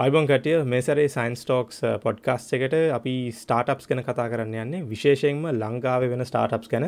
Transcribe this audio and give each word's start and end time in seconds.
අයිබොන් 0.00 0.26
කටිය 0.30 0.58
මේසරේ 0.72 1.04
science 1.12 1.40
talks 1.42 1.78
podcast 2.02 2.52
එකට 2.56 2.74
අපි 2.96 3.12
ස්ටාටප්ස් 3.38 3.88
ගැන 3.90 4.00
කතා 4.06 4.26
කරන්න 4.32 4.52
යන්නේ. 4.62 4.82
විශේෂයෙන්ම 4.90 5.46
ලංකාව 5.52 6.04
වෙන 6.12 6.22
ස්ටාටප්ස් 6.28 6.70
ගැන. 6.72 6.84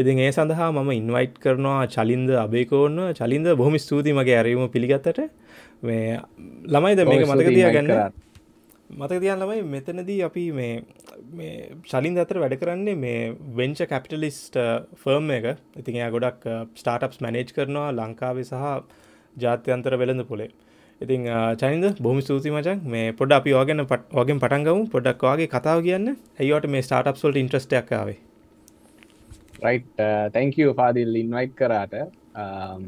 ඉතින් 0.00 0.20
ඒ 0.26 0.30
සඳහා 0.36 0.68
මම 0.72 0.88
ඉන්වයිට් 0.94 1.34
කරනවා 1.42 1.82
චලින්ද 1.94 2.30
අබේකෝන්න 2.42 3.00
චලින්ද 3.18 3.50
බොහොම 3.60 3.76
ස්තුති 3.78 4.14
මගේ 4.18 4.38
ඇරීම 4.38 4.62
පිළිගත්තට. 4.76 5.20
මේ 5.82 6.14
ළමයිද 6.74 7.02
මේක 7.10 7.24
මතක 7.26 7.50
තිය 7.56 7.66
ගන්න 7.74 7.92
මතක 8.90 9.18
තියන් 9.24 9.42
ළමයි 9.42 9.66
මෙතනදී 9.74 10.20
අපි 10.28 10.44
මේ 10.52 11.50
ශලින් 11.90 12.16
අතර 12.24 12.40
වැඩ 12.44 12.56
කරන්නේ 12.62 12.96
මේ 13.02 13.18
වෙංච 13.60 13.82
කැපිටලිස්ට 13.92 14.56
ෆර්ම් 15.02 15.28
එක. 15.36 15.50
ඉතින් 15.76 16.00
එයා 16.00 16.14
ගොඩක් 16.16 16.48
ස්ටාටප්ස් 16.80 17.20
මැනේජ් 17.20 17.52
කරනවා 17.58 17.92
ලංකාවේ 17.98 18.46
සහ 18.46 18.64
ජාත්‍යන්තර 19.36 19.98
වෙළඳ 20.04 20.26
පොලේ 20.32 20.48
ඉතින් 21.00 21.28
චනිද 21.56 22.00
බොහම 22.02 22.20
සූති 22.20 22.50
මචන්. 22.50 22.78
මේ 22.84 23.12
පොඩ 23.12 23.32
අපි 23.32 23.54
ඕගෙන 23.54 23.86
පට 23.86 24.14
වගෙන් 24.14 24.40
පටන්ගවු 24.40 24.88
පොඩක් 24.90 25.22
වගේ 25.24 25.48
කතාව 25.48 25.82
කියන්න. 25.82 26.16
ඇයිවට 26.40 26.66
මේ 26.68 26.82
ස්ටාටප් 26.82 27.16
සොල්ට 27.16 27.36
ඉන්ට්‍රස්ටක්කාවේ 27.36 28.18
රයි් 29.62 29.78
තැංකෝ 30.32 30.74
පාදිල් 30.74 31.14
ඉන්වයිට් 31.14 31.54
කරාට. 31.54 31.94
Um, 32.34 32.82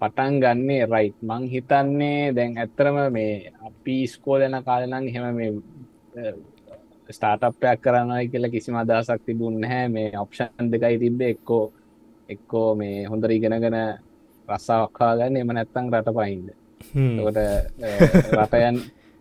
පටන් 0.00 0.40
ගන්නේ 0.40 0.86
රයිට් 0.86 1.18
මං 1.22 1.44
හිතන්නේ 1.48 2.32
දැන් 2.32 2.58
ඇත්තරම 2.58 2.98
මේ 3.12 3.52
අපි 3.60 3.96
ස්කෝලන 4.06 4.56
කාලනං 4.64 5.08
හෙම 5.14 5.26
මේ 5.36 5.50
uh, 5.50 6.34
ස්ටාටප්යක් 7.08 7.80
කරන්නයි 7.80 8.28
කියලා 8.28 8.50
කිසිම 8.50 8.76
අදසක් 8.76 9.24
තිබුන්න 9.26 9.64
හැ 9.64 9.88
මේ 9.88 10.10
ඔප්ෂන් 10.18 10.72
දෙකයි 10.72 10.98
තිබ්බ. 10.98 11.20
එක්කෝ 11.22 11.64
එක්කෝ 12.28 12.68
මේ 12.74 13.04
හොඳර 13.04 13.30
ඉගෙනගෙන 13.30 13.78
රස්සාක්කා 14.48 15.14
ගන්න 15.18 15.40
එම 15.40 15.54
නැත්තං 15.56 15.88
රට 15.92 16.14
පයින්ද? 16.18 16.52
ට 17.26 17.38
රටයන් 18.34 18.76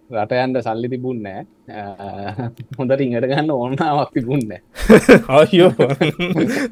රටයන්ට 0.10 0.60
සල්ලි 0.66 0.90
තිබුන්නෑ 0.92 1.42
හොඳට 2.78 3.04
ඉඟට 3.06 3.28
ගන්න 3.32 3.52
ඕන්නාවක් 3.56 4.12
තිබුන්න 4.18 4.52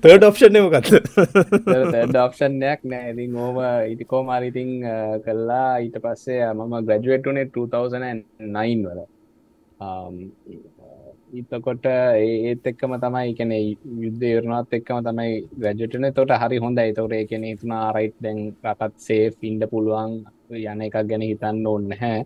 තර්ඩ 0.03 0.27
ඔප්ෂන් 0.29 0.59
මකත් 0.61 0.91
ඩක්ෂන්යක් 2.11 2.83
නෑ 2.91 3.13
ඉතින් 3.13 3.39
ඕම 3.45 3.61
ඉටිකෝ 3.93 4.21
මාරිතිං 4.27 4.75
කල්ලා 5.25 5.71
ඊට 5.85 5.97
පස්සේ 6.03 6.51
මම 6.53 6.75
ග්‍රජුවට්නේ 6.89 7.47
2009 7.55 8.85
වල 8.85 9.01
ඉතකොට 11.31 11.85
ඒත් 11.85 12.65
එක්කම 12.67 12.93
තමයි 12.97 13.35
කැනෙ 13.35 13.57
යුද්ධ 13.99 14.25
යරනත් 14.29 14.73
එක්කම 14.73 14.99
තමයි 15.01 15.37
ග්‍රජටන 15.55 16.07
තොට 16.13 16.33
හරි 16.35 16.57
හොඳ 16.57 16.79
තවට 16.79 17.19
එකන 17.19 17.45
තුනා 17.57 17.85
රයිට් 17.95 18.17
දැන් 18.19 18.39
රටත් 18.65 18.99
සේ 18.99 19.31
ඉන්ඩ 19.43 19.63
පුළුවන් 19.71 20.17
යන 20.63 20.85
එකක් 20.87 20.97
ගැන 21.05 21.23
හිතන්න 21.23 21.65
ඕන්න 21.65 21.95
හැ 22.01 22.19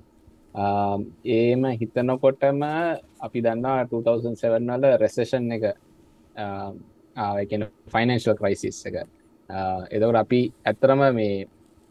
ඒම 1.31 1.65
හිතනකොටම 1.75 2.63
අපි 3.19 3.41
දන්නා 3.41 3.77
2007 3.85 4.59
වල 4.67 4.97
රෙසේෂන් 4.97 5.51
එක 5.51 5.65
ආකෙන 7.17 7.67
ෆයිනන්ශල් 7.87 8.35
ක්‍රයිසිස් 8.35 8.85
එක. 8.87 8.97
එදවට 9.91 10.17
අපි 10.17 10.41
ඇත්තරම 10.65 11.03
මේ 11.13 11.45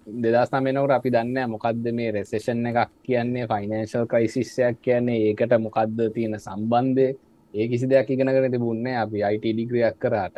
දෙදස් 0.06 0.50
නමෙනවට 0.52 0.92
අපි 0.92 1.10
දන්න 1.10 1.50
මොකක්ද 1.50 1.86
මේ 1.92 2.10
රෙසේෂන් 2.12 2.66
එකක් 2.66 2.90
කියන්නේ? 3.02 3.46
ෆයිනන්ශල් 3.48 4.06
ක්‍රයිසිස්සයක් 4.06 4.76
කියන්නේ? 4.82 5.32
ඒකට 5.32 5.56
මොකක්ද 5.58 5.98
තියෙන 6.14 6.36
සම්බන්ධය? 6.38 7.08
ඒ 7.54 7.68
කිසි 7.68 7.86
දෙයක් 7.88 8.10
ඉගෙනගෙන 8.10 8.52
තිබුන්න 8.52 8.86
අපි 8.86 9.22
අයිට 9.22 9.46
ඩිග්‍රියක් 9.46 9.96
කරාට. 9.98 10.36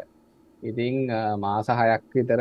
ඉතිං 0.62 1.10
මාස 1.38 1.66
හයක් 1.68 2.04
විතර 2.14 2.40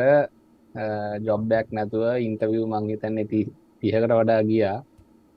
ජොබ්බයක් 1.20 1.66
නැතුව 1.72 2.04
ඉන්ටවිය් 2.18 2.64
මංහිතන්න 2.64 3.18
ති 3.26 3.40
තිහකට 3.80 4.12
වඩා 4.12 4.42
ගියා. 4.42 4.78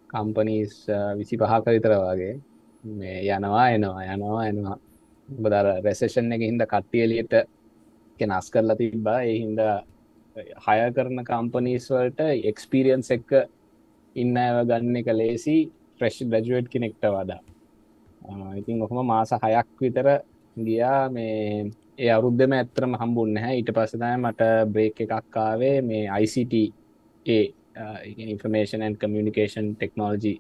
කම්පනීස් 0.10 0.74
විසි 1.18 1.36
පහක 1.38 1.66
විතර 1.76 1.94
වගේ. 1.98 2.36
මේ 2.84 3.20
යනවා 3.28 3.68
එනවා 3.76 4.04
යනවා 4.14 4.46
එනවා. 4.52 4.78
බදර 5.30 5.68
රෙසේෂන් 5.86 6.34
එක 6.34 6.42
හින්ද 6.42 6.62
කට්ටියලියට 6.66 7.34
කෙනස් 8.20 8.48
කරලා 8.54 8.78
තිබ්බා. 8.78 9.22
ඒ 9.24 9.38
හින්දා 9.42 9.76
හය 10.66 10.80
කරන 10.96 11.24
කම්පනීස්වලට 11.24 12.20
එක්ස්පිරියන්ස් 12.52 13.12
එක්ක 13.12 13.36
ඉන්න 14.16 14.38
ඇව 14.38 14.64
ගන්න 14.66 15.00
එක 15.02 15.12
ලේසි 15.14 15.58
ෆ්‍රෙශ් 15.98 16.20
ගජුවට් 16.26 16.70
කෙනෙක්ට 16.70 17.06
වඩා. 17.08 17.42
ඉතින් 18.56 18.82
ඔහොම 18.82 19.06
මාස 19.06 19.32
හයක් 19.36 19.70
විතර 19.80 20.10
ගියා 20.58 21.10
මේ 21.10 21.72
ඒ 21.98 22.10
අවුද්ධම 22.10 22.54
ඇත්තරම 22.54 22.94
හම්බුන්න 22.96 23.38
හැ 23.38 23.56
ඊට 23.56 23.72
පසදය 23.72 24.12
මට 24.16 24.52
බ්‍රේක් 24.74 25.02
එකක්කාවේ 25.06 25.78
මේ 25.84 26.04
ICT 26.20 26.54
A 27.26 27.44
information 28.26 28.96
communication 28.96 29.68
technology 29.74 30.34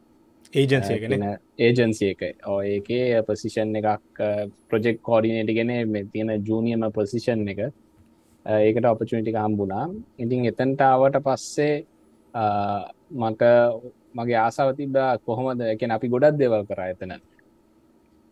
ඒජන්සියගෙන 0.53 1.25
ඒජන්සිය 1.59 2.09
එක. 2.09 2.21
ඕ 2.43 2.59
ඒකේ 2.63 3.21
පසිෂන් 3.23 3.75
එකක් 3.75 4.21
ප්‍රජෙක්් 4.67 5.01
කෝඩිනේට 5.01 5.53
ගෙන 5.53 5.73
මේ 5.87 6.05
තියෙන 6.05 6.31
ජූනියම 6.43 6.85
පසිෂන් 6.91 7.47
එක 7.47 7.61
ඒකට 8.45 8.85
ඔපචනිටි 8.85 9.33
හම්බුණා. 9.35 9.85
ඉතින් 10.17 10.45
එතන්ටාවට 10.51 11.17
පස්සේ 11.25 11.85
මට 13.22 13.44
මගේ 14.17 14.39
ආසාව 14.45 14.75
තිබා 14.77 15.17
කොහොමද? 15.25 15.61
එකන 15.73 15.91
අපි 15.91 16.07
ගොඩක් 16.13 16.39
දෙවල් 16.39 16.66
කර 16.69 16.81
එතන. 16.85 17.13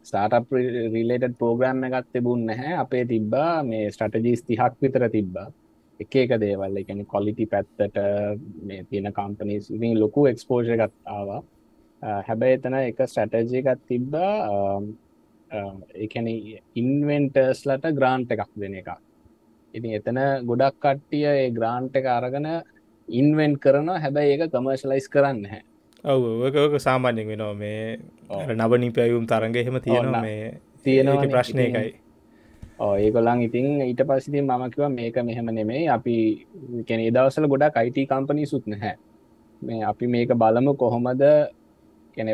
ස්ටාටප් 0.05 0.51
රිලේට 0.93 1.37
පෝග්‍රම් 1.39 1.83
එකත් 1.87 2.11
තිබුන්න 2.13 2.45
නැහැ. 2.49 2.73
අපේ 2.83 3.05
තිබ්බා 3.05 3.63
මේ 3.63 3.91
ස්ටටජීස් 3.91 4.43
තිහක් 4.47 4.75
විතර 4.81 5.09
තිබ්බා. 5.15 5.47
එක 5.99 6.15
එක 6.15 6.31
දේවල් 6.43 6.77
එකන 6.81 7.05
කොලිටි 7.13 7.45
පැත්තට 7.53 7.97
මේ 8.67 8.83
තියෙන 8.89 9.11
කම්පනිස් 9.17 9.69
ඉතින් 9.75 9.99
ලොකු 9.99 10.27
එක්ස්පෝජ 10.31 10.71
එකත් 10.75 10.95
ආවා. 11.17 11.41
හැබැයි 12.27 12.57
එතන 12.59 12.77
එක 12.79 13.01
ස්ටටජය 13.13 13.61
එකත් 13.63 13.83
තිබ්බා. 13.91 14.33
එකන 16.05 16.27
ඉන්වෙන්ටර්ස්ලට 16.81 17.91
ග්‍රාන්ට් 17.99 18.31
එකක් 18.35 18.49
දෙන 18.63 18.79
එකක්. 18.81 18.89
ඉතින් 19.73 19.91
එතන 19.99 20.19
ගොඩක් 20.49 20.77
කට්ටිය 20.83 21.25
ඒ 21.27 21.47
ග්‍රාන්ට් 21.51 21.95
එක 21.95 22.05
අරගෙන 22.17 22.47
ඉන්වෙන්් 23.07 23.53
කරන 23.59 23.89
හැබැයි 24.03 24.35
ඒක 24.35 24.51
කමර්ශලයිස් 24.53 25.07
කරන්න 25.09 25.45
හැ 25.51 25.63
ඔවක 26.03 26.79
සාමාන්‍යෙන් 26.79 27.27
වෙනවා. 27.27 27.53
මේ 27.53 27.99
නබනි 28.55 28.91
පැයුම් 28.91 29.25
තරග 29.27 29.55
එහෙම 29.55 29.79
තියෙනවා 29.81 30.21
මේ 30.21 30.61
තියෙනවා 30.83 31.31
ප්‍රශ්නය 31.33 31.63
එකයි. 31.63 31.91
ඒකොල්ලන් 32.79 33.41
ඉතින් 33.41 33.67
ඊට 33.81 34.01
පසිති 34.09 34.41
මමකිව 34.41 34.89
මේක 34.89 35.15
මෙහෙම 35.23 35.49
නෙමේ 35.51 35.89
අපි 35.89 36.15
කෙන 36.87 37.01
දවසල 37.13 37.47
ගොඩක් 37.47 37.77
අයිට 37.77 37.99
කම්පනී 38.11 38.45
සුත් 38.45 38.67
නැහැ. 38.67 38.95
මේ 39.61 39.83
අපි 39.83 40.07
මේක 40.07 40.29
බලමු 40.35 40.75
කොහොමද 40.75 41.23
කෙනෙ 42.17 42.33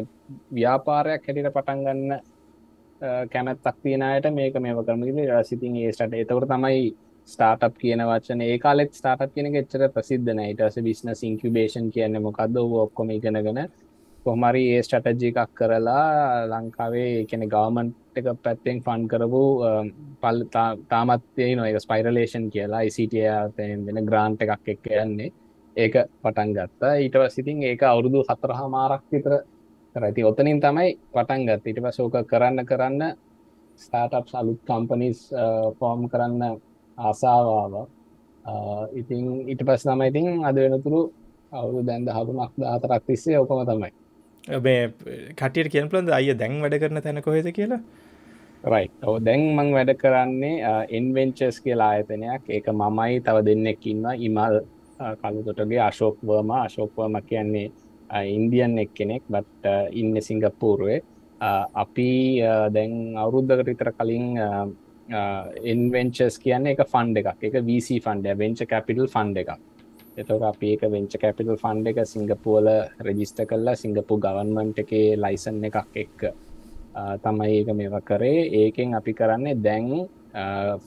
ව්‍යාපාරයක් 0.51 1.23
හැටිට 1.27 1.53
පටන්ගන්න 1.55 2.19
කැමැත්තක් 3.31 3.77
තියෙනයට 3.83 4.27
මේක 4.31 4.59
මේව 4.59 4.83
කරමග 4.85 5.09
සිතින් 5.43 5.75
ඒ 5.77 5.91
ස්ටට 5.91 6.19
එතකට 6.19 6.47
තමයි 6.51 6.93
ස්ටාටප් 7.27 7.77
කියන 7.77 8.01
වචන. 8.03 8.41
ඒ 8.43 8.57
කාලෙත් 8.59 8.93
ස්ටාටප් 8.93 9.33
කියන 9.35 9.55
එච්චර 9.55 9.87
ප්‍රසිද්ධන 9.89 10.39
ඉටස 10.43 10.77
බිස්නස් 10.87 11.23
ඉන්කබේෂන් 11.23 11.89
කියන්න 11.91 12.21
මොකක්ද 12.21 12.57
ඔක්කොම 12.83 13.11
ඉගෙනගෙන 13.11 13.59
කොහමරි 14.25 14.63
ඒ 14.73 14.81
ස්ටටජි 14.81 15.29
එකක් 15.33 15.53
කරලා 15.53 16.47
ලංකාවේ 16.51 17.25
කෙන 17.29 17.43
ගවමන්ට් 17.53 18.19
එක 18.19 18.27
පැත්තෙන් 18.43 18.81
ෆන් 18.85 19.07
කරපු 19.11 19.43
පල් 20.21 20.43
තාමත්ය 20.89 21.47
නො 21.55 21.63
එක 21.69 21.79
ස්පයිරලේෂන් 21.85 22.45
කියලා 22.49 22.83
ඉසිටියතෙන් 22.89 23.85
වෙන 23.87 24.05
ග්‍රාන්ට් 24.05 24.45
එකක් 24.45 24.69
එක් 24.73 24.91
යන්නේ. 24.97 25.31
ඒක 25.75 25.95
පටන් 26.21 26.53
ගත්තා. 26.53 26.93
ඊට 26.95 27.15
සිතින් 27.29 27.63
ඒක 27.63 27.83
අවුරුදු 27.83 28.19
හතරහා 28.23 28.67
මාරක් 28.69 29.03
විතර 29.11 29.33
කරඇති 29.95 30.23
ඔතනින් 30.23 30.59
තමයි 30.59 30.89
පටන් 31.13 31.47
ගත් 31.47 31.63
ඊට 31.67 31.81
පසෝක 31.85 32.15
කරන්න 32.25 32.65
කරන්න 32.65 33.01
ස්ටාටප් 33.79 34.27
අලුත් 34.33 34.61
කම්පනිස් 34.67 35.19
ෆෝර්ම් 35.79 36.07
කරන්න 36.09 36.59
ආසාවාව 36.97 37.73
ඉතින් 38.93 39.49
ඊට 39.49 39.61
පස් 39.67 39.85
නම 39.87 40.01
ඉතින් 40.09 40.45
අද 40.45 40.55
වෙනතුරු 40.55 41.01
අවුරු 41.51 41.83
දැන්ද 41.89 42.09
හරුමක් 42.09 42.53
දාතරක් 42.57 43.03
තිස්සේ 43.07 43.37
ඕකම 43.39 43.65
තමයි. 43.65 43.91
මේ 44.65 44.81
කටියට 45.39 45.71
කියන් 45.73 45.89
පලන්ද 45.89 46.09
අය 46.11 46.33
දැන් 46.33 46.61
වැඩ 46.63 46.79
කරන 46.81 47.01
තැන 47.01 47.21
කොහෙද 47.21 47.47
කියලා? 47.57 47.81
රයි 48.63 48.87
ඔව 49.03 49.15
දැන් 49.27 49.41
මං 49.55 49.69
වැඩ 49.77 49.91
කරන්නේ 50.01 50.73
එන්වෙන්චස් 50.97 51.57
කියලා 51.63 51.89
ආයතනයක්. 51.93 52.43
ඒක 52.49 52.67
මමයි 52.81 53.23
තව 53.25 53.37
දෙන්නෙක්කින්වා 53.47 54.19
ඉමල් 54.27 54.59
කළුතොටගේ 55.21 55.81
අශෝක්වර්ම 55.89 56.51
අශෝක්වර්ම 56.65 57.15
කියන්නේ 57.29 57.71
ඉන්දියන් 58.37 58.77
එක් 58.79 58.91
කෙනෙක් 58.93 59.23
බට 59.33 59.65
ඉන්න 59.99 60.15
සිංගප්පූරුවේ 60.21 60.99
අපි 61.83 62.09
දැන් 62.75 63.17
අවුරුද්ධකට 63.17 63.67
විතර 63.71 63.89
කලින් 63.99 64.25
ඉන්වෙන්චස් 65.09 66.39
කියන්න 66.39 66.67
එක 66.67 66.81
ෆන්ඩ 66.87 67.17
එකක්. 67.21 67.43
එක 67.43 67.55
වC 67.67 67.99
ෆන්ඩ 67.99 68.37
වෙන්ච 68.37 68.63
කැපිටල් 68.69 69.07
ෆන්ඩ 69.07 69.37
එකක්. 69.43 69.59
එතක 70.17 70.43
අපි 70.49 70.73
ඒක 70.73 70.83
වෙන්ච 70.91 71.15
කැපිටල් 71.19 71.57
ෆන්ඩ 71.57 71.91
එක 71.91 72.07
සිංගපුවල 72.07 72.69
රෙජිස්ට 73.07 73.43
කරලා 73.49 73.75
සිංගපු 73.75 74.19
ගවන්මන්ට් 74.25 74.83
එකේ 74.85 75.15
ලයිසන් 75.17 75.63
එකක් 75.63 75.79
එක්ක 75.95 76.27
තමයි 77.23 77.49
ඒක 77.59 77.73
මේව 77.75 77.97
කරේ. 78.05 78.49
ඒකෙන් 78.61 78.93
අපි 78.93 79.13
කරන්නේ 79.13 79.59
දැන් 79.61 80.07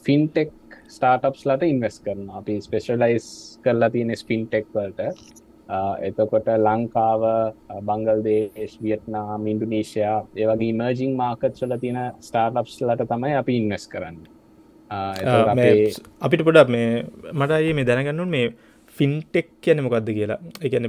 ෆින්ටෙක් 0.05 0.53
ස්ටාටප්ස් 0.89 1.47
ලට 1.47 1.69
ඉන්වස් 1.73 1.99
කරන 2.05 2.31
අපි 2.41 2.61
ස්පෙශලයිස් 2.61 3.27
කරලා 3.65 3.91
තියෙන 3.91 4.17
ස්පින්ටෙක් 4.17 4.67
වලට. 4.75 5.13
එතකොට 6.01 6.49
ලංකාව 6.59 7.23
බංගල්දේශ් 7.89 8.77
වියට්නාම් 8.83 9.47
ඉන්දුනීශයා 9.47 10.19
ඒවගේ 10.37 10.73
මර්ජිං 10.73 11.17
මාකත් 11.17 11.61
වල 11.63 11.77
තියෙන 11.79 11.99
ස්ටාර්ලප්ස්ලට 12.21 13.03
තමයි 13.13 13.35
අපි 13.41 13.57
ඉන්වස් 13.63 13.89
කරන්න. 13.89 14.19
අපිට 16.21 16.45
පොඩක් 16.45 16.69
මේ 16.69 17.05
මටයි 17.33 17.75
මේ 17.75 17.85
දැනගන්නුන් 17.85 18.31
මේ 18.37 18.55
ෆින්ටෙක් 18.95 19.51
කියන 19.61 19.83
මොකක්ද 19.83 20.15
කියලා. 20.19 20.39
එකන 20.63 20.87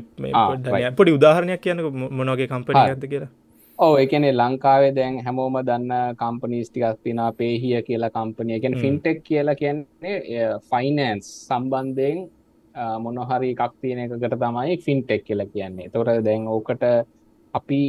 පොඩි 0.95 1.17
උදාහරණයක් 1.17 1.61
කියන 1.61 1.83
මොනගේ 2.19 2.47
කම්පනි 2.47 2.83
ඇද 2.83 3.09
කියලා. 3.09 3.33
ඕ 3.79 3.93
එකනේ 3.97 4.33
ලංකාවේ 4.33 4.93
දැන් 4.95 5.19
හැමෝම 5.25 5.57
දන්න 5.65 6.15
කම්පනීස්ටිකක් 6.21 7.03
තින 7.03 7.19
පේහිය 7.37 7.81
කියලා 7.89 8.13
කම්පනිය 8.15 8.57
එකෙන් 8.59 8.77
ෆින්ටෙක් 8.83 9.19
කියලා 9.23 9.59
කියන්නේ 9.61 10.47
ෆයිනන්ස් 10.69 11.27
සම්බන්ධයෙන් 11.47 12.25
මොනොහරි 12.99 13.49
එකක් 13.53 13.73
තියෙන 13.81 13.99
එකකට 14.03 14.35
තමයි 14.35 14.77
ෆින්ටෙක් 14.85 15.21
කියලා 15.23 15.51
කියන්නේ. 15.53 15.89
තොර 15.89 16.09
දැන් 16.21 16.47
ඕකට 16.47 16.83
අපි 17.53 17.81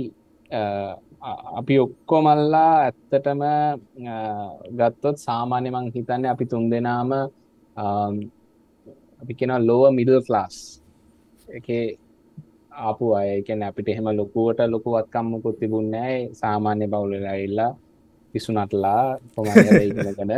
අපි 1.52 1.74
ඔක්කොමල්ලා 1.78 2.72
ඇත්තටම 2.80 3.42
ගත්තොත් 4.72 5.16
සාමාන්‍ය 5.18 5.70
මං 5.70 5.86
හිතන්න 5.94 6.26
අපි 6.26 6.44
තුන් 6.46 6.70
දෙනාම 6.70 7.10
අපි 9.22 9.32
කෙන 9.34 9.52
ලෝව 9.68 9.84
මිඩල් 9.92 10.20
ලාස් 10.28 10.56
එක 11.48 11.68
ආපු 12.80 13.04
අය 13.18 13.28
එකන 13.40 13.62
අපිට 13.62 13.88
එහෙම 13.88 14.08
ලොකුවට 14.12 14.60
ලොකුවත්කම්මකුත් 14.66 15.56
තිබුන්නෑ 15.60 16.16
සාමාන්‍ය 16.32 16.86
බවුලලා 16.86 17.36
ඉල්ලා 17.46 17.72
පිසුනටලා 18.34 19.02
කොමගනකඩ 19.34 20.32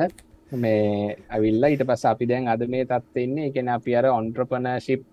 මේ 0.52 1.16
ඇවිල්ලා 1.30 1.70
ඊට 1.70 1.84
පස් 1.86 2.04
අපි 2.12 2.26
දැන් 2.26 2.48
අද 2.48 2.62
මේ 2.68 2.84
තත්වෙන්නේ 2.84 3.50
එකන 3.50 3.68
අපි 3.68 3.94
අර 3.98 4.06
ඔන්ට්‍රපනශිප් 4.10 5.04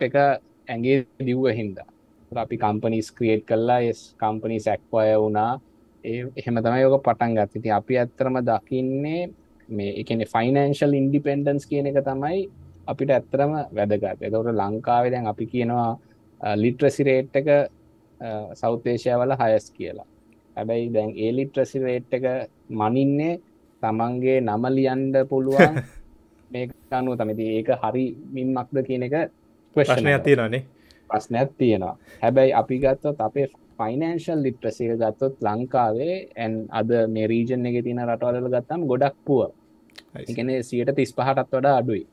එක 0.00 0.14
ඇගේ 0.16 1.06
දිව්ව 1.20 1.46
හින්දා. 1.52 1.88
අපි 2.32 2.56
කම්පනිස් 2.56 3.12
ක්‍රියේට් 3.12 3.44
කල්ලා 3.46 3.80
එස් 3.90 4.00
කම්පනි 4.20 4.58
සැක්වය 4.66 5.12
වුණා. 5.22 5.60
ඒ 6.04 6.24
එහෙම 6.36 6.56
තමයි 6.64 6.82
යෝක 6.82 7.04
පටන් 7.04 7.36
ගත්තති 7.36 7.70
අපි 7.70 7.98
ඇත්තරම 7.98 8.38
දකින්නේ 8.48 9.30
මේ 9.68 9.92
එකන 10.00 10.24
ෆයිනන්ශල් 10.34 10.96
ඉන්ඩිපෙන්ඩන්ස් 11.00 11.68
කියන 11.70 11.86
එක 11.90 12.00
තමයි 12.08 12.48
අපිට 12.86 13.10
ඇත්තරම 13.10 13.52
වැදගත්. 13.76 14.24
එතවට 14.26 14.56
ලංකාවේ 14.60 15.12
දැන් 15.14 15.26
අපි 15.26 15.46
කියනවා 15.52 15.90
ලිට්‍රසිරේට් 16.56 17.36
එක 17.40 17.48
සෞතේශය 18.60 19.12
වල 19.20 19.36
හයස් 19.40 19.70
කියලා. 19.76 20.08
හැබැයි 20.56 20.92
දැන් 20.96 21.10
ඒ 21.16 21.32
ලිට්‍රසිරේට් 21.38 22.12
එක 22.18 22.24
මනින්නේ 22.80 23.40
තමන්ගේ 23.82 24.38
නම 24.40 24.64
ලියන්ඩ 24.70 25.16
පුළුවන්. 25.28 25.74
මේ 26.52 26.68
අනුව 26.92 27.16
තමති 27.16 27.48
ඒක 27.56 27.70
හරි 27.82 28.06
මින්මක්ද 28.30 28.84
කියන 28.86 29.08
එක 29.08 29.16
ප්‍රශ්නයක් 29.76 30.24
තියෙනනේ 30.24 30.62
ප්‍රශ්නයක් 31.10 31.50
තියෙනවා. 31.58 31.96
හැබැයි 32.22 32.52
අපි 32.52 32.76
ගත්තොත් 32.78 33.20
අපේ 33.20 33.46
ෆයිනන්ශල් 33.78 34.40
ලිට්‍රසික 34.44 34.92
ගත්තොත් 34.96 35.34
ලංකාවේ 35.40 36.16
ඇන් 36.36 36.52
අද 36.70 36.90
මේ 37.08 37.26
රීජන් 37.26 37.66
එක 37.66 37.78
තින 37.84 38.00
රටවල 38.02 38.48
ගත්තම් 38.48 38.86
ගොඩක් 38.86 39.16
පුව 39.26 39.50
එකන 40.22 40.50
සියට 40.62 40.94
තිස් 40.96 41.12
පහටත් 41.12 41.50
වඩා 41.50 41.76
අඩුයි. 41.78 42.04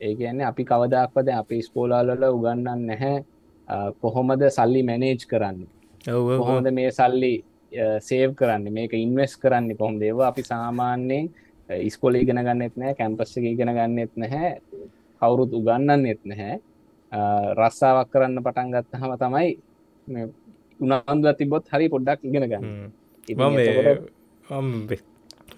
ඒකන්නේ 0.00 0.46
අපි 0.46 0.64
කවදක්වද 0.64 1.28
අපි 1.34 1.62
ස්පෝලාලල 1.62 2.28
උගන්නන්න 2.28 2.86
නැහැ. 2.86 3.24
කොහොමද 4.00 4.42
සල්ලි 4.50 4.82
මැනේජ් 4.82 5.26
කරන්න? 5.26 5.58
කොහොමද 6.04 6.70
මේ 6.72 6.90
සල්ලි 6.92 7.34
සේව් 8.00 8.30
කරන්න. 8.38 8.70
මේක 8.72 8.92
ඉන්වස් 8.94 9.36
කරන්න 9.42 9.76
කොහොම 9.80 9.98
දේව 10.02 10.20
අපි 10.30 10.42
සාමාන්‍යයෙන් 10.52 11.26
ඉස්කොල 11.68 12.14
ඉගෙන 12.14 12.40
ගන්නෙත් 12.46 12.74
නෑ 12.80 12.94
කැම්පස්ස 12.94 13.36
ඉගෙන 13.36 13.72
ගන්නෙත් 13.76 14.12
නැහැ 14.16 14.50
කවුරුත් 15.22 15.52
උගන්නන්න 15.58 16.06
එත් 16.12 16.22
නැහැ 16.24 16.58
රස්සාාවක් 17.58 18.10
කරන්න 18.12 18.42
පටන් 18.46 18.74
ගත්තහම 18.74 19.12
තමයි 19.22 19.48
උනන්දුව 20.80 21.36
තිබොත් 21.38 21.64
හරි 21.72 21.88
පොඩ්ඩක් 21.88 22.20
ඉගෙන 22.24 22.48
ගන්න. 22.50 22.66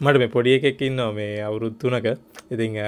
මට 0.00 0.18
මේ 0.18 0.28
පොඩිය 0.28 0.60
එකකින්න 0.60 1.00
මේ 1.14 1.42
අවුරුත්තුනක 1.42 2.06
ඉතිං 2.50 2.78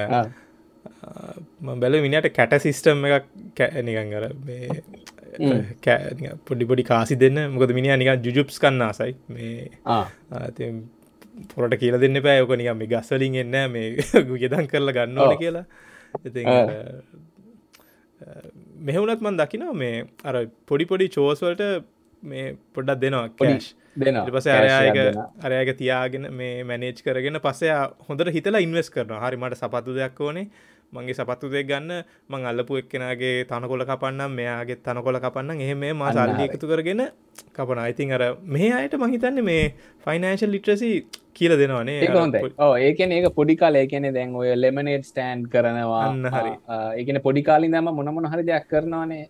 බැල 1.80 2.00
මිනිට 2.04 2.30
කැට 2.32 2.54
සිිස්ටම් 2.64 3.04
එකක් 3.08 3.26
කැනිකංගර 3.56 4.24
පොඩි 6.44 6.64
පොඩි 6.64 6.84
කාසි 6.84 7.16
දෙන්න. 7.16 7.42
මොකද 7.50 7.72
මිනි 7.72 7.96
නික 7.96 8.10
ජුජුප්ස් 8.22 8.58
කන්නාසයි 8.58 9.14
මේ 9.28 9.70
පොරට 11.50 11.76
කියල 11.76 11.98
දෙන්න 11.98 12.22
පෑයෝක 12.22 12.54
නිකම් 12.54 12.78
මේ 12.78 12.88
ගස්සලින් 12.88 13.36
එන්න 13.36 13.58
මේ 13.70 13.88
ගෙදන් 14.42 14.66
කරලා 14.66 14.96
ගන්න 14.96 15.18
ඕන 15.18 15.36
කියලා. 15.38 15.66
ඉති 16.24 16.44
මෙහවුනත් 18.80 19.20
මන් 19.20 19.36
දකිනවා 19.36 19.76
මේ 19.76 20.04
අර 20.24 20.36
පොඩි 20.66 20.86
පොඩි 20.86 21.08
චෝස්වලට 21.08 21.62
මේ 22.22 22.56
පොඩ්ඩක් 22.74 23.00
දෙනවා 23.00 23.28
කෑශ් 23.34 23.68
පස 24.28 24.46
අරයායක 24.48 24.98
අරයක 25.42 25.70
තියාගෙන 25.76 26.28
මේ 26.32 26.64
මැනේජ් 26.64 27.02
කරගෙන 27.02 27.40
පසය 27.40 27.70
හොඳට 28.08 28.32
හිතලා 28.32 28.60
ඉන්වස් 28.60 28.90
කරන 28.90 29.16
හරි 29.18 29.36
මට 29.36 29.60
සපත්තු 29.60 29.96
දෙයක් 29.96 30.20
ඕනේ 30.20 30.46
මගේ 30.92 31.14
සපත්තු 31.14 31.48
දෙක් 31.48 31.66
ගන්න 31.66 32.02
මං 32.30 32.44
අල්ලපු 32.44 32.78
එක්කෙනගේ 32.78 33.46
තනකොල 33.46 33.84
කපන්නම් 33.84 34.32
මෙයාගේ 34.32 34.78
තනකොල 34.80 35.18
කපන්න 35.18 35.60
එහෙම 35.60 35.84
මා 35.96 36.12
සල්ලි 36.12 36.46
එකතු 36.46 36.66
කරගෙන 36.66 37.02
කපන 37.52 37.80
අයිතින් 37.80 38.12
අර 38.12 38.22
මේ 38.48 38.70
අයට 38.74 38.94
මහිතන්නේ 38.96 39.44
මේ 39.44 39.64
ෆයිනන්ශල් 40.04 40.50
ලිට්‍රසි 40.50 40.90
කියල 41.32 41.52
දෙනවානේ 41.54 42.08
හොඳ 42.12 42.38
ඒකන 42.78 43.12
ඒක 43.12 43.28
පොඩිකාල 43.34 43.78
ඒකන 43.80 44.08
දැන් 44.16 44.34
ඔය 44.34 44.50
ලෙමනේට් 44.56 45.06
ස්ටෑන්් 45.06 45.44
කරනවා. 45.46 46.06
හරි. 46.34 46.54
ඒකන 46.98 47.20
පොඩිකාලින් 47.26 47.76
දම 47.76 47.92
මොනමොන 47.92 48.26
හරි 48.32 48.46
දෙයක් 48.48 48.66
කරනවානේ. 48.66 49.28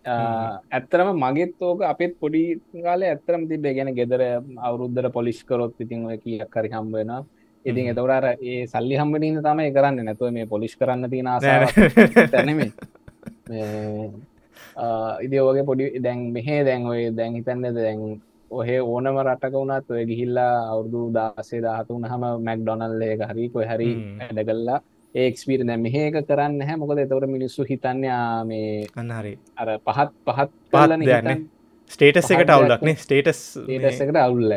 ඇත්තරම 0.70 1.12
මගෙත් 1.16 1.54
ඕක 1.62 1.84
අපත් 1.84 2.16
පොඩි 2.20 2.42
කාල 2.78 3.04
ඇත්තරම 3.04 3.44
තිබේ 3.50 3.74
ගැන 3.74 3.92
ගෙදර 3.94 4.24
අවුරුද්ධර 4.60 5.10
පොලිෂ් 5.10 5.44
කරොත් 5.44 5.76
ඉතින් 5.78 6.08
ඔය 6.08 6.18
කියක් 6.18 6.48
කරි 6.50 6.72
හම්බෙනවා 6.72 7.22
ඉතින් 7.64 7.92
එතවරර 7.92 8.26
ඒ 8.30 8.66
සල්ලි 8.66 8.96
හම්බනීම 8.96 9.38
තමයි 9.40 9.70
කරන්න. 9.72 10.04
නැතුව 10.04 10.32
මේ 10.32 10.46
පොලිෂ් 10.46 10.76
කරන්න 10.76 11.10
තියෙන 11.10 11.28
තැනෙම 12.30 12.60
ඉදිෝගේ 15.20 15.64
පොඩි 15.64 15.86
දැන් 16.00 16.20
මෙහේ 16.32 16.64
දැන් 16.64 16.86
ඔය 16.86 17.00
දැන් 17.12 17.34
හිතන්න 17.34 17.74
දැන් 17.74 18.00
ඔහේ 18.50 18.80
ඕනම 18.82 19.18
රටක 19.18 19.52
වුණත් 19.54 19.90
ඔය 19.90 20.04
ගිහිල්ලා 20.06 20.54
අවුරදු 20.70 21.02
දාසේ 21.12 21.60
දාහතුන් 21.62 22.04
හම 22.04 22.24
මැක් 22.46 22.62
ඩොනල්ල 22.62 23.02
එක 23.04 23.22
හරි 23.30 23.48
කොයි 23.48 23.66
හරි 23.66 23.90
ඇඩගල්ලා 24.20 24.80
ඒක්ස්පීර 25.14 25.64
දැ 25.66 25.78
මෙහක 25.78 26.18
කරන්න 26.24 26.60
හැ 26.62 26.76
මොකද 26.76 26.98
එතවට 26.98 27.30
මිනිස්සු 27.30 27.66
හිතන්නයා 27.70 28.44
මේ 28.44 28.74
අන්නහරි 28.96 29.34
අර 29.56 29.72
පහත් 29.80 30.10
පහත් 30.26 30.50
පාලන 30.72 31.06
ස්ටේටස් 31.90 32.30
එකට 32.30 32.50
අවුලක්නේ 32.50 32.96
ස්ටේටස් 32.96 33.40
ටසකට 33.60 34.20
අවුල්ල 34.24 34.54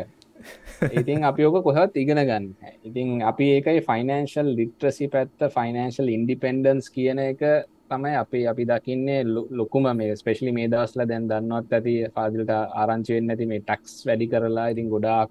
ඉතින් 0.91 1.23
අපි 1.23 1.45
ඕක 1.45 1.63
කොහත් 1.63 1.95
ඉගෙන 1.95 2.21
ගන්න 2.21 2.45
ඉතින් 2.83 3.21
අපි 3.23 3.45
ඒකයි 3.55 3.79
ෆයිනන්ශල් 3.81 4.49
ලිට්‍රසි 4.51 5.07
පැත්ත 5.07 5.39
ෆයිනන්ශල් 5.49 6.09
ඉන්ඩිපෙන්ඩන්ස් 6.09 6.89
කියන 6.89 7.19
එක 7.21 7.41
තමයි 7.89 8.15
අපි 8.15 8.39
අපි 8.47 8.63
දකින්නේ 8.65 9.21
ලොකුම 9.51 9.85
මේ 9.93 10.15
ස්පෙශලි 10.15 10.51
මේ 10.51 10.67
දවස්ල 10.67 11.05
දැන් 11.05 11.29
දන්නවත් 11.29 11.73
ඇති 11.73 11.95
පාදිලට 12.09 12.51
ආරංචිවෙන් 12.51 13.25
නැති 13.27 13.45
මේ 13.45 13.61
ටක්ස් 13.61 13.95
වැඩි 14.07 14.27
කරලා 14.27 14.67
ඉතින් 14.67 14.89
ගොඩාක් 14.89 15.29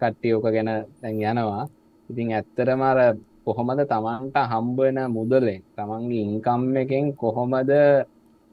කට්ටිය 0.00 0.32
ඕක 0.34 0.46
ගැන 0.46 0.70
දැන් 1.00 1.16
යනවා. 1.22 1.64
ඉතින් 2.08 2.28
ඇත්තරමර 2.32 2.98
කොහොමද 3.44 3.80
තමන්ට 3.84 4.36
හම්බවෙන 4.50 4.98
මුදලෙන් 5.08 5.62
තමන්ගේ 5.74 6.24
ඉන්කම් 6.24 6.62
එකෙන් 6.76 7.04
කොහොමද 7.14 7.72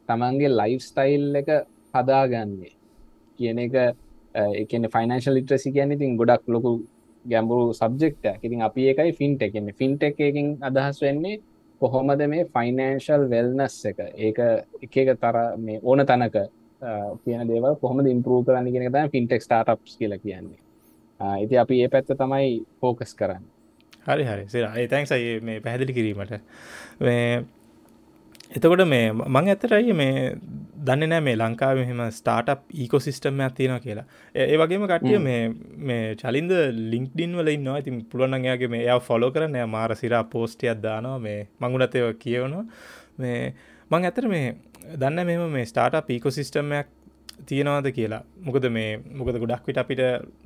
තමන්ගේ 0.10 0.52
ලයිෆ් 0.52 0.82
ස්ටයිල් 0.82 1.26
එක 1.36 1.50
හදාගන්නේ 1.94 2.76
කියන 3.40 3.60
එක 3.60 3.76
එකන 4.38 4.88
ෆයිනන්ශල් 4.90 5.34
ලිට්‍රසි 5.34 5.72
කියන 5.72 5.92
ඉතින් 5.92 6.18
ගොඩක් 6.18 6.48
ලොකු 6.48 6.72
ගැඹුරු 7.26 7.74
සබ්ජෙක්ට 7.74 8.26
ඉතින් 8.42 8.62
අපි 8.62 8.90
ඒකයි 8.90 9.12
ෆින්ට 9.14 9.42
එකෙන 9.42 9.74
ෆින්ට 9.74 10.04
එකකින් 10.04 10.50
අදහස් 10.62 11.02
වෙන්නේ 11.02 11.38
කොහොමද 11.82 12.22
මේ 12.28 12.46
ෆයිනන්ශල් 12.48 13.28
වෙල්නස් 13.30 13.76
එක? 13.86 14.00
ඒක 14.18 14.40
එක 14.84 14.98
එක 14.98 15.12
තර 15.18 15.38
මේ 15.58 15.80
ඕන 15.84 16.06
තැනක 16.06 16.38
කියන 17.24 17.44
දේව 17.48 17.68
කොහොම 17.82 18.06
ඉම්පරූ 18.06 18.40
කරන්න 18.44 18.72
කියෙන 18.72 18.92
තම 18.92 19.12
ෆින්ටෙක් 19.12 19.42
ස්ටාටප්ස් 19.42 19.98
කියල 19.98 20.18
කියන්නේ. 20.20 20.60
ඉති 21.44 21.58
අපි 21.58 21.84
ඒ 21.84 21.90
පැත්ත 21.90 22.14
තමයි 22.14 22.66
ෆෝකස් 22.82 23.14
කරන්න. 23.16 23.44
හරි 24.06 24.24
හරි. 24.24 24.48
සිර 24.48 24.66
අයිතැන්සයි 24.66 25.40
මේ 25.42 25.60
පැහැදිලි 25.60 25.94
කිරීමට. 25.94 26.42
මේ 27.00 27.46
එතකොට 28.52 28.84
මේ 28.88 29.12
මං 29.12 29.50
ඇතරයි 29.52 29.94
මේ 29.94 30.12
දන්න 30.88 31.10
නෑ 31.12 31.24
මේ 31.26 31.36
ලංකාව 31.36 31.80
මෙහෙම 31.80 32.02
ස්ටාටප් 32.18 32.62
ඊකෝසිිස්ටම් 32.84 33.42
ඇතියෙන 33.46 33.82
කියලා. 33.86 34.06
ඒ 34.36 34.58
වගේම 34.62 34.86
කටිය 34.92 35.20
මේ 35.20 35.42
මේ 35.90 36.16
චලින්ද 36.22 36.54
ලින්ක්ඩින් 36.94 37.36
වල 37.40 37.52
ඉන්නවා. 37.54 37.80
ඉතින් 37.84 37.98
පුළුවන්ගේ 38.12 38.70
මේ 38.76 38.84
ය 38.86 39.00
ෆොලෝ 39.08 39.32
කරන 39.32 39.58
මාර 39.76 39.96
සිරා 40.02 40.24
පෝස්ටියක් 40.36 40.84
දානවා. 40.86 41.20
මේ 41.20 41.40
මංගුණතය 41.62 42.06
කියවනවා. 42.24 42.66
මේ 43.18 43.42
මං 43.92 44.08
ඇතර 44.10 44.30
මේ 44.36 44.56
දන්න 44.96 45.28
මෙම 45.32 45.44
මේ 45.58 45.66
ස්ටාටප් 45.66 46.14
ඊකෝසිිස්ටම්මයක් 46.18 46.88
තියෙනවාද 47.46 47.92
කියලා. 47.98 48.24
මොකද 48.48 48.70
මේ 48.72 48.90
මොකද 49.20 49.40
ගොඩක් 49.44 49.68
විට 49.68 49.84
අපිට 49.84 50.04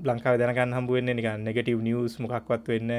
ලංකාව 0.09 0.41
දැනගන්න 0.41 0.77
හම්බුවෙන්නේ 0.77 1.19
නිකන් 1.19 1.45
නෙගටව් 1.47 1.83
නිියස් 1.87 2.17
මොකක්වත් 2.19 2.73
වෙන්න 2.73 2.91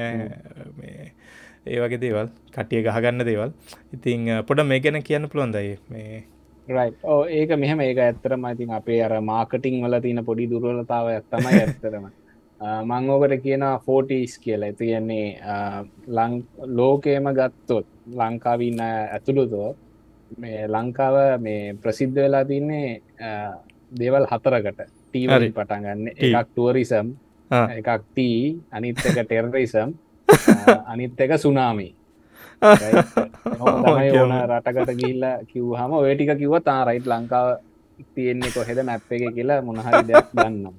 ඒ 1.67 1.81
වගේ 1.81 2.01
දේවල් 2.01 2.29
කටිය 2.51 2.83
ගහගන්න 2.83 3.25
දේවල්. 3.25 3.51
ඉතිං 3.93 4.31
පොඩ 4.47 4.65
මේ 4.65 4.81
ගැන 4.81 5.03
කියන්න 5.03 5.29
පුළුවන්දයි 5.29 5.79
මේ 5.89 6.25
ඕ 7.05 7.25
ඒක 7.29 7.51
මෙහම 7.57 7.81
ඒක 7.81 7.99
ඇත්තරම 7.99 8.45
ඉතින් 8.47 8.73
අපේ 8.73 9.03
අර 9.03 9.15
මාකටිං 9.23 9.79
වල 9.81 10.01
තියන 10.01 10.25
පොඩි 10.25 10.49
දුරලතාව 10.49 11.07
ඇත්තමයි 11.09 11.61
ඇත්තරම 11.61 12.11
මංෝකට 12.85 13.43
කියන 13.43 13.65
ෆෝටස් 13.87 14.39
කියලා. 14.39 14.69
ඇති 14.69 14.87
කියන්නේ 14.87 15.27
ලෝකේම 16.71 17.27
ගත්තොත් 17.33 17.87
ලංකාවන්න 18.15 18.81
ඇතුළුතෝ 18.83 19.77
මේ 20.39 20.67
ලංකාව 20.69 21.17
මේ 21.41 21.75
ප්‍රසිද්ධ 21.77 22.15
වෙලා 22.17 22.45
තින්නේ 22.45 23.01
දේවල් 23.93 24.27
හතරකට. 24.27 24.89
ටීවරි 25.05 25.51
පටන්ගන්න 25.51 26.09
එකක් 26.09 26.49
ටුවරිසම් 26.49 27.13
එකක් 27.51 27.91
ටී 28.05 28.39
අනිත් 28.71 28.99
එක 29.01 29.19
ටෙරරිසම් 29.23 29.91
අනිත් 30.91 31.21
එක 31.21 31.35
සුනාමි. 31.39 31.89
ඕන 33.63 34.33
රටකට 34.43 34.93
ගිල්ල 34.95 35.25
කිව් 35.47 35.67
හම 35.75 35.93
ඔයටික 35.95 36.35
කිව 36.39 36.55
තා 36.63 36.81
රයිට් 36.85 37.07
ලංකාව 37.07 37.49
තියෙන්නේ 38.15 38.51
කොහෙද 38.51 38.79
මැප් 38.83 39.11
එක 39.11 39.35
කියලා 39.35 39.63
මොනහරි 39.63 40.03
දෙයක් 40.05 40.29
ගන්නම් 40.33 40.75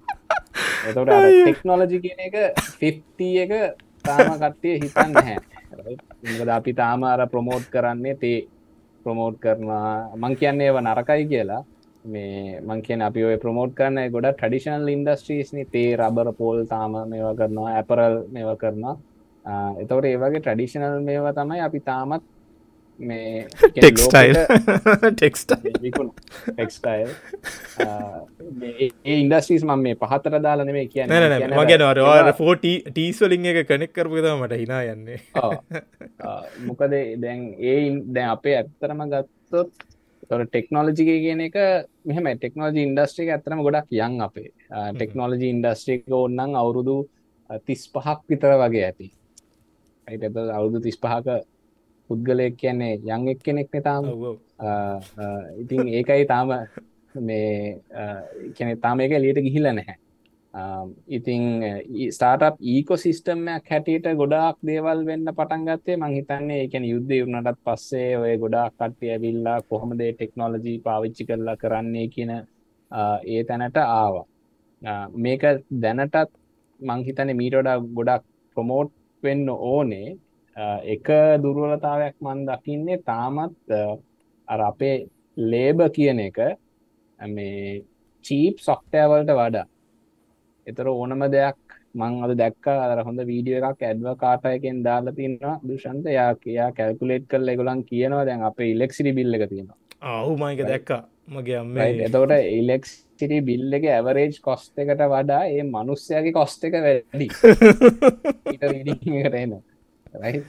එතට 0.84 1.00
ටෙක්නෝලජි 1.00 2.00
කියන 2.00 2.20
එක 2.20 2.36
ෆිෆ්ටී 2.80 3.36
එක 3.44 3.52
තාම 4.06 4.32
කට්ටිය 4.36 4.80
හිතන්න 4.80 5.20
හැ 5.20 5.38
අපි 6.50 6.74
තාම 6.74 7.04
අර 7.06 7.28
ප්‍රමෝට් 7.28 7.68
කරන්නේ 7.68 8.16
තේ 8.16 8.40
ප්‍රමෝට් 9.06 9.38
කරනවා. 9.40 10.16
මං 10.16 10.36
කියන්නේ 10.36 10.68
ඒව 10.68 10.80
නරකයි 10.80 11.28
කියලා. 11.28 11.64
මේ 12.06 12.60
මං 12.62 12.82
කියන 12.82 13.02
අපි 13.02 13.24
ඔය 13.24 13.38
ප්‍රමෝට් 13.38 13.74
කරන්න 13.74 14.12
ගොඩ 14.12 14.28
ට්‍රඩිෂනල් 14.30 14.90
ඉන්ඩස්ට්‍රීස්නි 14.90 15.64
තේ 15.68 15.96
රබර 15.96 16.30
පෝල් 16.34 16.66
තාම 16.66 16.96
මේවා 17.10 17.36
කරනවා 17.36 17.74
ඇපරල් 17.74 18.16
මේව 18.32 18.50
කරනවා 18.58 18.96
එතවට 19.46 20.06
ඒවගේ 20.06 20.40
ට්‍රඩිෂනල් 20.40 21.02
මේවා 21.02 21.34
තමයි 21.34 21.60
අපි 21.62 21.80
තාමත් 21.82 22.24
මේ 23.00 23.48
ටෙක්ස්ටයිල් 23.70 24.38
ටෙක්ස්ටයිල් 25.16 27.10
ඒ 29.04 29.16
ඉන්ඩස්ට්‍රීස් 29.16 29.64
මම 29.66 29.80
මේ 29.80 29.96
පහතර 29.96 30.38
දාලා 30.40 30.66
නෙමේ 30.66 30.86
කියන්න. 30.88 31.10
මගේ 31.54 32.34
ෆෝට 32.34 32.68
ටීස්වලින් 32.90 33.46
එක 33.46 33.68
කනෙක් 33.68 33.94
කරපුද 33.94 34.28
මට 34.32 34.60
හිනා 34.60 34.84
යන්නේ. 34.86 35.20
මොකද 36.68 36.94
දැන් 37.18 37.42
ඒ 37.62 37.80
දැන් 38.10 38.30
අපේ 38.30 38.56
ඇත්තරම 38.58 39.04
ගත්තොත් 39.08 39.74
තොර 40.30 40.46
ටෙක්නෝලජික 40.46 41.10
කියන 41.18 41.42
එක 41.48 41.58
මෙහම 42.06 42.30
ටෙක්නෝජි 42.36 42.86
ඉන්ඩස්ට්‍රික 42.90 43.34
ඇතරම 43.36 43.66
ගොඩක් 43.66 43.92
යන් 44.00 44.22
අපේ. 44.22 44.54
ටෙක්නෝලජි 44.94 45.50
ඉන්ඩස්ට්‍රික 45.50 46.08
ඔන්නන් 46.14 46.56
අවුරුදු 46.56 46.98
තිස් 47.66 47.90
පහක් 47.90 48.20
විතර 48.30 48.58
වගේ 48.62 48.86
ඇති 48.86 49.12
ඇයිට 50.08 50.38
අවුරුදු 50.58 50.80
තිස් 50.86 50.98
පහක 50.98 51.28
පුද්ගලයක් 52.10 52.56
කියන්නේ 52.62 52.94
යං 53.10 53.28
එක් 53.32 53.40
කෙනෙක් 53.46 53.70
නතාම 53.74 54.04
ඉතින් 55.62 55.82
ඒකයි 55.90 56.26
තාම 56.26 56.48
මේ 57.16 57.82
කැන 58.56 58.80
තාම 58.80 59.00
එක 59.00 59.12
එලියට 59.12 59.46
ගිහිල 59.46 59.68
නැහැ. 59.70 59.98
ඉතින් 61.08 61.44
ස්ටාටප් 62.16 62.56
ඊකෝ 62.64 62.98
සිිස්ටම්මයක් 62.98 63.70
හැටියට 63.72 64.08
ගොඩාක් 64.22 64.58
දේවල් 64.62 65.00
වෙන්න 65.06 65.32
පටන්ගත්තේ 65.38 65.98
මංහිතන්නේ 65.98 66.60
ඒකැන 66.64 66.86
යුද්ධ 66.86 67.14
වුණටත් 67.22 67.60
පස්සේ 67.66 68.10
ඔය 68.18 68.34
ගොඩාක් 68.44 68.74
කට්ටිය 68.76 69.14
ඇවිල්ලා 69.16 69.58
කොහොමදේ 69.64 70.12
ටෙක්නෝලජී 70.14 70.84
පාවිච්චි 70.88 71.28
කරලා 71.30 71.58
කරන්නේ 71.58 72.08
කියන 72.16 72.32
ඒ 72.32 73.42
තැනට 73.44 73.78
ආවා. 73.80 74.26
මේක 75.16 75.44
දැනටත් 75.84 76.32
මංහිතන 76.80 77.34
මීටඩා 77.40 77.78
ගොඩක් 77.98 78.24
ප්‍රමෝට් 78.58 78.92
වෙන්න 79.28 79.50
ඕනේ. 79.56 80.18
එක 80.96 81.08
දුර්වලතාවයක් 81.44 82.16
මන් 82.26 82.46
දකින්නේ 82.50 83.02
තාමත් 83.10 83.76
අර 84.48 84.62
අපේ 84.70 84.96
ලේබ 85.52 85.80
කියන 85.96 86.20
එක 86.28 86.40
මේ 87.36 87.84
චීප් 88.26 88.60
සොෆ්ටෑවල්ට 88.68 89.32
වඩා. 89.40 89.66
එතර 90.68 90.88
ඕනම 90.92 91.24
දෙයක් 91.36 91.58
මං 92.02 92.14
අද 92.26 92.34
දැක්ක. 92.42 92.68
අර 92.68 93.00
හොඳ 93.08 93.20
වීඩිය 93.32 93.58
එකක් 93.60 93.82
ඇඩ්ව 93.88 94.08
කාටයකෙන් 94.24 94.84
දාලා 94.88 95.18
තින්නවා 95.20 95.56
දුෂන්ත 95.70 96.06
යා 96.18 96.30
කියා 96.44 96.70
කැල්කුලේට් 96.78 97.26
කල් 97.32 97.54
එගොලන් 97.54 97.82
කියනවා. 97.90 98.26
දැන් 98.30 98.46
අප 98.50 98.60
ඉලෙක්සිරි 98.74 99.12
බිල්ල 99.18 99.34
එක 99.40 99.50
තියෙනවා. 99.50 99.78
අවුමයික 100.02 100.62
දැක්ක. 100.72 100.92
මගේ 101.36 101.58
අම්ම 101.64 101.78
එතවට 101.78 102.40
ඉලෙක්සිටි 103.24 103.40
බිල්ල 103.42 103.74
එක 103.74 103.86
ඇවරේජ් 103.88 104.40
කොස්ට 104.40 104.78
එකට 104.78 105.02
වඩා 105.06 105.48
ඒ 105.48 105.64
මනුස්්‍යයාගේ 105.66 106.34
කොස්ට 106.34 106.64
එක 106.64 106.76
වැඩි. 106.78 107.28
ටන 108.54 110.44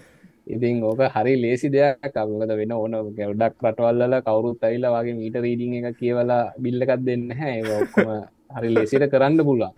ඉතින් 0.46 0.82
ඕක 0.82 1.00
හරි 1.08 1.34
ලේසි 1.36 1.68
දෙයක්. 1.70 2.14
අමකද 2.14 2.52
වෙන 2.52 2.72
ඕන 2.72 2.94
ගඩක් 3.10 3.54
රටවල්ල 3.62 4.20
කවුරුත් 4.22 4.60
ඇයිලා 4.62 4.94
වගේ 4.96 5.18
මීට 5.20 5.36
රීඩිං 5.38 5.74
එක 5.80 5.98
කියවලා 5.98 6.52
බිල්ලකත් 6.58 7.02
දෙන්න 7.02 7.26
හැ 7.32 7.58
ඔක්කොම 7.74 8.14
හරි 8.56 8.70
ලෙසිට 8.70 9.06
කරන්න 9.10 9.40
පුලා 9.42 9.72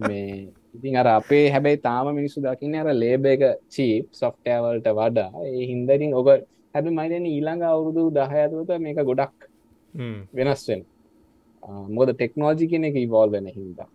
මේ 0.00 0.48
ඉතින් 0.74 0.96
අර 0.96 1.08
අපේ 1.10 1.44
හැබැයි 1.48 1.82
තාම 1.82 2.12
මිනිස්සු 2.12 2.42
දකින්න 2.42 2.78
අර 2.82 2.88
ලේබ 2.94 3.26
එක 3.26 3.44
චීප් 3.68 4.06
සොෆ්ටෑවල්ට 4.12 4.88
වඩා. 4.92 5.30
ඒ 5.46 5.64
හින්දරින් 5.70 6.14
ඔක 6.14 6.28
හැබි 6.74 6.90
මයිදන 6.92 7.26
ඊළඟ 7.26 7.62
අවුරුදු 7.64 8.04
දහයතුවත 8.12 8.72
මේක 8.78 9.00
ගොඩක් 9.04 9.36
වෙනස්වෙන් 10.34 10.82
මොද 11.88 12.12
ටෙක්නෝජි 12.12 12.68
කෙන 12.68 12.84
එක 12.84 12.96
ඉවෝල් 12.96 13.30
වෙන 13.30 13.46
හින්දා. 13.46 13.88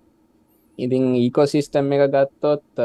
ඉතින් 0.79 1.03
ඊකොසිිස්ටම් 1.15 1.93
එක 1.95 2.03
ගත්තොත් 2.15 2.81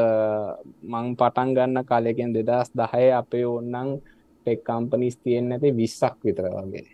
මං 0.83 1.15
පටන් 1.19 1.55
ගන්න 1.55 1.85
කාලෙකෙන් 1.85 2.33
දෙදස් 2.35 2.69
දහය 2.79 3.05
අපේ 3.21 3.45
ඔන්නන් 3.47 3.97
ටෙක් 4.45 4.63
කම්පනිස් 4.63 5.17
තියෙන් 5.23 5.51
ඇති 5.51 5.75
විස්සක් 5.79 6.17
විතර 6.25 6.49
වගේ. 6.49 6.85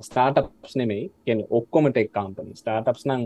ස්ටාටප්ස් 0.00 0.76
නෙමෙයි 0.76 1.10
කියෙන 1.24 1.40
ඔක්කොම 1.50 1.90
ටෙක් 1.90 2.12
කම්පනි 2.12 2.54
ස්ටාටප්ස් 2.60 3.04
නං 3.08 3.22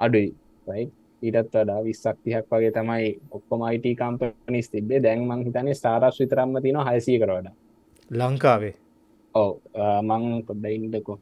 අඩුයි 0.00 0.30
රයි 0.66 0.84
ඊටත් 1.22 1.54
වඩා 1.54 1.80
විස්සක් 1.86 2.18
තිහක් 2.24 2.46
වගේ 2.50 2.72
තමයි 2.76 3.08
ඔක්කොම 3.30 3.62
අයිට 3.68 3.86
කම්පනිස් 4.00 4.68
තිබේ 4.70 5.00
දැන් 5.02 5.24
මං 5.28 5.44
හිතනේ 5.46 5.74
ස්ටාරස් 5.74 6.20
විතරම්ම 6.20 6.60
තින 6.62 6.78
හයිසිය 6.88 7.18
කරවඩ 7.22 7.48
ලංකාවේ? 8.10 8.74
ඔව 9.34 9.50
මං 10.02 10.24
පොඩ්ඩ 10.46 10.66
ඉන්ඩකෝ 10.76 11.18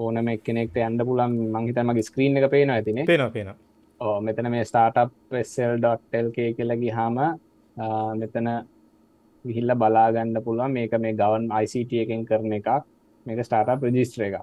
ඕනම 0.00 0.28
කෙනෙක්ට 0.46 0.76
අන්ඩ 0.86 1.04
පුලන් 1.08 1.36
මංහිතමගේ 1.54 2.06
ස්ක්‍රීන් 2.08 2.38
එක 2.38 2.50
පේන 2.50 2.70
ඇතින. 2.70 3.00
පේන 3.06 3.24
පේන 3.32 3.52
ඕ 4.00 4.16
මෙතන 4.20 4.50
මේ 4.50 4.64
ස්ටාටප් 4.64 5.12
වෙස්සල්.ටල්ක 5.32 6.38
කියලගි 6.56 6.90
හාම 6.90 7.18
මෙතන 8.20 8.48
විහිල්ල 9.44 9.74
බලාගන්න 9.74 10.42
පුළුවන්. 10.44 10.72
මේක 10.72 10.92
මේ 10.98 11.14
ගවන් 11.14 11.44
ICT 11.62 11.92
එකෙන් 12.04 12.26
කරන 12.26 12.52
එකක්. 12.52 12.68
මේක 13.26 13.44
ස්ටාටප් 13.44 13.82
රජිස්ට්‍ර 13.84 14.26
එක 14.28 14.36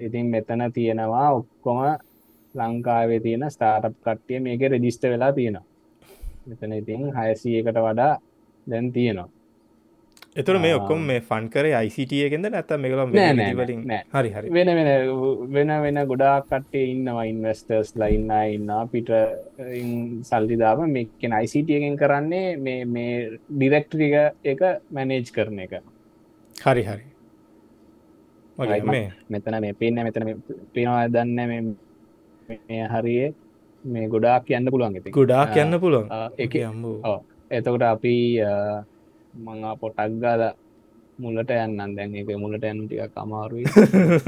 ඉතින් 0.00 0.26
මෙතන 0.28 0.62
තියෙනවා 0.72 1.28
ඔක්කොම 1.32 1.80
ලංකාවේ 2.54 3.20
තියෙන 3.20 3.50
ස්ටාටප් 3.50 3.96
කට්ටිය 4.02 4.40
මේක 4.40 4.60
රෙජිස්ට 4.70 5.02
වෙලා 5.04 5.32
තියෙනවා. 5.32 5.66
මෙතන 6.46 6.72
ඉතින් 6.74 7.02
හයසීකට 7.12 7.78
වඩා 7.78 8.12
දැන් 8.66 8.92
තියෙනවා 8.92 9.28
එතුර 10.36 10.56
මේ 10.58 10.74
ඔක්කොම 10.74 11.02
මේ 11.08 11.20
ෆන් 11.20 11.44
කර 11.48 11.66
යිසිටියගෙන්ද 11.68 12.46
නැත 12.46 12.70
මෙකලම් 12.76 13.12
වලින්? 13.12 13.82
හරි 14.12 14.30
හරි. 14.30 14.48
වෙන 14.50 14.70
වෙන 14.78 14.88
වෙන 15.48 15.70
වෙන 15.84 16.00
ගොඩා 16.10 16.34
කට්ටේ 16.42 16.84
ඉන්නවා 16.92 17.26
ඉන්වස්ටර්ස් 17.30 17.94
ලයින්න 17.94 18.32
ඉන්න 18.50 18.72
පිට 18.92 19.12
සල්ලිදාව 20.24 20.82
මේකෙන 20.88 21.32
අයිසිටියගෙන් 21.32 21.96
කරන්නේ 21.96 22.56
මේ 22.58 22.84
මේ 22.86 23.14
ඩිරෙක්ටරික 23.50 24.16
එක 24.44 24.64
මැනේජ් 24.90 25.30
කරන 25.30 25.60
එක. 25.66 25.78
හරි 26.56 26.82
හරි. 26.82 27.04
මෙතන 29.30 29.60
මේ 29.60 29.72
පේන්න 29.74 30.02
මෙතන 30.02 30.34
පේනවා 30.74 31.06
දන්න 31.08 31.74
මේ 32.48 32.82
හරියේ 32.88 33.30
මේ 33.84 34.08
ගොඩාක් 34.08 34.50
කියන්න 34.50 34.70
පුළුවන් 34.70 34.94
ඇති 34.94 35.10
ගොඩා 35.12 35.46
කියන්න 35.48 35.80
පුළුවන්. 35.80 36.10
එක 36.38 36.52
එතකොට 37.50 37.82
අපි 37.84 38.16
මං 39.36 39.64
පොටක් 39.78 40.20
ගාල 40.20 40.42
මුලට 41.18 41.50
යන්න 41.50 41.94
දැන් 41.94 42.14
එක 42.16 42.30
මුලට 42.36 42.64
යන්න 42.66 42.86
ටික 42.86 43.14
කමාරුයි 43.14 43.64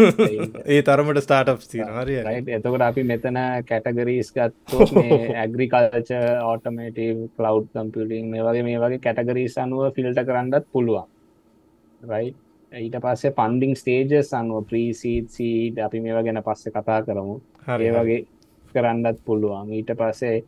ඒ 0.70 0.80
තරමට 0.82 1.22
ස්ටාට් 1.24 1.66
හරි 1.74 2.18
එතකට 2.54 2.84
අපි 2.86 3.04
මෙතන 3.04 3.38
කැටගරීස් 3.66 4.30
ගත්තු 4.36 4.86
ඇග්‍රිකල්ච 5.34 6.12
ඕටමේටව 6.44 7.26
කලව් 7.34 7.66
කම්පිටිං 7.72 8.30
මේ 8.30 8.46
වගේ 8.46 8.64
මේ 8.64 8.78
වගේ 8.78 9.02
කැටගරීස් 9.02 9.58
අනුව 9.58 9.90
ෆිල්ට 9.96 10.22
කරන්නත් 10.22 10.70
පුළුවන්. 10.72 11.10
රයි 12.06 12.34
ඊට 12.72 12.98
පස්සේ 12.98 13.34
පන්ඩිං 13.34 13.74
ස්ටේජස් 13.74 14.32
අනුව 14.34 14.66
ප්‍රීසීත් 14.66 15.30
සීට 15.30 15.78
අපි 15.80 16.00
මේවා 16.00 16.22
ගැන 16.22 16.42
පස්සේ 16.42 16.72
කතා 16.72 17.02
කරමු. 17.02 17.40
හරි 17.66 17.92
වගේ 17.92 18.22
කරන්නත් 18.74 19.22
පුළුවන්. 19.24 19.72
ඊට 19.72 19.90
පස්සේ 19.92 20.42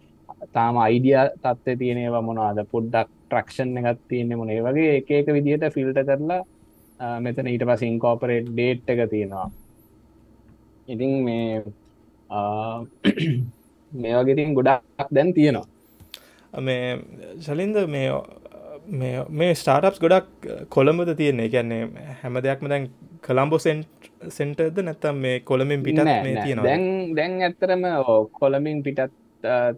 තාම 0.53 0.79
අයිඩිය 0.79 1.19
තත්ව 1.37 1.79
තියෙනවා 1.79 2.23
මොනවාද? 2.23 2.67
පොඩ්ඩක් 2.67 3.18
ට්‍රක්ෂන් 3.29 3.77
එකත් 3.81 4.01
තියන්නේ 4.09 4.37
මොනේ. 4.37 4.63
වගේ 4.63 4.97
එක 4.99 5.11
එක 5.11 5.33
විදිහට 5.37 5.75
ෆිල්ට 5.75 6.01
කරලා 6.01 6.41
මෙතන 7.21 7.47
ඊට 7.47 7.65
පස 7.69 7.83
ඉන්කෝපරේට් 7.83 8.51
ඩේට් 8.51 8.91
එක 8.95 9.05
තියෙනවා. 9.11 9.47
ඉතින් 10.89 11.13
මේ 11.25 11.63
මේ 14.03 14.17
වගේතින් 14.19 14.55
ගොඩක් 14.55 15.15
දැන් 15.15 15.33
තියෙනවා. 15.35 15.67
මේ 16.61 16.99
සලින්ද 17.41 17.77
මේ 17.89 18.11
මේ 19.31 19.55
ස්ටාටප්ස් 19.55 20.01
ගොඩක් 20.01 20.49
කොළඹද 20.69 21.15
තියෙන්නේ? 21.17 21.49
කියන්නේ 21.49 22.09
හැම 22.23 22.41
දෙයක්ම 22.43 22.69
දැන් 22.69 22.91
කළම්බෝ 23.23 23.59
සෙන්ට් 23.59 24.11
සෙන්ටර්ද 24.31 24.79
නැත්තම් 24.83 25.17
මේ 25.17 25.41
කොළමින් 25.41 25.83
පිටත් 25.83 26.01
නෑ, 26.01 26.23
මේ 26.23 26.35
නෑ. 26.35 26.45
තියෙනවා 26.45 26.65
දැන් 26.65 26.85
දැන් 27.17 27.43
ඇත්තරම 27.43 27.83
කොළමින් 28.33 28.83
පිටත් 28.83 29.13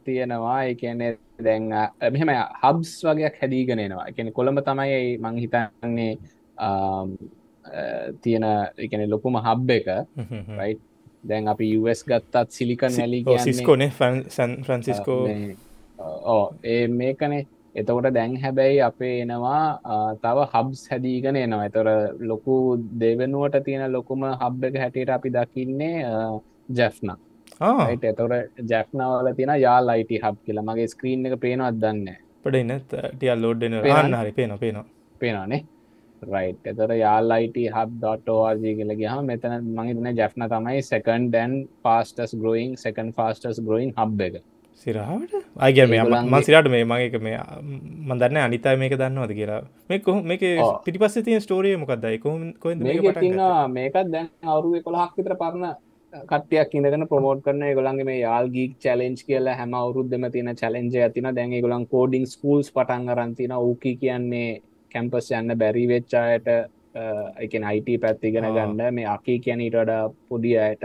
තියෙනවා. 0.05 0.59
ඒ 0.64 0.75
කියන්නේ 0.83 1.12
දැන් 1.45 1.64
මෙහෙම 2.12 2.31
හබ්ස් 2.62 2.93
වගේක් 3.09 3.40
හැදීගෙන 3.43 3.79
එනවා. 3.87 4.07
ඒ 4.09 4.12
කියන්නේ 4.17 4.37
කොළඹ 4.38 4.61
තමයි 4.69 5.00
මං 5.25 5.37
හිතන්නේ 5.45 6.12
තියෙන 8.23 8.47
කියන්නේ 8.90 9.12
ලොකුම 9.14 9.37
හබ් 9.47 9.71
එක. 9.79 9.88
රයිට් 10.59 10.83
දැන් 11.29 11.49
අපි 11.52 11.67
US 11.79 12.00
ගත්තත් 12.09 12.59
සිලිකන් 12.59 12.95
කියන්නේ 12.99 13.38
සිස්කෝනේ 13.47 13.90
සන් 14.37 14.52
ෆ්‍රන්සිස්කෝ 14.67 15.23
ඕ 16.35 16.45
ඒ 16.75 16.85
මේකනේ. 16.88 17.47
එතකොට 17.75 18.07
දැන් 18.14 18.37
හැබැයි 18.43 18.79
අපේ 18.83 19.17
එනවා 19.25 19.64
තව 20.23 20.38
හබ්ස් 20.52 20.81
හැදීගෙන 20.90 21.37
එනවා. 21.37 21.64
එතොර 21.71 21.88
ලොකු 22.31 22.55
දෙවනුවට 23.02 23.64
තියෙන 23.67 23.93
ලොකුම 23.93 24.25
හබ් 24.31 24.64
එක 24.69 24.79
හැටියට 24.83 25.12
අපි 25.17 25.29
දකින්නේ 25.37 25.97
ජැෆ්න 26.79 27.12
එතොර 28.12 28.33
ජැෆ්නවල 28.71 29.35
තියෙන 29.37 29.55
යාල් 29.61 29.88
අයිට 29.88 30.12
හබ් 30.23 30.37
කියලා. 30.47 30.69
මගේ 30.69 30.88
ස්ක්‍රීන් 30.95 31.26
එක 31.26 31.37
පේනවත් 31.40 31.83
දන්න? 31.83 32.17
පඩන්න 32.45 33.43
ලෝඩ්ඩන 33.43 33.83
පේනවනේ. 33.83 34.23
හරි 34.23 34.33
පේන 34.33 34.59
පේනවා. 34.59 34.87
පේනවානේ? 35.21 35.62
රයිට් 36.23 36.67
එතොර 36.67 36.90
යාල්ලයිට 36.93 37.59
හබ්.ෝර්ජ 37.75 38.64
කියල 38.79 38.95
ගහම 39.00 39.26
මෙතන 39.26 39.52
මහිතන 39.76 40.09
ජැෆ්න 40.17 40.47
තමයි 40.52 40.81
සකන් 40.83 41.29
ඩැන් 41.29 41.52
පාස්ටස් 41.83 42.35
ග්‍රෝයින් 42.37 42.73
සකන් 42.76 43.12
ෆාස්ටස් 43.19 43.61
ග්‍රෝයින් 43.67 43.93
හබ් 43.97 44.21
එක. 44.29 44.40
සිරහට 44.87 45.35
අයගැ 45.59 45.87
මේ 45.87 46.02
මසිරට 46.33 46.69
මේ 46.75 46.85
මගේක 46.85 47.17
මේ 47.21 47.38
මදන්න 48.09 48.40
අනිතයි 48.45 48.76
මේක 48.76 48.97
දන්නවද 49.00 49.37
කියලා. 49.38 49.62
මේක 49.90 50.09
ඔව්. 50.09 50.75
පිටිපස්ස 50.85 51.21
තිය 51.29 51.40
ස්ටෝරිය 51.40 51.76
මොකක්දයි 51.76 52.19
කො 52.19 52.37
මේක 52.38 53.23
මේකත් 53.76 54.11
දැන් 54.12 54.29
අවුරුව 54.45 54.83
කොළහක් 54.88 55.17
විතර 55.19 55.37
පරණ 55.43 55.75
කට්ටියක් 56.12 56.73
ඉඳගෙන 56.75 57.07
ප්‍රමෝට් 57.07 57.43
කරන 57.45 57.62
ගොලන්ගේ 57.76 58.07
මේ 58.07 58.19
යාල් 58.19 58.49
ගීක් 58.50 58.73
චලෙන්ජ් 58.79 59.21
කියලා 59.26 59.55
හැම 59.59 59.75
අවුරුද්ධම 59.75 60.25
තියෙන 60.33 60.50
චලෙන්ජ 60.57 60.97
ඇතින 60.99 61.29
දැන් 61.37 61.55
ගොලන් 61.62 61.87
කෝඩිං 61.87 62.26
ස්කූල්ස් 62.26 62.71
පටන් 62.73 63.12
අරන්තින 63.14 63.52
ඕකි 63.55 63.93
කියන්නේ 63.97 64.49
කැම්පස් 64.93 65.31
යන්න 65.38 65.55
බැරි 65.61 65.85
වෙච්චායට 65.88 66.49
එකන 67.38 67.64
අයිට 67.64 68.00
පැත්තිගෙන. 68.00 68.49
ගන්න. 68.49 68.95
මේ 68.95 69.07
අකි 69.07 69.38
කියනීට 69.38 69.75
වඩා 69.75 70.11
පොඩි 70.29 70.57
අයට 70.59 70.83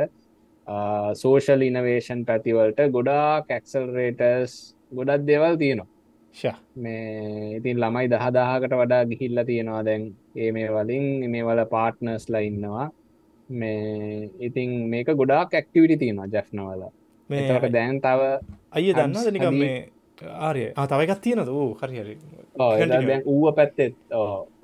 සෝෂල් 1.15 1.61
ඉනවේෂන් 1.61 2.21
පැතිවලට 2.25 2.79
ගොඩා 2.91 3.41
කැක්සල්රේටර්ස් 3.49 4.53
ගොඩක් 4.91 5.25
දෙවල් 5.25 5.57
තියෙනවා. 5.57 5.89
මේ 6.77 7.57
ඉතින් 7.57 7.81
ළමයි 7.81 8.11
දහදාහකට 8.13 8.77
වඩා 8.81 9.01
ගිහිල්ල 9.05 9.43
තියෙනවා. 9.43 9.81
දැන් 9.83 10.05
ඒ 10.35 10.51
මේ 10.51 10.69
වලින් 10.69 11.09
මේ 11.31 11.43
වල 11.43 11.65
පාට්නර්ස්ලා 11.73 12.45
ඉන්නවා 12.51 12.87
මේ 13.49 14.29
ඉතින් 14.39 14.89
මේක 14.89 15.07
ගොඩාක් 15.13 15.53
ඇක්ටිවිටි 15.53 15.97
තියෙනවා 15.97 16.27
ජැෆ්නවල 16.27 16.85
මේ 17.29 17.39
එතකට 17.41 17.71
දැන් 17.71 18.01
තව 18.01 18.21
අය 18.71 18.93
දන්න 18.93 19.13
හැදී- 19.15 19.59
මේ 19.59 19.89
ආරය? 20.39 20.63
තවයිකත් 20.73 21.21
තියෙනද 21.21 21.47
වූ 21.47 21.77
හරිහරි. 21.81 22.17
දැන් 23.03 23.21
ඌව 23.25 23.55
පැත්තෙත් 23.55 23.95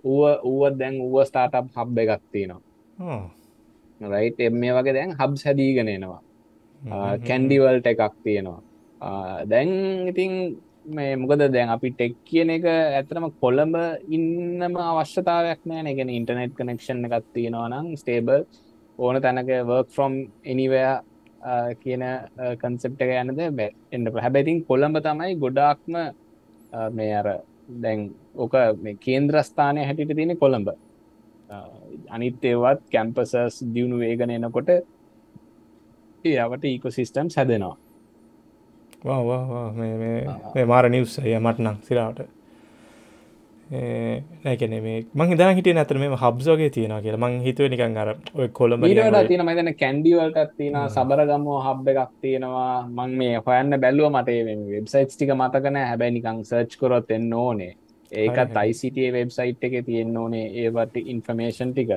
ඌව 0.03 0.23
ඌව 0.43 0.77
දැන් 0.77 0.95
ඌව 1.01 1.23
ස්ටාටප් 1.25 1.69
හබ් 1.75 1.97
එකක් 1.99 2.21
තියෙනවා. 2.31 3.29
රයිට් 4.01 4.39
මේ 4.53 4.73
වගේ 4.73 4.93
දැන් 4.93 5.15
හබ්ස් 5.19 5.45
හැදීගෙන 5.45 5.87
එනවා. 5.87 6.21
කැන්ඩිවල්ට 7.27 7.87
එකක් 7.87 8.13
තියෙනවා. 8.23 8.61
දැන් 9.45 9.69
ඉතින් 10.07 10.57
මේ 10.87 11.15
මොකද 11.15 11.41
දැන් 11.53 11.69
අපි 11.69 11.89
ටෙක් 11.91 12.13
කියන 12.25 12.49
එක 12.49 12.65
ඇතරම 12.65 13.25
කොළඹ 13.41 13.75
ඉන්නම 14.09 14.75
අවශ්‍යතාවයක් 14.81 15.61
නෑ 15.65 15.93
ගෙන 15.95 16.09
ඉන්ටනෙට් 16.09 16.53
කනෙක්ෂන් 16.57 17.05
එකක් 17.05 17.25
තියෙනවා 17.33 17.69
නම් 17.69 17.95
ස්ටේබල් 17.95 18.45
ඕන 18.99 19.21
තැනක 19.21 19.49
වර්ක් 19.67 19.89
ෆ්‍රොම් 19.89 20.17
එනිවය 20.45 20.81
කියන 21.79 22.03
කන්සෙප්ට 22.59 23.01
යනද 23.01 23.39
එන්න 23.91 24.11
හැබැතින් 24.17 24.63
කොළඹ 24.65 25.01
තමයි 25.01 25.39
ගොඩාක්ම 25.39 25.97
මේ 26.91 27.13
අර 27.15 27.29
දැන් 27.81 28.09
ඕක 28.35 28.55
මේ 28.77 28.97
කේන්ද්‍රස්ථානය 28.97 29.85
හැටිට 29.85 30.15
තියෙන 30.15 30.37
කොළඹ. 30.37 30.69
අනිත් 32.09 32.43
ඒවත් 32.43 32.83
කැම්පසස් 32.91 33.63
දියුණු 33.73 33.97
වේගන 33.99 34.31
එනකොට 34.31 34.69
ඒ 36.25 36.37
අවට 36.39 36.63
ඊකොසිස්ටම් 36.65 37.29
සැදෙනවා 37.29 37.75
මාර 40.65 40.89
නිවස් 40.89 41.17
ය 41.19 41.33
මටනං 41.39 41.77
සිරාවට 41.81 42.40
නැකන 43.71 44.73
මේ 44.83 44.95
මං 45.15 45.37
දා 45.37 45.51
හිට 45.53 45.67
ඇතර 45.73 45.97
මේ 45.97 46.17
හබ්සෝගේ 46.23 46.69
තියෙන 46.69 46.95
කියලා. 47.03 47.19
මං 47.19 47.37
හිතුව 47.45 47.69
නිකන් 47.71 47.97
අර 47.97 48.09
ඔය 48.35 48.47
කොළඹ 48.59 48.83
ඊට 48.83 49.29
තින 49.29 49.43
මතන 49.45 49.71
කැන්ඩිවල්ටත් 49.75 50.57
තියෙන 50.57 50.79
සබරගම්මෝ 50.87 51.59
හබ් 51.61 51.93
එකක් 51.93 52.11
තියෙනවා 52.21 52.73
මං 52.89 53.15
මේ 53.21 53.37
හොයන්න 53.45 53.79
බැල්ලුව 53.85 54.11
මට 54.11 54.35
වෙබ්සයිට් 54.73 55.15
ටික 55.15 55.31
මතකන 55.37 55.79
හැබැයි 55.81 56.17
නිකං 56.17 56.43
සර්ච් 56.43 56.77
කොරොත් 56.77 57.11
එන්න 57.11 57.33
ඕනේ. 57.35 57.71
ඒකත්. 58.11 58.59
ICT 58.65 58.99
වෙබ්සයිට් 59.13 59.63
එක 59.63 59.79
තියෙන්න 59.85 60.17
ඕනේ 60.17 60.45
ඒවට 60.63 61.01
ඉන්ෆර්මේෂන් 61.05 61.71
ටික. 61.71 61.91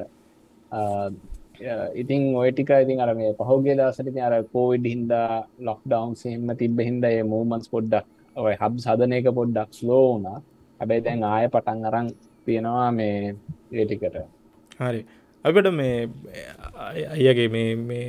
ඉතින් 1.94 2.30
ඔය 2.36 2.50
ටික 2.52 2.70
ඉතින් 2.78 3.00
අර 3.00 3.14
මේ 3.16 3.34
පහුගේ 3.34 3.74
දවසට 3.74 4.18
අර 4.22 4.40
කෝවිඩ් 4.52 4.90
හින්දා 4.94 5.44
ලොක්ඩවන්් 5.60 6.16
සෙම 6.16 6.56
තිබ 6.56 6.80
හින්ද 6.80 7.12
මූමන්ස් 7.26 7.68
පොඩ්ඩක් 7.68 8.06
ඔය 8.36 8.54
හබ් 8.54 8.74
සදන 8.80 9.20
එක 9.20 9.32
පොඩ්ඩක් 9.34 9.70
ස්ලෝ 9.74 10.02
වුණා 10.08 10.40
හැබැයි 10.80 11.04
දැන් 11.06 11.24
ආය 11.32 11.48
පටන් 11.54 11.88
අරන් 11.90 12.08
තියෙනවා 12.46 12.88
මේ 12.98 13.34
ඒටිකට 13.72 14.16
හරි. 14.80 15.00
අපට 15.44 15.68
මේ 15.80 15.96
අයගේ 17.14 17.48
මේ 17.52 18.08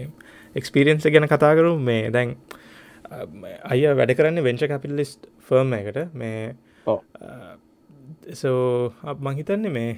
එක්ස්පිරියන්ස 0.56 1.08
ගැන 1.16 1.28
කතා 1.34 1.54
කරු 1.60 1.72
මේ 1.90 2.10
දැන් 2.16 2.36
අය 3.72 3.82
වැඩ 4.00 4.18
කරන්න 4.18 4.46
වෙංච 4.48 4.66
කැපිලිස්ට් 4.72 5.30
ෆර්ම 5.48 5.74
එකට 5.80 6.00
මේ. 6.14 6.56
සෝ 8.42 8.94
මංහිතන්නේ 9.26 9.74
මේ 9.78 9.92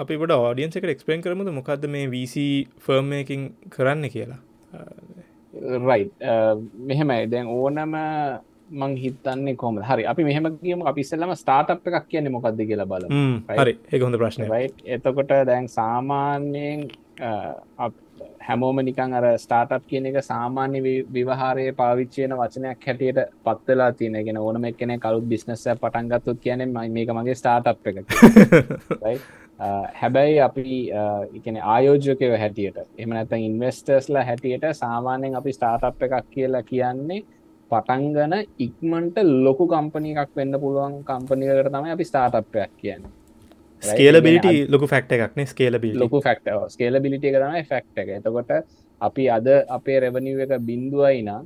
අපිට 0.00 0.32
ෝඩියන්ස 0.32 0.76
එකට 0.78 0.92
එක්ස්පේන් 0.94 1.22
කරමුද? 1.24 1.50
මොකක්ද 1.58 1.86
මේ 1.94 2.10
වීසි 2.14 2.46
ෆර්ම් 2.84 3.12
එකින් 3.20 3.42
කරන්න 3.76 4.10
කියලා? 4.14 4.40
රයි් 5.88 6.04
මෙහෙමයි. 6.88 7.26
දැන් 7.32 7.46
ඕනම 7.48 7.94
මං 8.68 8.96
හිතන්නේ 8.96 9.56
කොම 9.56 9.78
හරි 9.80 10.06
අපි 10.06 10.24
මෙහම 10.24 10.46
කියම 10.58 10.82
අපිස්සල්ලම 10.84 11.34
ස්ටාටප් 11.34 11.86
එකක් 11.90 12.08
කියන්නේ 12.08 12.32
මොකක්ද 12.32 12.62
කියලා 12.62 12.86
බල 12.86 13.06
හරි. 13.56 13.78
ඒ 13.92 14.00
හොඳ 14.00 14.16
ප්‍රශ්නය 14.16 14.48
රයි් 14.48 14.72
එතකොට 14.86 15.30
දැන් 15.46 15.68
සාමාන්‍යයෙන් 15.70 16.88
හැමෝම 18.40 18.78
නිකන් 18.80 19.14
අර 19.14 19.26
ස්ටාටප් 19.38 19.86
කියන 19.86 20.06
එක 20.06 20.18
සාමාන්‍ය 20.24 20.82
විවහාරය 21.10 21.66
පාවිච්චයන 21.74 22.34
වචනයක් 22.34 22.86
හැටියට 22.86 23.20
පත්වෙලා 23.44 23.90
තියෙන 23.92 24.20
ගෙන 24.24 24.38
ඕනම 24.38 24.64
එක්කෙන 24.64 24.94
කලුත් 25.00 25.26
බිස්නස 25.26 25.66
පටන්ගත්තුත් 25.76 26.38
කියන 26.40 26.68
මේක 26.90 27.10
මගේ 27.12 27.34
ස්ටාටප් 27.34 27.86
එක 27.86 27.96
හැබැයි 29.96 30.40
අපි 30.40 30.90
එකන 31.34 31.56
ආයෝජකව 31.66 32.36
හැටියට 32.36 32.82
එම 32.98 33.10
නැතන් 33.10 33.42
ඉන්වස්ටර්ස්ලා 33.42 34.24
හැටියට 34.24 34.68
සාමාන්‍යයෙන් 34.74 35.36
අපි 35.36 35.52
ස්ටාටප් 35.52 36.02
එකක් 36.02 36.30
කියලා 36.30 36.62
කියන්නේ 36.64 37.22
පටන්ගන 37.70 38.34
ඉක්මන්ට 38.58 39.16
ලොකු 39.46 39.64
කම්පනි 39.66 40.10
එකක් 40.14 40.32
වෙන්න 40.38 40.54
පුළුවන් 40.62 40.96
කම්පනිකට 41.04 41.70
තමයි 41.74 41.90
අපි 41.94 42.04
ස්ටාටප්යක් 42.10 42.70
කියන්නේ. 42.80 43.12
ස්කේලබිලිට 43.82 44.70
ලොකු 44.70 44.86
ෆක්ට 44.86 45.12
එකක්නේ 45.16 45.46
ස්කේලබිලි 45.46 45.98
ලොකු 45.98 46.20
ෆක්ට 46.20 46.72
ස්කේලබිලිටිය 46.74 47.30
එක 47.30 47.38
තමයි 47.42 47.62
ෆක්ට 47.64 47.96
එක. 47.98 48.08
එතකොට 48.18 48.50
අපි 49.00 49.24
අද 49.28 49.46
අපේ 49.68 50.00
රෙවනිව 50.00 50.38
එක 50.40 50.52
බින්දුවයි 50.68 51.22
නම් 51.22 51.44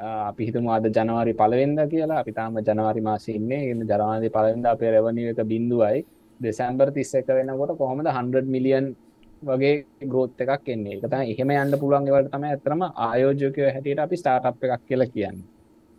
අපි 0.00 0.46
හිතම 0.48 0.68
අද 0.68 0.86
ජනවාරි 0.88 1.34
පලවෙන්ද 1.34 1.80
කියලා. 1.92 2.20
අපි 2.22 2.32
තාම 2.32 2.60
ජනවාරි 2.60 3.00
මාසින්නේ 3.00 3.70
එන්න 3.72 3.82
ජනවාරි 3.82 4.30
පලවෙන්ද 4.30 4.66
අපේ 4.66 4.92
රෙවනිව 4.94 5.32
එක 5.32 5.42
බින්දුවයි 5.46 6.04
දෙසැම්බර් 6.40 6.88
තිස්ස 6.92 7.14
එක 7.14 7.28
වෙනකොට 7.30 7.76
කොහොමද 7.78 8.06
100 8.06 8.46
මිලියන් 8.54 8.94
වගේ 9.42 9.84
ග්‍රෝත් 10.10 10.40
එකක් 10.40 10.68
එන්නේ? 10.68 10.96
එක 10.96 11.10
තම 11.10 11.22
එහෙම 11.24 11.50
යන්න 11.56 11.78
පුළුවන් 11.82 12.08
ඒවට 12.08 12.32
තමයි 12.32 12.54
ඇතරම 12.54 12.82
ආයෝජකය 12.86 13.68
හැටියට 13.74 14.04
අපි 14.06 14.16
ස්ටාටප් 14.16 14.64
එකක් 14.64 14.82
කියලා 14.88 15.12
කියන්න 15.14 15.44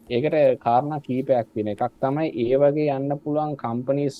ඒකට 0.10 0.60
කාරණ 0.66 1.02
කීපයක් 1.08 1.48
වෙන 1.56 1.70
එකක් 1.74 1.96
තමයි 2.04 2.28
ඒ 2.44 2.58
වගේ 2.62 2.94
යන්න 2.98 3.18
පුළුවන් 3.24 3.56
කම්පනිස් 3.64 4.18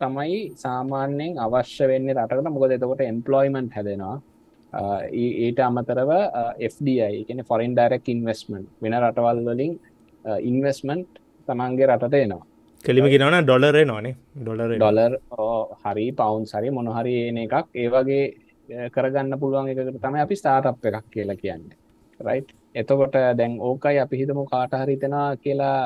තමයි 0.00 0.40
සාමාන්‍යයෙන් 0.64 1.38
අවශ්‍ය 1.44 1.86
වෙන්නේ 1.92 2.16
රටකට. 2.16 2.50
මොකද 2.54 2.74
එතකොට 2.76 3.02
එම්පලොයිමන්ට් 3.12 3.76
හැදෙනවා. 3.76 4.16
ඊට 5.12 5.60
අමතරව 5.68 6.10
FDI 6.72 6.96
එකන 7.22 7.40
ෆොරින් 7.50 7.74
ඩරෙක් 7.78 8.08
ඉන්වස්මන්ට් 8.14 8.68
වෙන 8.82 8.98
රටවල් 9.00 9.40
වලින් 9.48 9.78
ඉන්වස්මන්ට් 10.50 11.22
තමන්ගේ 11.48 11.88
රටට 11.90 12.20
එනවා. 12.24 12.44
කෙලිම 12.84 13.08
ගෙනවන 13.12 13.38
ඩොලරේ 13.46 13.86
නොනේ 13.92 14.16
ඩොලර 14.42 14.76
ඩොලර් 14.76 15.18
හරි 15.84 16.06
පවුන් 16.20 16.46
සරි 16.52 16.70
මොනහරි 16.70 17.16
එන 17.30 17.42
එකක්. 17.46 17.66
ඒවගේ 17.74 18.22
කරගන්න 18.94 19.40
පුළුවන් 19.42 19.70
එකට 19.72 20.00
තමයි 20.04 20.24
අපි 20.24 20.40
ස්ටාටප් 20.40 20.90
එකක් 20.90 21.06
කියලා 21.14 21.42
කියන්න. 21.42 21.68
රයි් 22.20 22.40
එතකොට 22.78 23.16
දැන් 23.36 23.56
ඕකයි 23.62 23.98
අපි 23.98 24.20
හිතම 24.20 24.40
කාටහරිතෙන 24.46 25.16
කියලා 25.38 25.78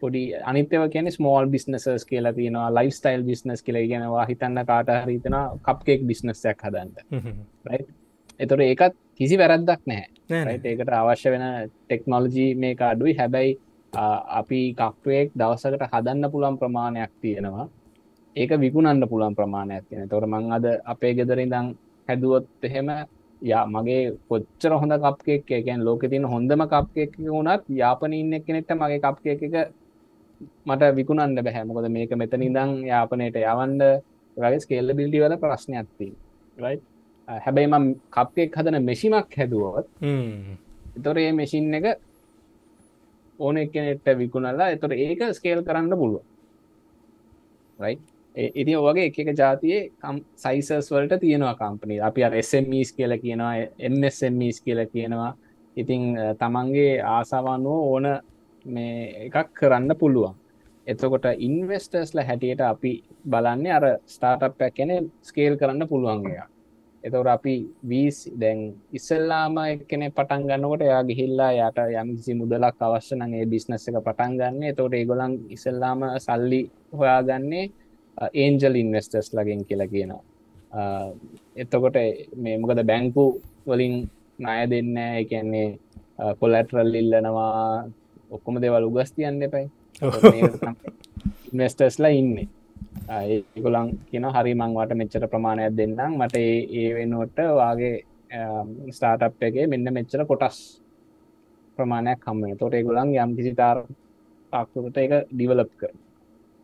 පොඩි 0.00 0.22
අනිත්‍යව 0.44 0.82
කියන 0.92 1.10
ස්මෝල් 1.10 1.46
බිස්නසස් 1.48 2.04
කියලා 2.04 2.32
තියෙනවා 2.32 2.68
ලයිෆ් 2.72 2.94
ස්ටයිල් 2.94 3.22
බිස්නස් 3.24 3.62
කියලා 3.62 3.86
ගෙනවා 3.86 4.26
හිතන්න 4.26 4.66
කාට 4.66 4.92
හරිතන 4.98 5.38
කප්කෙක් 5.62 6.04
බිස්නස්සයක් 6.04 6.62
හදන්ට 6.62 6.98
එතොට 8.40 8.60
ඒකත් 8.62 8.94
කිසි 9.14 9.38
වැරද්දක් 9.38 9.80
නැහැ. 9.86 10.06
ඒකට 10.64 10.92
අවශ්‍ය 10.92 11.30
වෙන 11.30 11.44
ටෙක්නෝලජී 11.64 12.54
මේක 12.56 12.80
අඩුයි. 12.82 13.14
හැබැයි 13.14 13.58
අපි 13.92 14.60
කක්ටුවෙක් 14.74 15.34
දවසකට 15.34 15.90
හදන්න 15.92 16.30
පුළන් 16.30 16.58
ප්‍රමාණයක් 16.58 17.12
තියෙනවා. 17.20 17.68
ඒක 18.36 18.50
විකුණන්න 18.56 19.08
පුළන් 19.08 19.34
ප්‍රමාණයක් 19.34 19.84
තියෙන 19.88 20.08
තොර 20.08 20.26
මං 20.26 20.52
අද 20.52 20.66
අපේ 20.84 21.14
ගෙදරිඳං 21.14 21.74
හැදුවොත් 22.08 22.46
එහෙම 22.62 22.88
යා 23.42 23.64
මගේ 23.66 24.12
කොච්චර 24.28 24.72
හොඳ 24.74 24.92
කප්කෙක් 24.98 25.50
එකැන් 25.50 25.84
ලෝක 25.84 26.02
තින 26.10 26.24
හොඳම 26.24 26.62
කප්කෙක් 26.66 27.12
වුණත් 27.26 27.64
යාපන 27.72 28.12
ඉන්න 28.12 28.34
කෙනෙක්ට 28.40 28.72
මගේ 28.74 29.00
කප්කය 29.00 29.28
එක 29.30 29.72
මට 30.66 30.82
විකුණන්න 30.94 31.38
බැහැ. 31.38 31.64
මොකද 31.64 31.88
මේක 31.88 32.10
මෙතන 32.12 32.42
ඉදං 32.42 32.72
යාපනයට 32.86 33.36
යවන්ඩ 33.36 33.82
වගේ 34.36 34.60
ස්කේල්ල 34.60 34.94
බිල්ටි 34.94 35.22
වල 35.22 35.36
ප්‍රශ්නයක්ති 35.36 36.08
හැබැයි 37.28 37.68
මම් 37.68 37.86
කප්කෙක් 38.10 38.58
හදන 38.58 38.84
මෙසිමක් 38.84 39.34
හැදුවොත් 39.36 39.86
එතොරේ 40.98 41.32
මෙසින් 41.32 41.74
එක 41.74 41.86
ඕන 43.38 43.56
එකනෙට 43.56 44.06
විකුණල්ලා 44.18 44.70
එතොට 44.70 44.92
ඒක 44.94 45.22
ස්කේල් 45.32 45.62
කරන්න 45.62 45.94
පුළුව 45.94 46.22
ඉති 48.38 48.76
ඔවගේ 48.76 49.06
එක 49.06 49.30
ජාතියේ 49.34 49.90
සයිසස් 50.36 50.90
වලට 50.92 51.20
තියෙනවා 51.20 51.54
කම්පනී 51.54 52.00
අපි 52.00 52.26
SMස් 52.42 52.92
කියල 52.92 53.14
කියනවා 53.18 53.54
එන්SMස් 53.80 54.60
කියල 54.60 54.80
කියනවා. 54.86 55.32
ඉතිං 55.76 56.02
තමන්ගේ 56.38 56.92
ආසාවන්නුව 57.04 57.78
ඕන 57.84 58.06
මේ 58.66 59.26
එකක් 59.26 59.48
කරන්න 59.54 59.96
පුළුවන්. 59.96 60.34
එතකොට 60.86 61.26
ඉන්වස්ටර්ස්ල 61.38 62.20
හැටියට 62.20 62.62
අපි 62.62 62.92
බලන්නේ 63.24 63.72
අර 63.72 63.86
ස්ටාටප් 64.06 64.62
කැන 64.76 65.10
ස්කේල් 65.22 65.56
කරන්න 65.56 65.88
පුළුවන්ගේය 65.88 66.40
එතවට 67.04 67.28
අපි 67.28 67.54
වීස් 67.82 68.16
දැන් 68.34 68.60
ඉස්සල්ලාම 68.92 69.58
එකන 69.64 70.02
පටන් 70.10 70.46
ගන්නකොට 70.48 70.82
එයා 70.82 71.02
ගිහිල්ලා 71.04 71.50
යට 71.58 71.78
යම්කිසි 71.94 72.34
මුදලක් 72.34 72.80
අවශ්‍යනගේ 72.80 73.44
බිස්නස් 73.46 73.88
එක 73.88 73.98
පටන් 73.98 74.32
ගන්න. 74.38 74.62
එතවට 74.64 74.94
ඒගොලන් 74.94 75.34
ඉසල්ලාම 75.50 76.00
සල්ලි 76.18 76.60
හොයාගන්නේ 76.92 77.70
ඒන්ජල් 78.42 78.74
ඉන්වස්ටර්ස් 78.82 79.28
ලගෙන් 79.36 79.64
කියලා 79.68 79.92
කියනවා. 79.94 80.22
එතකොට 81.56 81.96
මේ 82.42 82.58
මොකද 82.58 82.82
බැංකු 82.90 83.24
වලින් 83.66 83.94
ණය 84.38 84.60
දෙන්න 84.72 84.96
එකන්නේ 85.22 85.68
කොලටරල් 86.40 86.94
ඉල්ලනවා. 87.00 87.88
ඔක්කොම 88.30 88.60
දෙවල් 88.62 88.88
උගස් 88.90 89.12
තියන්න 89.16 89.42
එපයි. 89.46 89.66
ඉන්වස්ටර්ස්ලා 91.52 92.12
ඉන්නේ. 92.20 92.48
ඒගොලන් 93.08 93.88
කියන 94.10 94.26
හරි 94.34 94.52
මංවට 94.54 94.98
මෙච්චර 95.00 95.24
ප්‍රමාණයක් 95.32 95.76
දෙන්නම්. 95.78 96.18
මට 96.20 96.36
ඒ 96.80 96.90
වෙනුවට 96.96 97.38
වාගේ 97.60 97.94
ස්ටාටප් 98.96 99.42
එකගේ 99.48 99.70
මෙන්න 99.72 99.94
මෙච්චර 99.98 100.26
කොටස් 100.30 100.58
ප්‍රමාණයක් 101.76 102.20
කම්ම 102.24 102.58
තොට 102.60 102.74
ඒගොලන් 102.74 103.14
යම් 103.14 103.32
කිසි 103.38 103.54
තාර 103.60 103.78
පක්තුකට 104.52 104.96
එක 105.04 105.12
ඩිවලප් 105.32 105.72
කර 105.80 105.92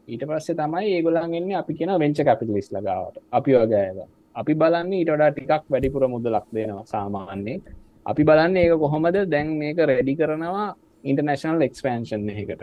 ඊට 0.09 0.25
පස්සේ 0.29 0.57
තමයි 0.57 0.93
ඒගොලන්ගන්නේ 0.97 1.57
අපි 1.63 1.73
කියෙන 1.79 1.93
වෙංච 2.03 2.19
කැපිලිස් 2.29 2.69
ලගාවට. 2.75 3.17
අපි 3.33 3.51
වගෑව 3.55 3.99
අපි 4.37 4.53
බලන්නේ 4.55 5.01
ඊටඩා 5.01 5.31
ටිකක් 5.33 5.65
වැඩිපුර 5.73 6.07
මුදලක් 6.15 6.47
දෙනවා 6.55 6.85
සාමාන්‍යේ 6.87 7.61
අපි 8.07 8.23
බලන්න 8.29 8.57
ඒක 8.57 8.75
කොහොමද? 8.85 9.17
දැන් 9.33 9.49
මේක 9.61 9.79
රෙඩි 9.91 10.15
කරනවා 10.21 10.69
ඉන්ටර්නශනල් 11.05 11.67
එක්ස්පෑන්ෂන් 11.69 12.29
එකට 12.33 12.63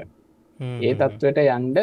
ඒ 0.60 0.94
තත්ත්වට 0.94 1.40
යන්ඩ 1.48 1.78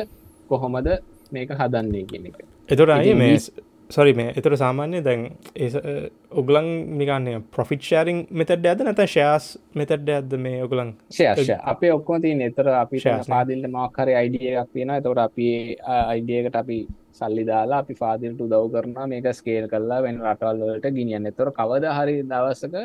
කොහොමද 0.50 0.88
මේක 1.32 1.50
හදන්නේ 1.60 2.04
කියන 2.10 2.28
එක. 2.30 2.38
එතොට 2.68 2.90
අය 2.90 3.14
මේ 3.14 3.38
සොරි 3.90 4.12
මේ 4.12 4.32
එතුර 4.36 4.54
සාමාන්‍ය 4.56 5.00
දැන් 5.02 5.22
ඔගලන් 6.40 6.68
මිගන්නේ 6.98 7.40
පොෆිට් 7.56 7.82
ෂාරිං 7.82 8.20
මෙතට 8.30 8.52
ඇද 8.52 8.82
නැත 8.84 9.02
ශයාස් 9.06 9.46
මෙතට 9.74 9.92
ඇද 9.96 10.34
මේ 10.46 10.62
ඔගලන් 10.66 10.90
ශේෂ 11.18 11.52
අපේ 11.72 11.92
ඔක්කොම 11.94 12.22
තින් 12.22 12.42
එතර 12.42 12.68
අපි 12.74 13.02
පාදිල්ට 13.28 13.70
මක්කර 13.70 14.12
අයිඩියක් 14.20 14.72
තියෙන 14.74 14.94
තොට 15.02 15.22
අපි 15.24 15.48
අයිඩියකට 15.96 16.60
අපි 16.62 16.78
සල්ලි 17.12 17.44
දාලා 17.44 17.80
අපි 17.84 17.98
පාදිල්ට 18.02 18.44
දව් 18.44 18.72
කරන 18.74 18.96
මේක 19.08 19.30
ස්කේල් 19.34 19.68
කරලා 19.72 20.02
වෙන 20.02 20.20
රටවල්වලට 20.22 20.90
ගිනියන්න. 20.92 21.30
එතොර 21.32 21.52
කවද 21.52 21.94
හරි 21.98 22.16
දවසක 22.24 22.76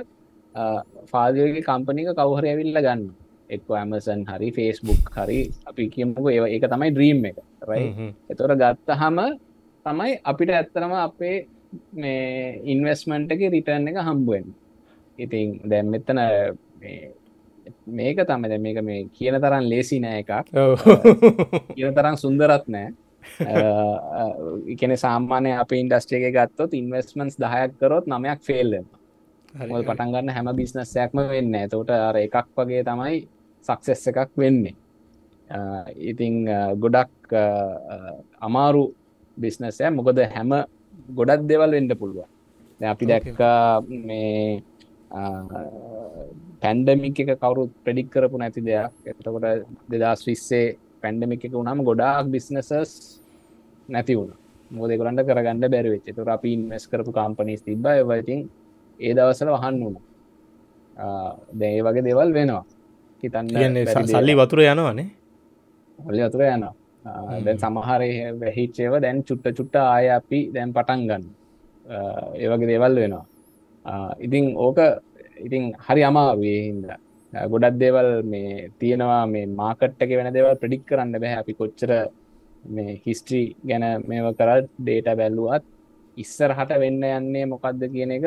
පාදිගේ 1.11 1.63
කම්පනික 1.63 2.15
කවහර 2.15 2.45
ඇවිල්ල 2.47 2.79
ගන්න. 2.79 3.07
එක් 3.49 3.73
ඇමසන් 3.77 4.21
හරි 4.25 4.51
ෆේස්බුක් 4.51 5.15
හරි. 5.17 5.39
අපි 5.67 5.89
කියමුක 5.89 6.29
ඒ 6.31 6.43
ඒක 6.49 6.69
තමයි 6.71 6.95
ද්‍රීම් 6.97 7.25
එක 7.25 7.41
රයි 7.69 8.13
එතොර 8.29 8.55
ගත්ත 8.55 9.01
හම 9.01 9.19
තමයි 9.85 10.19
අපිට 10.23 10.51
ඇත්තරම 10.51 10.93
අපේ 10.99 11.37
මේ 11.93 12.59
ඉන්වස්මන්ට් 12.73 13.33
එක 13.35 13.47
රිටර්න් 13.55 13.89
එක 13.91 14.03
හම්බුවෙන් 14.07 14.45
ඉතින් 15.19 15.59
දැම් 15.69 15.91
මෙතන 15.93 16.19
මේක 17.87 18.17
තම 18.17 18.43
දැ 18.43 18.59
මේක 18.59 18.81
මේ 18.81 19.07
කියන 19.13 19.39
තරන් 19.39 19.69
ලේසි 19.69 19.99
නෑ 19.99 20.23
එකක්. 20.23 20.31
කියන 21.75 21.95
තරම් 21.95 22.15
සුන්දරත් 22.17 22.67
නෑ. 22.67 22.93
එකන 24.73 24.95
සාමානය 24.97 25.53
අප 25.55 25.71
ඉන්ඩස්ට්‍රේ 25.71 26.23
එක 26.23 26.35
ගත්තොත් 26.37 26.73
ඉන්වස්මන්ස් 26.73 27.39
දහයක් 27.39 27.77
කරොත් 27.79 28.07
නමයක් 28.07 28.41
ෆෙල්ලම 28.43 28.85
හොල් 29.69 29.85
පටන්ගන්න 29.85 30.33
හැම 30.35 30.49
බිස්නස්සයක්ම 30.57 31.23
වෙන්න 31.29 31.55
තෝට 31.69 31.93
අර 31.93 32.17
එකක් 32.17 32.49
වගේ 32.57 32.83
තමයි 32.83 33.21
සක්සෙස් 33.69 34.07
එකක් 34.11 34.33
වෙන්නේ. 34.37 34.75
ඉතිං 36.11 36.43
ගොඩක් 36.81 37.33
අමාරු 38.41 38.83
බිස්නසය 39.37 39.89
මොකද 39.91 40.19
හැම 40.35 40.51
ගොඩක් 41.09 41.41
දෙවල් 41.47 41.71
වෙන්ඩ 41.71 41.93
පුළුවන්. 41.97 42.29
අපි 42.81 43.05
දැක්කා 43.05 43.81
මේ 43.87 44.61
පැන්ඩමික් 46.61 47.19
එක 47.23 47.31
කවරුත් 47.39 47.71
ප්‍රඩික් 47.85 48.09
කරපු 48.13 48.37
නැති 48.37 48.61
දෙයක්. 48.61 48.91
එතකොට 49.05 49.45
දෙදස් 49.89 50.21
විස්සේ 50.27 50.77
පැන්ඩමික් 51.01 51.45
එක 51.45 51.53
වුණම 51.53 51.83
ගොඩාක් 51.83 52.25
බිස්නසස් 52.27 53.19
නැති 53.89 54.17
වුණ. 54.17 54.33
මොදෙකරන්ට 54.71 55.25
කරගන්න 55.27 55.65
බැරිවෙච්ච 55.73 56.15
තුර 56.15 56.29
අපි 56.29 56.53
ඉන්වස් 56.57 56.87
කරපු 56.87 57.11
කම්පනිස් 57.11 57.61
තිබ 57.61 57.85
වයිතින් 58.11 58.39
ඒ 58.99 59.13
දවසල 59.13 59.49
වහන්න 59.55 59.81
වුණ. 59.85 59.97
දැේ 61.59 61.81
වගේ 61.81 62.05
දෙවල් 62.09 62.29
වෙනවා. 62.37 62.63
හිතන්න 63.23 63.49
සල්ලි 64.07 64.33
වතුර 64.35 64.59
යනවානේ. 64.61 65.09
හොල්ලි 65.99 66.23
වතුර 66.27 66.41
යනවා 66.45 66.82
දැන් 67.45 67.57
සමහරය 67.63 68.11
වැහිච්චේව 68.41 68.93
දැන් 69.05 69.23
චුට්ට 69.29 69.55
චුට්ට 69.57 69.75
ආය 69.83 70.07
අපි 70.19 70.39
දැන් 70.55 70.73
පටන් 70.77 71.01
ගන්න. 71.09 71.23
ඒවගේ 72.41 72.69
දේවල් 72.71 72.95
වෙනවා. 73.03 73.25
ඉතිං 74.25 74.45
ඕක 74.65 74.79
ඉතිං 75.45 75.63
හරි 75.85 76.01
අමාවේ 76.09 76.59
හින්ද. 76.67 76.85
ගොඩක් 77.33 77.77
දේවල් 77.83 78.09
මේ 78.31 78.69
තියෙනවා 78.79 79.23
මේ 79.33 79.45
මාකට්ටක 79.61 80.11
වෙන 80.19 80.33
දේවල් 80.37 80.59
ප්‍රඩික් 80.61 80.83
කරන්න 80.89 81.19
බැහැ 81.23 81.41
අපි 81.43 81.53
කොච්චර 81.59 81.91
මේ 82.75 82.99
හිස්ට්‍රී 83.05 83.47
ගැන 83.69 83.85
මේව 84.09 84.27
කරත් 84.39 84.67
ඩේට 84.79 85.17
බැල්ලුවත් 85.19 85.65
ඉස්සර 86.17 86.51
හට 86.57 86.79
වෙන්න 86.83 87.03
යන්නේ 87.11 87.45
මොකක්ද 87.53 87.83
කියන 87.93 88.11
එක 88.17 88.25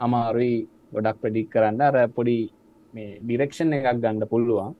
අමාරුයි 0.00 0.56
ගොඩක් 0.94 1.20
ප්‍රඩික් 1.22 1.48
කරන්න. 1.54 1.80
අර 1.80 1.96
පොඩි 2.16 2.38
මේ 2.94 3.18
ඩිරෙක්ෂන් 3.22 3.72
එකක් 3.76 3.98
ගන්න 4.02 4.30
පුළුවන් 4.32 4.76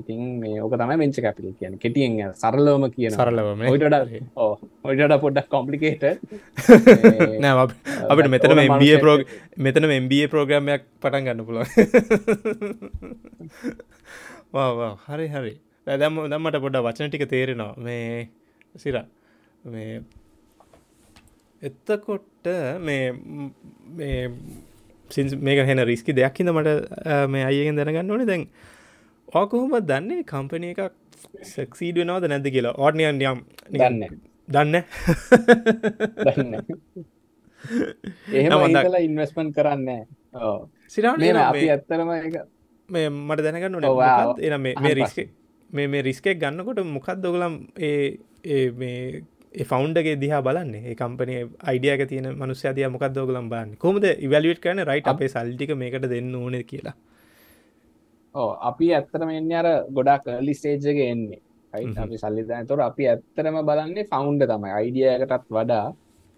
ඉතින් 0.00 0.20
මේ 0.42 0.62
ඕක 0.62 0.74
තමයි 0.80 0.96
වෙංච 1.02 1.16
කැපිල් 1.26 1.52
කියන 1.58 1.74
කෙටියෙන් 1.82 2.12
සරලවම 2.34 2.84
කියන 2.94 3.12
සරලවම. 3.16 3.60
ඔයිට 3.72 3.84
ඕ 4.36 4.52
ඔයිට 4.84 5.14
පොඩ්ඩක් 5.24 5.48
කොම්පලිකේට 5.54 6.02
නෑ 7.44 7.54
අපිට 8.08 8.28
මෙතන 8.34 8.58
MBA 8.66 8.96
ප්‍රෝග 9.04 9.20
මෙතන 9.58 9.88
MBA 10.00 10.24
ප්‍රෝග්‍රමයක් 10.34 10.82
පටන් 11.02 11.24
ගන්න 11.28 11.46
පුළුව 11.46 11.66
හරි 15.08 15.26
හරි. 15.28 15.54
දැම 15.86 16.16
දම්මට 16.28 16.60
පොඩ්ඩ 16.62 16.84
වචන 16.84 17.10
ටික 17.10 17.26
තේරෙනවා. 17.30 17.74
මේ 17.76 18.28
සිර. 18.76 18.96
මේ 19.64 20.00
එත්තකොට්ට 21.62 22.46
මේ 22.86 24.22
සින් 25.10 25.26
මේක 25.40 25.64
හෙන 25.66 25.84
රිස්කි 25.88 26.14
දෙයක් 26.14 26.40
හිද 26.40 26.52
මට 26.52 26.70
මේ 27.28 27.44
අයගෙන් 27.44 27.78
දැනගන්න 27.80 28.10
ඕනේ. 28.10 28.28
දැන් 28.28 28.48
ඕකොහොම 29.32 29.74
දන්නේ 29.84 30.24
කම්පනය 30.24 30.70
එකක් 30.72 30.82
සක්සීඩ 31.44 32.00
වෙනවද 32.00 32.28
නැද 32.32 32.46
කියලා. 32.48 32.74
ඕඩ්නියන් 32.76 33.20
යම්. 33.22 33.40
දන්න. 33.72 34.04
දන්න. 34.48 34.76
එහෙම 38.32 38.52
ඉන්වස්මන් 39.00 39.50
කරන්න 39.52 39.90
සිරා 40.88 41.16
අපි 41.44 41.66
ඇත්තරම 41.70 42.12
මේ 42.88 43.08
මට 43.10 43.42
දැනගන්න 43.44 43.76
එන 44.40 44.60
මේ 44.60 44.94
රිස්ක 44.94 45.18
මේ 45.70 45.86
මේ 45.86 46.02
රිස්කෙක් 46.02 46.40
ගන්නකොට 46.40 46.80
මොකක්ද 46.86 47.26
ඔගලම් 47.26 47.58
ඒ 47.78 48.70
මේ 48.72 49.22
ෆෞන්ඩගේ 49.64 50.16
දිහා 50.16 50.40
බලන්නේ? 50.42 50.82
ඒ 50.86 50.94
කම්පනය 50.94 51.36
අයිඩියක 51.60 52.08
තියන 52.08 52.30
මනුස්්‍යතිය 52.32 52.88
මොකක් 52.88 53.06
දෝගලම් 53.12 53.52
බන්න 53.52 53.76
කොමද 53.76 54.04
ඉවලට 54.06 54.64
කන 54.64 54.84
රයිට 54.84 55.12
අපේ 55.12 55.28
සල්ටික 55.28 55.76
මේකට 55.76 56.08
දෙන්න 56.08 56.34
ඕන 56.34 56.56
කියලා 56.64 56.96
ඕ 58.38 58.50
අපි 58.68 58.86
ඇත්තරම 58.94 59.30
එන්න 59.32 59.52
අර 59.60 59.66
ගොඩක් 59.90 60.24
කලි 60.26 60.54
ස්ටේජ්ක 60.54 60.98
එන්නේ. 61.04 61.40
හ්ම්. 61.72 62.02
අපි 62.02 62.16
සල්ලිතන 62.18 62.66
තොර 62.66 62.80
අපි 62.82 63.04
ඇත්තරම 63.06 63.56
බලන්නේ 63.68 64.04
ෆවුන්ඩ 64.10 64.42
තමයි. 64.46 64.70
අයිඩියකටත් 64.78 65.48
වඩා 65.50 65.86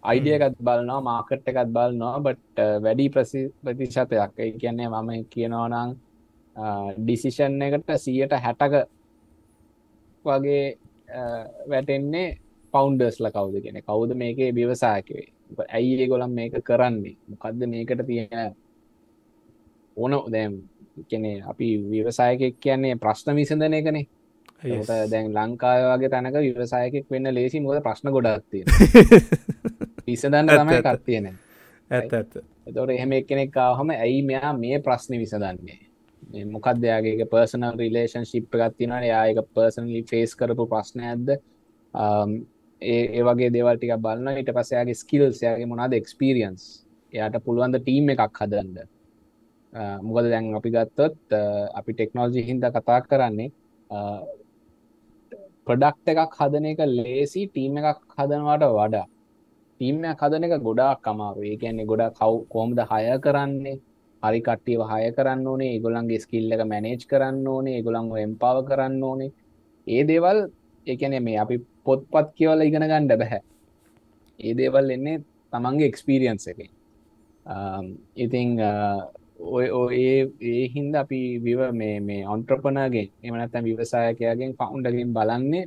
අයිඩියකත් 0.02 0.56
බලනවා 0.60 1.00
මාකට් 1.02 1.48
එකත් 1.50 1.70
බලනවා 1.76 2.20
බට් 2.20 2.58
වැඩි 2.84 3.06
ප්‍රසි 3.08 3.40
ප්‍රතිශතයක්. 3.62 4.32
ඒ 4.38 4.50
කියන්නේ 4.60 4.88
මම 4.90 5.10
කියනවනං 5.32 5.90
ඩිසිෂන් 6.98 7.62
එකට 7.62 7.90
සියට 7.98 8.32
හැටක 8.44 8.74
වගේ 10.24 10.64
අ, 11.10 11.20
වැටෙන්නේ 11.70 12.26
පවන්ඩර්ස්ල 12.74 13.26
කවුද 13.30 13.54
කියෙන 13.62 13.78
කවුද 13.82 14.10
මේකේ 14.14 14.50
බිවසායකවේ 14.52 15.26
ඇයි 15.68 16.06
ගොලම් 16.08 16.32
මේක 16.32 16.54
කරන්නේ? 16.62 17.16
මොකක්ද 17.28 17.62
මේකට 17.66 18.02
තියෙන 18.06 18.54
ඕන 19.96 20.12
දැම් 20.32 20.52
කෙනෙ 21.04 21.42
අපි 21.44 21.68
විවසායකෙක් 21.86 22.56
කියන්නේ 22.60 22.96
ප්‍රශ්න 22.96 23.36
විසඳන 23.36 23.74
එකනේ. 23.74 24.06
දැන් 25.10 25.32
ලංකාවගේ 25.32 26.10
තැනක 26.10 26.36
විවසායකෙක් 26.38 27.06
වෙන්න 27.10 27.34
ලේසි 27.34 27.60
මොද 27.60 27.82
ප්‍රශ්න 27.82 28.10
ගොඩක්තිය 28.10 28.64
විසදන්න 30.06 30.48
ඇත්ත, 30.48 30.60
තමයි. 30.60 30.82
කත්තියන 30.88 31.30
ඇත්ත 31.90 32.36
එතොට 32.66 32.90
එහෙම 32.90 33.12
එක්කෙනෙක් 33.12 33.56
ආවහම 33.58 33.94
ඇයි 33.96 34.22
මෙයා 34.24 34.52
මේ 34.54 34.78
ප්‍රශ්න 34.80 35.18
විසදන්නේ 35.18 35.78
මේ 36.24 36.44
මොකක්දයාගේ 36.46 37.26
පර්සනල් 37.26 37.78
රිලේෂන් 37.78 38.26
ශිප් 38.26 38.50
ගත්තිනට 38.52 39.06
යායක 39.06 39.42
පර්සනලි 39.54 40.04
ෆේස් 40.04 40.36
කරපු 40.36 40.66
ප්‍රශ්න 40.66 41.00
ඇද්ද? 41.02 41.36
ඒ 42.82 43.00
ඒ 43.10 43.22
වගේ 43.22 43.50
දේවල්ටික 43.50 43.96
බලන්න 43.98 44.36
ඊට 44.36 44.52
පස්සයාගේ 44.52 44.96
ස්කිල්ස්යාගේ 44.96 45.66
මොනාද 45.66 45.92
එක්ස්පිරියන්ස් 45.92 46.64
එයාට 47.12 47.44
පුළුවන්ද 47.44 47.80
ටීම් 47.80 48.12
එකක් 48.14 48.40
හදන්ද 48.40 48.86
මොකද 50.02 50.26
දැන් 50.32 50.54
අපි 50.54 50.70
ගත්තොත් 50.70 51.16
අ, 51.32 51.42
අපි 51.74 51.92
ටෙක්නෝජි 51.92 52.46
හින්ද 52.48 52.64
කතා 52.76 53.00
කරන්නේ 53.02 53.50
ප්‍රඩක්් 55.66 56.08
එකක් 56.12 56.34
හදන 56.38 56.66
එක 56.72 56.80
ලේසි 56.98 57.46
ටීම් 57.46 57.76
එකක් 57.80 58.00
හදනවාට 58.16 58.64
වඩා. 58.70 59.06
ටීම්යක් 59.80 60.20
හදන 60.22 60.44
එක 60.46 60.54
ගොඩාක් 60.62 61.06
අමාරු 61.06 61.42
ඒ 61.42 61.56
කියන්නේ 61.56 61.86
ගොඩා 61.86 62.10
කව් 62.10 62.32
කොම්ද 62.48 62.78
හය 62.90 63.04
කරන්නේ? 63.26 63.76
හරි 64.22 64.40
කට්ටියව 64.46 64.82
හය 64.90 65.12
කරන්න 65.16 65.46
ඕනේ. 65.46 65.70
ඒගොල්ලන්ගේ 65.74 66.20
ස්කිල්ල 66.20 66.52
එක 66.52 66.62
මැනේජ් 66.64 67.06
කරන්න 67.06 67.46
ඕනේ. 67.46 67.76
ඒගොලන් 67.76 68.10
එම්පාව 68.18 68.64
කරන්න 68.68 69.02
ඕනේ. 69.02 69.30
ඒ 69.86 70.02
දේවල් 70.04 70.38
එකන 70.86 71.14
මේ 71.22 71.38
අපි 71.38 71.56
පොත්පත් 71.84 72.28
කියවල 72.36 72.60
ඉගෙන 72.62 72.82
ගණ්ඩ 72.82 73.18
බැහැ 73.20 73.40
ඒ 74.40 74.52
දේවල් 74.54 74.90
එන්නේ 74.90 75.22
තමන්ගේ 75.52 75.88
එක්ස්පීරියන්ස 75.90 76.46
එක 76.52 76.60
ඉතිං 78.16 78.50
ඔය 78.58 78.66
ඔය 78.66 79.19
ඒ 79.40 80.16
ඒ 80.42 80.64
හින්ද 80.68 80.94
අපි 80.94 81.20
විව 81.38 81.60
මේ 81.72 82.00
මේ 82.00 82.26
ඔන්ට්‍රපනගේ 82.26 83.06
එමනත්තැ 83.22 83.62
විවසායකයාගෙන් 83.62 84.52
ෆවුන්ඩගෙන් 84.58 85.12
බලන්නේ 85.12 85.64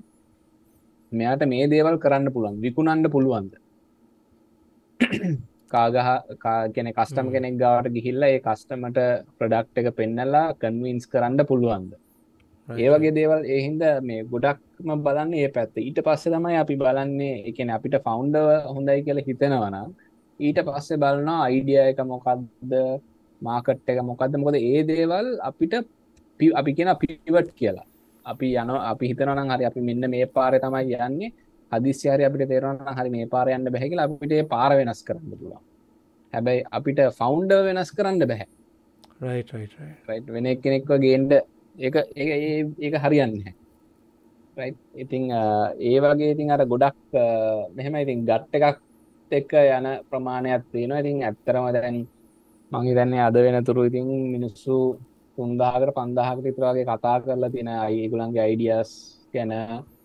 මෙයාට 1.12 1.44
මේ 1.46 1.66
දේවල් 1.68 1.98
කරන්න 1.98 2.34
පුළුවන් 2.34 2.62
විකුණන්ඩ 2.62 3.08
පුළුවන්ද? 3.12 3.54
කාගහ 5.70 5.98
කාගෙන 6.38 6.90
කස්ටම. 6.92 7.28
කෙනෙක් 7.34 7.56
ගාට 7.58 7.90
ගිහිල්ල 7.90 8.24
ඒ 8.24 8.40
කස්ටමට 8.40 9.00
ප්‍රඩක්් 9.38 9.78
එක 9.82 9.90
පෙන්නලා 9.96 10.46
කන්වින්ස් 10.56 11.06
කරන්න 11.08 11.42
පුළුවන්ද? 11.44 11.92
ඒ 12.68 12.90
වගේ 12.90 13.14
දේවල් 13.14 13.42
ඒහින්ද 13.48 13.84
මේ 14.02 14.26
ගොඩක්ම 14.26 14.90
බලන්න 15.00 15.34
ඒ 15.36 15.50
පැත්ත. 15.50 15.76
ඊට 15.80 16.00
පස්සේ 16.02 16.34
තමයි 16.34 16.58
අපි 16.58 16.76
බලන්නේ 16.76 17.36
එකන 17.50 17.72
අපිට 17.72 17.98
ෆවුන්ඩව 18.06 18.48
හොඳයි 18.70 19.00
කියල 19.06 19.20
හිතෙනවන 19.28 19.78
ඊට 20.40 20.60
පස්සේ 20.68 20.98
බලනවා 20.98 21.42
අයිඩිය 21.44 21.82
එක 21.82 22.00
මොකක්ද 22.06 22.72
මාකට් 23.42 23.90
එක 23.90 24.00
මොකක්ද 24.10 24.38
මොකද 24.38 24.56
ඒ 24.60 24.84
දේවල් 24.84 25.28
අපිට 25.50 25.74
අපි 26.60 26.72
කියෙන 26.76 26.96
පිවට 27.02 27.50
කියලා. 27.60 27.86
අපි 28.26 28.48
යන 28.56 28.70
අපි 28.92 29.06
හිතනනම් 29.10 29.50
හරි 29.54 29.66
අපි 29.66 29.82
මෙන්න 29.82 30.10
මේ 30.10 30.26
පාර 30.28 30.54
තමයි 30.60 30.96
යන්නේ. 31.08 31.34
හදිස්්‍යයාරය 31.72 32.24
අපිට 32.26 32.50
තේරවන්න 32.50 32.98
හරි 32.98 33.10
මේ 33.10 33.28
පාර 33.28 33.48
යන්න 33.50 33.72
බැහැකිල 33.74 34.04
අපිට 34.06 34.50
පාර 34.54 34.72
වෙනස් 34.80 35.02
කරන්න 35.04 35.32
පුළුවන්. 35.32 35.64
හැබැයි 36.34 36.66
අපිට 36.72 37.00
ෆවුන්ඩ 37.20 37.52
වෙනස් 37.68 37.92
කරන්න 37.92 38.28
බැහැ. 38.32 38.48
වෙන 40.36 40.48
කෙනෙක්ව 40.64 40.96
ගේන්ඩ 41.06 41.34
ඒ 41.76 41.90
ඒක 42.80 42.96
හරියන්න 43.04 43.36
රයි් 44.58 44.74
ඉතිං 44.96 45.24
ඒ 45.82 46.00
වගේ 46.00 46.34
ඉතින් 46.34 46.52
අර 46.52 46.62
ගොඩක් 46.66 46.98
මෙහෙම 47.76 47.96
ඉතින් 47.96 48.26
ගට්ට 48.26 48.56
එකක් 48.60 48.80
එක්ක 49.32 49.54
යන 49.78 49.88
ප්‍රමාණයක් 50.10 50.66
තියෙනවා. 50.72 51.02
ඉතින් 51.02 51.24
ඇත්තරම 51.24 51.66
දැන් 51.74 51.98
මංහි 52.74 52.94
දැන්නේ 52.98 53.22
අද 53.22 53.36
වෙනතුරු 53.38 53.82
ඉතින් 53.86 54.08
මිනිස්සු 54.28 54.76
තුන්දාහකට 55.38 55.94
පන්දාහකට 55.94 56.46
විතරගේ 56.46 56.86
කතා 56.86 57.18
කරලා 57.20 57.50
තියෙන 57.50 57.70
අයිගුලන්ගේ 57.78 58.44
අයිඩියස් 58.44 58.92
ගැන 59.34 59.52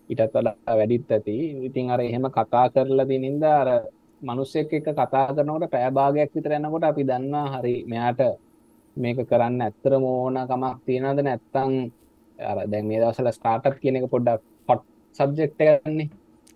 ඉටත් 0.09 0.21
වඩා 0.27 0.55
වැඩිත් 0.69 1.11
ඇති 1.11 1.35
ඉතින් 1.67 1.89
අර 1.89 2.01
එහෙම 2.01 2.25
කතා 2.29 2.65
කරලා 2.69 3.05
තිනින්ද 3.05 3.43
අර 3.51 3.69
මනුස්සෙක් 4.21 4.73
එක 4.73 4.87
කතා 4.91 5.25
කරනකොට 5.29 5.65
පෑභාගයක් 5.67 6.31
විතර 6.35 6.53
යනකොට 6.53 6.85
අපි 6.85 7.03
දන්නා 7.03 7.45
හරි 7.53 7.75
මෙයාට 7.85 8.21
මේක 8.97 9.19
කරන්න 9.23 9.61
ඇත්තරම 9.61 10.03
ඕන 10.05 10.37
කමක් 10.43 10.75
තියෙනද 10.85 11.19
නැත්තං 11.21 11.73
අර 12.39 12.57
දැන් 12.67 12.85
මේ 12.87 13.01
දවසල 13.01 13.29
ස්ටාර්ටප් 13.31 13.77
කියන 13.81 13.97
එක 13.97 14.11
පොඩ්ඩක් 14.13 14.43
හොට් 14.69 14.83
සබ්ජෙක්් 15.19 15.53
ගන්නේ 15.57 16.09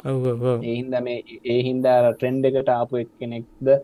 ඔව් 0.04 0.26
ඔව් 0.26 0.44
ඔව්. 0.44 0.60
ඒහින්ද 0.62 0.96
මේ 1.02 1.24
ඒ 1.46 1.60
හින්ද 1.64 1.86
ට්‍රෙන්ඩ් 1.88 2.46
එකට 2.46 2.70
ආපු 2.70 2.96
එක් 2.96 3.12
කෙනෙක්ද 3.20 3.68
මේ. 3.68 3.82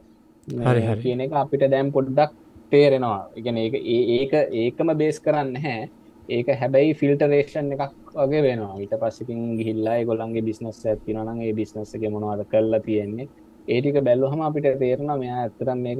කියන 1.02 1.22
එක 1.22 1.32
අපිට 1.34 1.72
දැම් 1.72 1.92
පොඩ්ඩක් 1.92 2.32
තේරෙනවා. 2.72 3.28
ඉගෙන 3.38 3.58
ඒක 3.58 3.74
ඒ- 3.74 4.08
ඒක 4.20 4.34
ඒකම 4.34 4.98
බේස් 4.98 5.20
කරන්න 5.20 5.56
හැ 5.58 5.90
ඒක 6.30 6.48
හැබැයි 6.50 6.94
ෆිල්ටරේෂන් 6.94 7.72
එකක් 7.74 7.94
වගේ 8.16 8.42
වෙනවා. 8.42 8.78
ඊට 8.80 8.94
පස්සිකින් 9.02 9.58
ගිහිල්ලා 9.58 10.04
ගොලන්ගේ 10.04 10.42
බිස්නස් 10.42 10.86
ඇතිනනගේ 10.86 11.50
ඒ 11.50 11.54
බිස්නස් 11.54 11.96
එක 11.96 12.02
මොනවද 12.12 12.46
කරලා 12.46 12.80
තියෙන්නේ? 12.80 13.28
ඒටික 13.70 14.04
බැල්ලුහම 14.04 14.42
අපිට 14.42 14.80
තේරෙන 14.80 15.20
මෙයා 15.20 15.44
ඇතරම් 15.44 15.78
මේක 15.78 16.00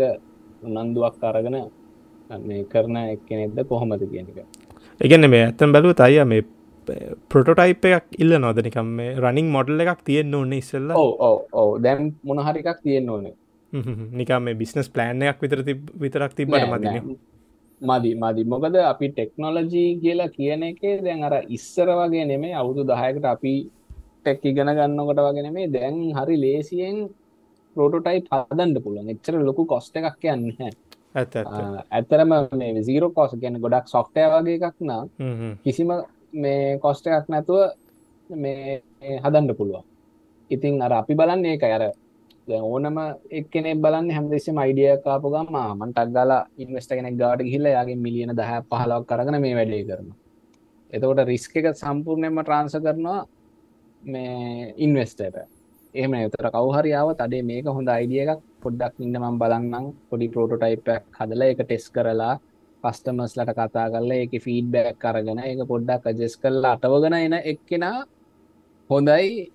උනන්දුවක් 0.64 1.24
අරගෙන 1.24 1.58
මේ 2.48 2.64
කරන 2.64 2.98
එක්කනෙක්ද 2.98 3.68
කොහොමද 3.68 4.04
කියන 4.12 4.28
එක. 4.32 4.46
එකන්න 5.02 5.30
මේ 5.30 5.44
ඇත්තම් 5.46 5.72
බැලුව 5.72 5.94
තයිය 5.94 6.24
මේ 6.24 6.42
පොටෝටයිප් 7.30 7.86
එකක් 7.86 8.06
ඉල්ල 8.20 8.40
නොදනිකම් 8.40 8.86
මේ 8.86 9.16
රනිින් 9.16 9.52
මොඩල් 9.52 9.82
එකක් 9.82 10.02
තියෙන්න්න 10.06 10.36
ඕන්න 10.36 10.54
ඉස්සල්ල. 10.54 10.92
ඔව 10.92 11.46
ඔව 11.54 11.82
දැම් 11.82 12.12
මොනහරිකක් 12.24 12.82
තියෙන්න්න 12.84 13.10
ඕනේ 13.10 13.34
නිකම් 14.20 14.44
මේ 14.44 14.60
බිස්නස් 14.62 14.90
ප්ලෑන් 14.90 15.22
එකක් 15.24 15.42
විතර 15.44 15.62
විතරක් 16.04 16.34
තිබට 16.36 16.54
නෑ, 16.54 16.70
මදින 16.72 16.92
නෑ. 16.92 17.18
මදි 17.82 18.12
මදි. 18.16 18.44
මොකද 18.46 18.76
අපි 18.84 19.10
ටෙක්නොලජී 19.10 20.00
කියලා 20.02 20.30
කියන 20.30 20.64
එකේ 20.72 20.96
දැන් 21.02 21.24
අර 21.24 21.36
ඉස්සර 21.48 21.90
වගේ 22.00 22.26
නෙමේ 22.26 22.54
අවුදු 22.62 22.84
දහයකට 22.84 23.26
අපි 23.26 23.54
ටෙක් 24.22 24.46
ඉගෙන 24.46 24.72
ගන්නකොට 24.76 25.24
වගේ 25.26 25.46
නෙමේ 25.48 25.68
දැන් 25.70 25.98
හරි 26.18 26.38
ලේසියෙන් 26.38 26.98
පෝටෝටයි් 27.76 28.24
හදන්ඩ 28.28 28.84
පුළුවන්. 28.84 29.10
එච්චර 29.10 29.36
ලොකු 29.42 29.66
කොස්ට 29.66 29.96
එකක් 29.96 30.24
යන්න 30.34 30.52
ඇත 31.16 31.36
ඇත්ත 31.36 31.54
ඇතරම 31.92 32.34
මේ 32.54 32.84
සීරෝ 32.84 33.12
කොස් 33.12 33.32
ගැන 33.42 33.62
ගොඩක් 33.64 33.88
සොෆ්ටය 33.88 34.26
වගේ 34.34 34.58
එකක් 34.60 34.78
නා 34.82 35.04
හ්ම් 35.20 35.36
හ්ම්. 35.40 35.54
කිසිම 35.64 35.90
මේ 36.34 36.78
කොස්ට 36.84 37.08
එකක් 37.08 37.30
නැතුව 37.30 37.72
මේ 38.30 38.82
හදන්ඩ 39.24 39.56
පුළුවන්. 39.58 39.86
ඉතින් 40.52 40.82
අර 40.82 40.94
අපි 40.94 41.14
බලන්නේ 41.16 41.56
ඒක 41.56 41.64
අර 41.70 41.84
දැන් 42.50 42.66
ඕනම 42.66 42.98
එක්කෙනෙ 43.32 43.72
බලන්න 43.78 44.10
හැමදෙසම 44.12 44.58
අයිඩිය 44.58 44.92
කාපු 45.06 45.34
ගම 45.34 45.54
මන්ටක් 45.74 46.10
ගලා 46.16 46.42
ඉන්වස්ට 46.58 46.92
කෙනෙක් 46.92 47.16
ගාට 47.18 47.44
ගිල්ල 47.44 47.68
යාගේ 47.68 48.02
මිලියන 48.06 48.34
දහ 48.34 48.52
පහලක් 48.70 49.04
කරන 49.10 49.38
මේ 49.42 49.56
වැඩේ 49.56 49.84
කරන 49.84 50.10
එතකොට 50.94 51.24
රිස්ක 51.26 51.56
එක 51.56 51.70
සම්පූර්ණයම 51.76 52.42
ට්‍රාන්ස 52.42 52.76
කරනවා 52.80 53.22
මේ 54.04 54.74
ඉන්වස්ටට 54.78 55.40
එහම 55.96 56.14
එතර 56.16 56.48
කවහරියාව 56.48 57.10
තඩේ 57.18 57.44
මේක 57.44 57.66
හොඳ 57.68 57.90
අයිඩිය 57.90 58.22
එකක්. 58.24 58.42
පොඩ්ඩක් 58.62 58.96
ඉන්න 59.00 59.16
මම් 59.16 59.38
බලන්නම්. 59.42 59.86
පොඩි 60.10 60.28
පෝටෝටයිපක් 60.30 60.90
හදල 61.12 61.42
එක 61.44 61.62
ටෙස් 61.62 61.86
කරලා 61.90 62.36
කස්ටමස්ලට 62.84 63.52
කතා 63.52 63.88
කරල 63.90 64.12
එක 64.14 64.34
ෆීඩ්බැක් 64.40 64.98
කරගෙන 64.98 65.40
එක 65.42 65.62
පොඩ්ඩක් 65.68 66.06
අජෙස් 66.06 66.36
කරලා 66.38 66.74
අටවගෙන 66.76 67.16
එන 67.16 67.36
එක්කෙනා 67.44 68.06
හොඳයි. 68.90 69.50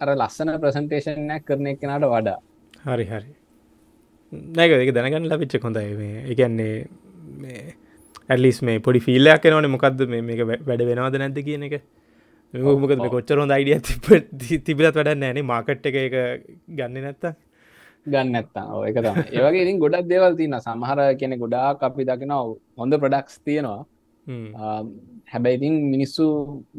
අර 0.00 0.08
ලස්සන 0.14 0.50
ප්‍රසන්ටේෂනයක් 0.62 1.44
කරන 1.48 1.70
එක්කෙනට 1.72 2.08
වඩා. 2.14 2.38
හරි 2.86 3.06
හරි. 3.12 3.30
නැක 4.58 4.76
එක 4.78 4.92
දැනගන්න 4.96 5.30
ලබිච්ච 5.30 5.62
හොඳයි 5.62 5.94
මේ. 6.00 6.24
එකන්නේ 6.32 6.74
මේ 7.42 7.62
ඇල්ලිස් 8.28 8.60
මේ 8.62 8.84
පොඩි 8.86 9.06
ෆිල්ලයක් 9.06 9.48
නවන 9.50 9.70
මොකක්ද 9.76 10.06
මේ 10.08 10.22
මේක 10.22 10.44
වැඩ 10.68 10.86
වෙනවාද 10.90 11.20
නැද්ද 11.22 11.42
කියන 11.48 11.68
එක? 11.68 11.76
මොකද. 12.54 13.06
කොච්චර 13.14 13.38
හොඳ 13.42 13.56
අයිඩිය 13.56 13.78
තිබ 13.82 14.64
තිබිලත් 14.64 14.98
වැඩ 14.98 15.14
නෑනේ 15.16 15.46
මාකට් 15.52 15.86
එක 15.90 16.02
එක 16.06 16.18
ගන්න 16.78 17.00
නැත්ත 17.04 17.32
ගන්න 18.06 18.36
ඇත්තා 18.36 18.82
ඒක 18.88 18.98
ඒවගේ 18.98 19.62
ඉතින් 19.64 19.78
ගොඩක් 19.78 20.08
දේවල් 20.08 20.36
තියන්න 20.36 20.58
සමහර 20.58 21.00
කෙනෙ 21.20 21.36
ගොඩාක් 21.36 21.82
අපි 21.88 22.06
දකිනව 22.10 22.56
හොඳ 22.80 22.96
ප්‍රඩක්ස් 23.02 23.40
තියෙනවා 23.44 23.84
ආම්, 24.26 24.86
හැබැයි 25.32 25.58
ඉතින් 25.58 25.74
මිනිස්සු 25.92 26.24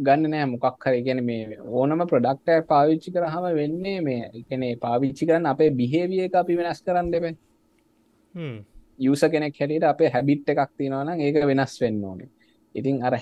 ගන්න 0.08 0.30
නෑ 0.34 0.45
මොකක් 0.54 0.84
හරි. 0.86 0.99
ගැන 1.08 1.21
මේ 1.30 1.58
ඕනම 1.77 2.04
ප්‍රඩක්ටය 2.12 2.58
පාවිච්චි 2.71 3.13
කරහම 3.15 3.45
වෙන්නේ 3.60 4.01
මේ 4.08 4.30
එකනේ 4.39 4.73
පාවිච්චි 4.86 5.27
කරන්න 5.30 5.51
අපේ 5.54 5.71
බිහේවිය 5.80 6.21
එක 6.27 6.36
අපි 6.41 6.58
වෙනස් 6.60 6.82
කරන්න 6.86 7.12
දෙබේ 7.13 7.36
යස 8.99 9.23
කෙනෙක් 9.34 9.58
හැටියට 9.60 9.88
අපේ 9.93 10.10
හැබිට් 10.15 10.49
එකක් 10.54 10.71
තියෙනවනම් 10.77 11.19
ඒක 11.25 11.38
වෙනස් 11.51 11.73
වෙන්න 11.82 12.04
ඕනේ. 12.10 12.30
ඉතින් 12.75 13.04
අර 13.08 13.13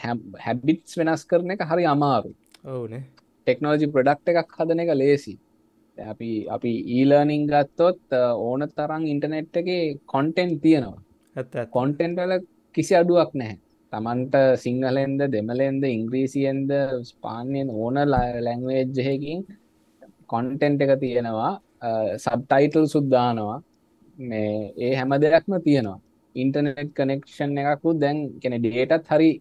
හැබිටස් 0.45 0.97
වෙනස් 0.99 1.21
කරන 1.29 1.51
එක 1.55 1.63
හරි 1.69 1.86
අමාරු 1.93 2.32
ඔවුනේ. 2.73 3.03
ටෙක්නෝජි 3.47 3.88
ප්‍රඩක්් 3.93 4.34
එකක් 4.41 4.58
හදන 4.58 4.84
එක 4.84 4.91
ලේසි 5.01 5.36
අපි 5.97 6.29
අපි 6.55 6.71
ඊලර්නිං 6.97 7.47
ගත්තොත් 7.51 8.01
ඕන 8.47 8.62
තරම් 8.77 9.03
ඉන්ටනෙට් 9.13 9.58
එක 9.62 9.69
කොන්ටෙන්් 10.13 10.51
තියෙනවා. 10.63 11.01
කොන්ටෙන්ටල 11.75 12.34
කිසි 12.75 12.93
අඩුවක් 13.01 13.32
නැහැ 13.41 13.58
තමන්ට 13.93 14.36
සිංහලෙන්ද 14.63 15.21
දෙමලෙන්ද 15.36 15.84
ඉංග්‍රීසියෙන්ද 15.95 16.71
ස්පාන්යෙන් 17.12 17.69
ඕන 17.82 17.97
ලැංවේජ්ජහකින් 18.45 19.41
කොන්ටෙන්ට් 20.32 20.82
එක 20.86 20.93
තියෙනවා. 21.04 21.54
සබ්ටයිටල් 22.25 22.86
සුද්දානවා 22.93 23.58
මේ 24.30 24.52
ඒ 24.86 24.93
හැම 24.99 25.13
දෙයක්ම 25.23 25.54
තියෙනවා. 25.67 25.99
ඉන්ටනෙට් 26.36 26.91
කනෙක්ෂන් 26.97 27.58
එකකු 27.62 27.89
දැන් 28.04 28.17
කෙන 28.41 28.56
ඩේටත් 28.58 29.10
හරි 29.13 29.32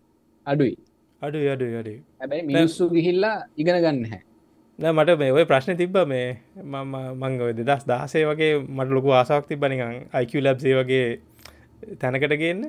අඩුයි. 0.46 0.76
අඩු 1.22 1.38
අඩු 1.54 1.66
අඩු 1.80 1.94
හැබැයි 2.20 2.48
මිනිස්සු 2.48 2.88
ගිහිල්ලා 2.94 3.36
ඉගෙන 3.60 3.78
ගන්න 3.84 4.04
හැ. 4.12 4.20
මට 4.78 5.18
මේ 5.20 5.32
ඔය 5.36 5.44
ප්‍රශ්න 5.50 5.76
තිබ්බ 5.76 5.96
මේ 6.06 6.28
මම 6.64 6.94
මංග 7.22 7.40
දෙදස් 7.60 7.82
දහසේ 7.90 8.24
වගේ 8.30 8.52
මට 8.76 8.90
ලොකු 8.96 9.10
ආසාක් 9.20 9.48
තිබ 9.48 9.64
නිකං 9.72 10.06
අයික 10.16 10.34
ලබ්සේ 10.44 10.74
වගේ 10.80 11.06
තැනකට 12.00 12.34
ගන්න. 12.42 12.62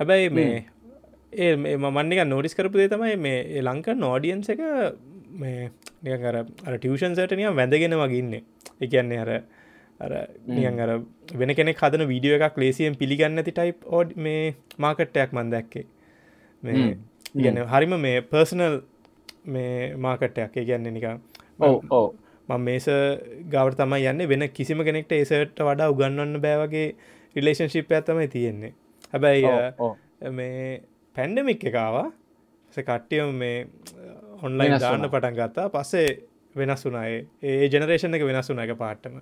හැබැයි 0.00 0.30
මේ 0.38 0.54
ඒ 1.32 1.54
මන්නික 1.56 2.22
නෝඩිස් 2.26 2.54
කරපුදේ 2.54 2.88
තමයි 2.88 3.16
මේ 3.18 3.62
ලංක 3.62 3.96
නෝඩියන්ස 3.96 4.48
එක 4.50 4.62
මේ 5.34 5.70
නිකර 6.02 6.36
අර 6.36 6.74
ටියෂන්සට 6.76 7.36
නිය 7.38 7.50
වැඳගෙන 7.52 7.96
වගේන්නේ 7.96 8.42
එකන්නේ 8.80 9.20
අර 9.24 9.30
අර 10.00 10.12
නියන් 10.48 10.80
අර 10.80 10.90
වෙන 11.34 11.54
කෙනෙ 11.54 11.74
හදන 11.74 12.06
වීඩියෝ 12.08 12.40
එකක් 12.40 12.58
ලේසියෙන් 12.58 12.98
පිළිගන්න 13.02 13.42
ඇති 13.42 13.54
ටයිප් 13.58 13.86
ඕඩ් 13.88 14.16
මේ 14.16 14.54
මාකට්ටයක් 14.78 15.32
මන් 15.32 15.52
දැක්කේ. 15.54 15.86
මේ 16.62 16.96
ඉගන්න 17.34 17.62
හරිම 17.66 17.96
මේ 18.00 18.20
පර්සනල් 18.22 18.76
මේ 19.46 19.94
මාකට්ටයක් 19.96 20.60
ගැන්න 20.68 20.92
නික 20.96 21.06
ඕ 21.90 22.06
මං 22.48 22.60
මේස 22.60 22.86
ගවට 23.48 23.80
තමයි 23.80 24.08
යන්න. 24.12 24.28
වෙන 24.28 24.48
කිසිම 24.50 24.84
කෙනෙක්ට 24.84 25.12
ඒසට 25.12 25.66
වඩා 25.68 25.90
උගන්නන්න 25.94 26.40
බෑවගේ 26.46 26.88
රිලේෂන්ශිප් 27.36 27.92
ඇත්තමයි 27.92 28.28
තියෙන්නේ. 28.28 28.72
හැබැයි 29.12 30.32
මේ 30.32 30.80
පැන්ඩමික් 31.16 31.64
එකවා 31.70 32.08
කට්ටියම 32.74 33.32
මේ 33.42 33.56
ඔන්ලයින් 34.42 34.78
දාන්න 34.80 35.10
පටන් 35.14 35.34
ගත්තා. 35.38 35.66
පස්සේ 35.74 36.08
වෙනස් 36.60 36.84
වුනායේ 36.86 37.20
ඒ 37.42 37.68
ජනරේෂන් 37.72 38.16
එක 38.16 38.24
වෙනස් 38.30 38.48
වුන 38.50 38.62
එක 38.64 38.72
පාට්ටම 38.84 39.16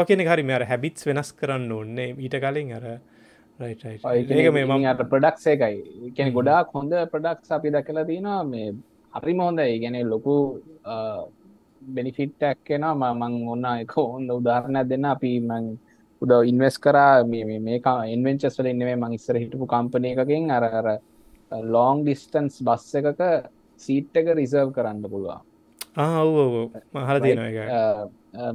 ඕකෙන 0.00 0.20
හරි 0.30 0.44
මෙර 0.50 0.62
හැබිත්ස් 0.70 1.06
වෙනස් 1.08 1.30
කරන්න 1.40 1.72
ඕන්නේ 1.78 2.10
ඊට 2.24 2.36
කලින් 2.44 2.72
අර 2.78 2.86
ඒක 3.60 4.50
මේ 4.56 4.66
මම 4.66 4.84
අට 4.92 5.02
ප්‍රඩක්් 5.12 5.36
එකයි. 5.54 6.12
කැන 6.16 6.32
ගොඩාක් 6.36 6.68
හොඳ 6.76 6.92
ප්‍රඩක්ස් 7.12 7.48
අපි 7.56 7.68
දකලා 7.76 8.04
තිනවා. 8.10 8.42
මේ 8.52 8.68
හරිම 9.12 9.38
හොඳයි. 9.46 9.78
ගැන 9.82 9.96
ලොකු 10.10 10.34
බෙනිෆිට්ටක් 11.96 12.58
කෙන 12.68 12.84
මං 12.92 13.34
ඔන්න 13.54 13.66
එක 13.72 13.92
හොඳ 13.96 14.28
උදාරණයක් 14.38 14.88
දෙන්න. 14.90 15.04
අපි 15.14 15.30
මං 15.40 15.64
උද 16.22 16.32
ඉන්වස් 16.50 16.76
කරා 16.84 17.24
මේක 17.24 17.86
ඉන්වෙන්චස් 18.14 18.58
වල 18.58 18.70
ඉන්නවේ 18.72 18.96
මං 18.96 19.16
ඉස්සර 19.18 19.38
හිටපු 19.42 19.66
කම්පනය 19.72 20.12
එකකින් 20.14 20.50
අර 20.56 20.64
අර 20.70 20.88
ලෝං 21.74 22.02
ඩිස්ටන්ස් 22.04 22.56
බස් 22.68 22.86
එකක 23.00 23.22
සීට් 23.80 24.16
එක 24.20 24.32
රිසර්ව් 24.38 24.72
කරන්න 24.76 25.02
පුළුවන්. 25.12 25.40
මහල 26.94 27.18
තියෙන 27.24 27.40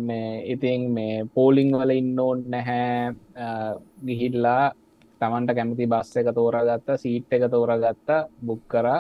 මේ 0.08 0.34
ඉතින් 0.54 0.82
මේ 0.98 1.24
පෝලිං 1.38 1.72
වල 1.80 1.92
ඉන්න 1.92 2.20
ඕන්න 2.20 2.44
නැහැ. 2.56 3.16
ගිහිල්ලා 4.08 4.74
තමන්ට 5.22 5.56
කැමති 5.58 5.92
බස්ස 5.94 6.22
එක 6.22 6.30
තෝරගත්ත 6.38 6.94
සීට් 7.04 7.34
එක 7.38 7.48
තෝරගත්ත 7.56 8.10
බුක් 8.42 8.64
කරා. 8.74 9.00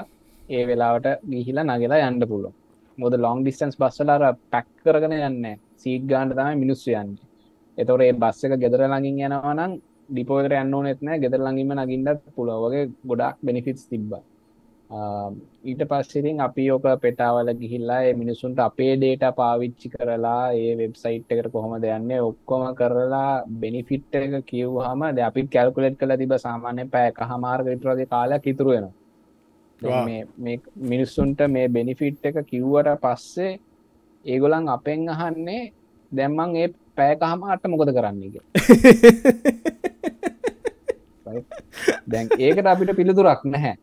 ඒ 0.50 0.64
වෙලාවට 0.70 1.08
ගිහිලා 1.32 1.66
නගලා 1.68 2.08
යන්න 2.08 2.24
පුළුව 2.32 2.54
මොද 2.98 3.14
ලොං 3.26 3.44
ඩිස්ටන්ස් 3.44 3.78
බස්සලාර 3.82 4.24
පැක් 4.54 4.68
කරගෙන 4.86 5.14
යන්න 5.18 5.46
සීට් 5.82 6.06
ගාන්ඩ 6.12 6.36
තමයි 6.38 6.58
මිනිස්සු 6.64 6.90
යන්න 7.02 7.14
එතොර 7.82 8.02
ඒ 8.02 8.14
බස්ස 8.16 8.44
එක 8.46 8.58
ගෙදර 8.58 8.84
ලඟින් 8.86 9.24
යනවනම් 9.28 9.78
ඩිපෝකට 10.10 10.54
යන්න 10.56 10.76
නෙත්න 10.82 11.14
ගෙදර 11.20 11.40
ලඟීම 11.40 11.72
නගින්ඩත් 11.78 12.28
පුළොවගේ 12.36 12.92
ගොඩක් 13.06 13.38
බෙනිෆිටස් 13.42 13.88
තිබ්බා. 13.88 14.24
ඊට 15.64 15.82
පස්සිරින් 15.86 16.42
අපි 16.42 16.64
ඕක 16.70 16.86
පෙටාවල 17.00 17.50
ගිහිල්ලා 17.56 18.12
මිනිසුන්ට 18.14 18.60
අපේ 18.60 18.96
ඩේට 18.96 19.24
පාවිච්චි 19.34 19.88
කරලා 19.90 20.52
ඒ 20.54 20.74
වෙබ්සයිට් 20.76 21.32
එකට 21.32 21.48
කොහොම 21.50 21.76
දෙයන්න 21.80 22.12
ඔක්කොම 22.22 22.64
කරලා 22.76 23.44
බෙනිෆිට් 23.58 24.16
එක 24.18 24.34
කිව්හම 24.46 25.02
ද 25.10 25.20
අපි 25.22 25.48
කැල්කුලෙට් 25.48 25.96
කළ 25.96 26.18
තිබ 26.18 26.34
සාමාන්‍ය 26.38 26.86
පෑක 26.88 27.24
හමාර් 27.26 27.64
විටරගේ 27.64 28.08
කාලයක් 28.08 28.48
ඉතුරුවෙන 28.48 28.88
මිනිස්සුන්ට 30.84 31.40
මේ 31.48 31.68
බෙනිෆිට් 31.70 32.26
එක 32.26 32.44
කිව්වට 32.46 33.00
පස්සේ 33.00 33.60
ඒගොලන් 34.26 34.68
අපෙන් 34.70 35.08
අහන්නේ 35.10 35.72
දැම්මන් 36.12 36.56
ඒ 36.58 36.68
පෑක 36.98 37.22
හමාට 37.26 37.64
මොකද 37.68 37.90
කරන්නේක 37.92 38.36
දැන් 42.08 42.28
ඒකට 42.38 42.68
අපිට 42.68 42.92
පිළිතුරක් 42.96 43.44
නැහැ. 43.46 43.76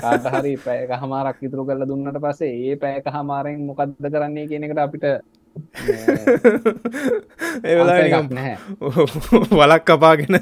කාට 0.00 0.26
හරි 0.34 0.54
පැයක 0.58 0.90
හමාරක් 1.02 1.38
ඉතුරු 1.42 1.66
කරලා 1.66 1.88
දුන්නට 1.88 2.18
පස්සේ 2.24 2.52
ඒ 2.64 2.76
පැයක 2.76 3.06
හමාරෙන් 3.08 3.60
මොකක්ද 3.66 3.94
කරන්නේ 4.06 4.48
කියන 4.48 4.66
එකට 4.66 4.82
අපිට 4.84 5.04
ඒවෙලා 7.64 8.22
නැහැ. 8.30 8.56
වලක් 9.58 9.84
කපාගෙන 9.86 10.40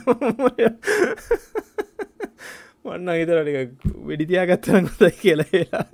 වන්න 2.84 3.10
හිතරටික 3.12 3.58
වෙඩිතියා 4.06 4.46
ගත්තන 4.46 4.88
ගොතයි 4.88 5.12
කියලා 5.20 5.84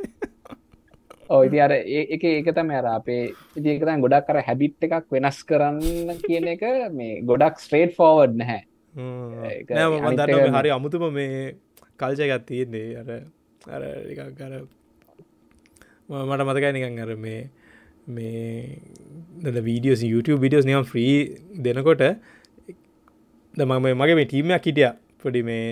ඉති 1.47 1.59
අර 1.67 1.73
ඒක 1.73 2.23
ඒකතම 2.31 2.71
අර 2.79 2.87
අපේ 2.95 3.23
ඉතිකතන් 3.59 4.03
ගොඩක් 4.05 4.27
කර 4.29 4.39
හැබිට් 4.49 4.87
එකක් 4.87 5.07
වෙනස් 5.17 5.39
කරන්න 5.49 6.19
කියන 6.27 6.49
එක 6.55 6.65
මේ 6.99 7.21
ගොඩක් 7.31 7.57
ස්ට්‍රේට් 7.65 7.95
ෆෝවර්ඩ් 7.99 8.37
නැහැ 8.43 8.63
හරි 10.57 10.71
අමුතුම 10.79 11.05
මේ 11.13 11.55
කල්චයගත් 12.01 12.47
තියෙන්නේ. 12.49 12.97
අර 13.01 13.09
අර 13.75 13.83
කර 14.39 14.53
මට 16.09 16.43
මතකයි 16.49 16.73
නිකන් 16.77 17.03
අර 17.05 17.13
මේ 17.25 17.41
මේ 18.17 19.61
වීඩියෝස් 19.69 20.03
YouTube 20.13 20.41
විඩියෝස් 20.45 20.67
නියම් 20.69 20.85
්‍රී 20.95 21.17
දෙනකොට 21.67 22.03
ද 23.55 23.61
මම 23.65 23.87
මගේ 24.01 24.17
මේ 24.21 24.29
ටීමයක් 24.31 24.65
හිටිය. 24.69 24.91
පොඩි 25.23 25.43
මේ 25.43 25.67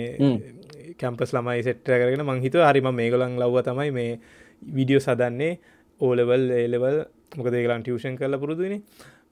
කැම්පස් 0.99 1.31
ළමයි 1.35 1.63
සෙට්ට 1.67 1.87
කරගෙන 1.87 2.25
මංහිතුව 2.29 2.61
හරිම 2.69 2.89
මේගොලන් 2.99 3.39
ලව්ව 3.41 3.63
තමයි 3.67 3.91
මේ 3.97 4.19
විඩියෝ 4.61 5.03
සදන්නේ 5.07 5.53
ඕලෙවල් 6.01 6.45
ඒලෙවල් 6.61 6.97
මොකද 7.37 7.53
ඒගලන් 7.53 7.83
ටියෂන් 7.83 8.17
කරල 8.19 8.39
පුරුදුනි 8.43 8.79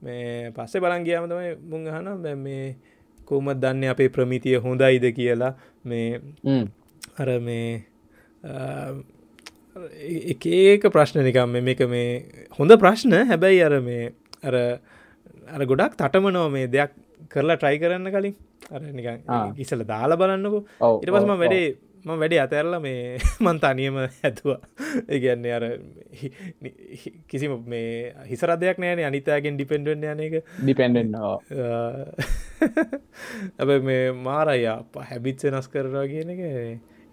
මේ 0.01 0.51
පස්සේ 0.55 0.83
බලන් 0.83 1.05
ගියාම 1.07 1.29
තමයි 1.31 1.55
මුං 1.71 1.87
හන 1.95 2.37
මේ 2.47 2.75
කෝමත් 3.25 3.61
දන්න 3.63 3.91
අපේ 3.93 4.09
ප්‍රමිතිය 4.09 4.59
හොඳයිද 4.65 5.05
කියලා? 5.19 5.53
මේ 5.85 6.21
අර 7.17 7.29
මේ 7.39 7.83
එකඒක 10.31 10.89
ප්‍රශ්න 10.95 11.23
නිකම් 11.27 11.55
මේක 11.69 11.85
මේ 11.93 12.09
හොඳ 12.59 12.77
ප්‍රශ්න. 12.83 13.15
හැබැයි 13.31 13.63
අර 13.69 13.79
මේ 13.87 14.11
අර 14.43 14.55
අර 15.55 15.65
ගොඩක් 15.71 15.95
තටමනෝ 16.01 16.49
මේ 16.49 16.67
දෙයක් 16.75 16.91
කරලා 17.29 17.57
ට්‍රයි 17.57 17.79
කරන්න 17.79 18.11
කලින්. 18.15 18.35
අර 18.71 18.81
නිකන් 18.99 19.23
ඉසල 19.57 19.87
දාලා 19.93 20.19
බලන්නකු. 20.21 20.59
ඉට 21.01 21.11
පස්ම 21.15 21.33
වැඩේ 21.43 21.65
ම 22.05 22.09
වැඩේ 22.13 22.39
අතැරල 22.39 22.75
මේ 22.83 23.17
මන්තානියම 23.45 23.97
ඇතුවා. 23.99 24.59
ඒගන්නේ 25.07 25.53
අර 25.57 25.65
කිසිම 27.27 27.53
මේ 27.65 28.13
හිසරදයක් 28.29 28.81
නෑන 28.83 29.03
අනිතාගෙන් 29.09 29.59
ඩිපෙන්ඩෙන්න්න 29.59 30.23
යනක 30.25 30.35
ඩිපෙන්ඩෙන්න්න 30.59 31.15
ඇබ 33.59 33.69
මේ 33.89 34.01
මාරයා 34.27 34.77
හැබිත් 35.11 35.45
වෙනස් 35.47 35.69
කරවා 35.69 36.05
කියන 36.07 36.33
එක 36.35 36.41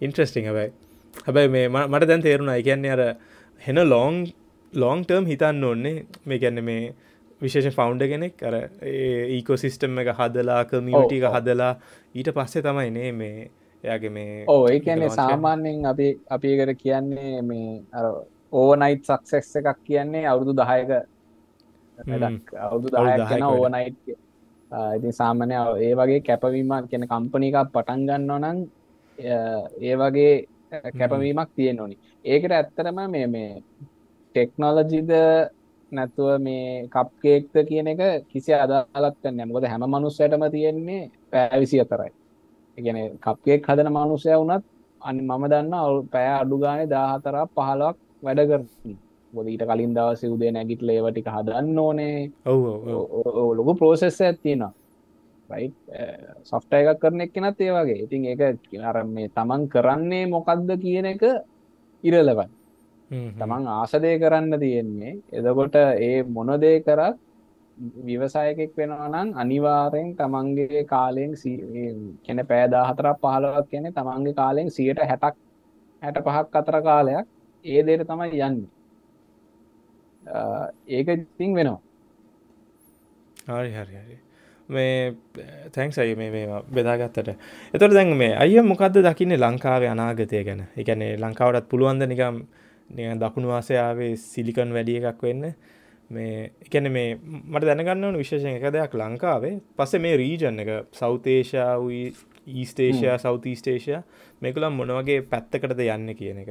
ඉන්ට්‍රස්ටිං 0.01 0.49
හැබයි. 0.49 0.73
හැබැයි 1.21 1.53
මේ 1.55 1.69
මට 1.69 2.07
දැන් 2.07 2.27
තේරුණා. 2.27 2.57
එකන්නේ 2.57 2.91
අර 2.91 3.03
හෙන 3.61 3.79
ලෝං 3.87 4.25
ලෝං 4.73 5.05
ටර්ම් 5.05 5.25
හිතන්න 5.25 5.63
ඕන්නේ 5.63 5.95
මේ 6.25 6.39
ගැන්න 6.39 6.63
මේ 6.63 6.83
විශේෂ 7.41 7.75
ෆෞන්ඩ 7.75 8.03
කෙනෙක් 8.07 8.43
අර 8.43 8.55
ඒකෝසිිස්ටම් 8.83 10.03
එක 10.03 10.13
හදලා 10.19 10.61
කමියටික 10.65 11.25
හදලා 11.29 11.73
ඊට 12.15 12.29
පස්සේ 12.35 12.63
තමයි 12.63 12.91
නේ 12.91 13.11
මේ 13.13 13.49
එයාගේ 13.83 14.09
මේ 14.09 14.43
ඕ 14.47 14.63
ඒ 14.67 14.79
කියන්නේ 14.79 15.09
සාමාන්‍යයෙන් 15.11 15.85
අපි 15.85 16.07
අපිකට 16.29 16.73
කියන්නේ 16.77 17.41
මේ 17.43 17.69
අර 17.93 18.05
ඕවනයිට් 18.53 19.05
සක්සෙස් 19.05 19.55
එකක් 19.55 19.79
කියන්නේ 19.83 20.25
අවුරුදු 20.25 20.53
දහයක 20.53 20.91
අවුදු 22.61 22.87
දහයක්න 22.95 23.43
ඕවනයිට් 23.43 24.03
ඉතින් 24.95 25.13
සාමානය 25.13 25.55
ඒ 25.79 25.93
වගේ 25.95 26.21
කැපවීමක් 26.21 26.89
කියන 26.89 27.07
කම්පනිකක් 27.07 27.57
පටන් 27.69 28.05
ගන්න 28.07 28.31
නම් 28.41 28.59
ඒ 29.81 29.95
වගේ 29.97 30.33
කැපවීමක් 30.93 31.49
තියෙන 31.55 31.79
ඕනි. 31.79 31.97
ඒකට 32.25 32.51
ඇත්තරම 32.51 32.99
මේ 33.07 33.27
මේ 33.27 33.51
ටෙක්නෝලජිද 34.35 35.11
නැතුව 35.91 36.29
මේ 36.39 36.87
කප්කේක්ත 36.87 37.55
කියන 37.67 37.87
එක 37.87 38.01
කිසි 38.27 38.53
අදාලත් 38.55 39.17
කන්න 39.21 39.47
මොකද 39.47 39.65
හැම 39.65 39.83
මනුස්සයටම 39.87 40.43
තියෙන්නේ 40.51 41.03
පෑවිසි 41.31 41.81
අතරයි 41.81 42.11
එකන 42.77 42.97
කප්කෙක් 43.19 43.67
හදන 43.67 43.89
මනුසය 43.89 44.33
වුනත් 44.33 44.63
අනි 45.01 45.21
මම 45.21 45.43
දන්න 45.45 45.73
අවු 45.75 46.03
පෑ 46.13 46.27
අඩු 46.33 46.55
ගානේ 46.57 46.87
දාහතරක් 46.87 47.49
පහලක් 47.55 47.97
වැඩ 48.23 48.41
කර 48.49 48.61
බොද 49.33 49.47
ඊට 49.47 49.63
කලින් 49.63 49.95
දවස 49.95 50.21
උදේ 50.25 50.51
නැගිට 50.51 50.81
ලේවටික 50.81 51.27
හදන්න 51.27 51.79
ඕනේ. 51.79 52.31
ලොකු 53.57 53.73
ප්‍රෝසෙස් 53.79 54.21
ඇත්තිනවා 54.21 54.73
සොෆ්ට 56.43 56.73
එකක් 56.73 56.99
කරන 57.01 57.21
එක්කෙනත් 57.21 57.61
ඒ 57.61 57.71
වගේ. 57.71 58.03
ඉතින් 58.05 58.25
ඒක 58.25 58.41
අර 58.81 58.97
මේ 59.05 59.29
තමන් 59.29 59.61
කරන්නේ 59.67 60.25
මොකක්ද 60.27 60.69
කියන 60.83 61.07
එක 61.13 61.23
ඉරලවන් 62.03 62.51
තමන් 63.39 63.63
ආසදය 63.69 64.11
කරන්න 64.19 64.59
තියෙන්නේ. 64.59 65.19
එදකොට 65.31 65.75
ඒ 65.75 66.23
මොනදේ 66.25 66.77
කරත් 66.79 67.17
විවසායකෙක් 68.07 68.71
වෙනවනම් 68.77 69.29
අනිවාරයෙන් 69.35 70.15
තමන්ගේ 70.15 70.83
කාලයෙන් 70.85 71.31
කෙන 72.25 72.45
පෑදා 72.47 72.83
හතරක් 72.89 73.17
පහලවක් 73.21 73.69
කියන 73.69 73.93
තමන්ගේ 73.93 74.33
කාලෙන් 74.33 74.69
සියට 74.71 74.99
හැටක් 75.03 75.37
හැට 76.01 76.19
පහක් 76.25 76.55
අතර 76.55 76.81
කාලයක් 76.81 77.27
ඒ 77.65 77.83
දේට 77.83 78.07
තමයි 78.07 78.41
යන්න. 78.41 78.59
ඒක 80.87 81.07
ඉතිං 81.09 81.55
වෙනවා. 81.55 81.79
හරි 83.49 83.71
හරි 83.71 83.95
හරි. 83.95 84.17
මේ 84.69 85.15
තැන්ක්ස් 85.71 85.99
අය 85.99 86.15
මේ 86.15 86.31
මේ 86.31 86.61
බෙදාගත්තට. 86.71 87.35
එතොට 87.73 87.93
දැන් 87.93 88.15
මේ 88.17 88.35
අය 88.35 88.61
මොකක්ද 88.63 89.01
දකින්නේ 89.01 89.37
ලංකාවේ 89.39 89.89
අනාගතය 89.89 90.43
ගැන? 90.43 90.65
එකනේ 90.77 91.17
ලංකාවටත් 91.17 91.69
පුළුවන්ද 91.69 92.07
නිකම් 92.07 92.41
දකුණු 93.19 93.47
වාසයාවේ 93.47 94.15
සිලිකන් 94.17 94.73
වැඩිය 94.73 95.01
එකක් 95.01 95.21
වෙන්න? 95.23 95.53
මේ 96.15 96.51
එකන 96.65 96.91
මේ 96.95 97.15
මට 97.53 97.63
දැනගන්න 97.69 98.19
විශේෂය 98.21 98.51
එක 98.57 98.67
දෙයක් 98.75 98.93
ලංකාවේ. 99.01 99.55
පස්සේ 99.77 100.03
මේ 100.05 100.17
රීජන් 100.21 100.59
එක 100.63 100.69
සෞතේෂා 101.01 101.71
වී 101.85 102.05
ඊස්ටේෂයා 102.59 103.17
සෞතීස්ටේෂයා 103.25 104.03
මේකුලම් 104.41 104.77
මොනවගේ 104.79 105.19
පැත්තකටද 105.31 105.81
යන්න 105.87 106.15
කියන 106.19 106.39
එක. 106.43 106.49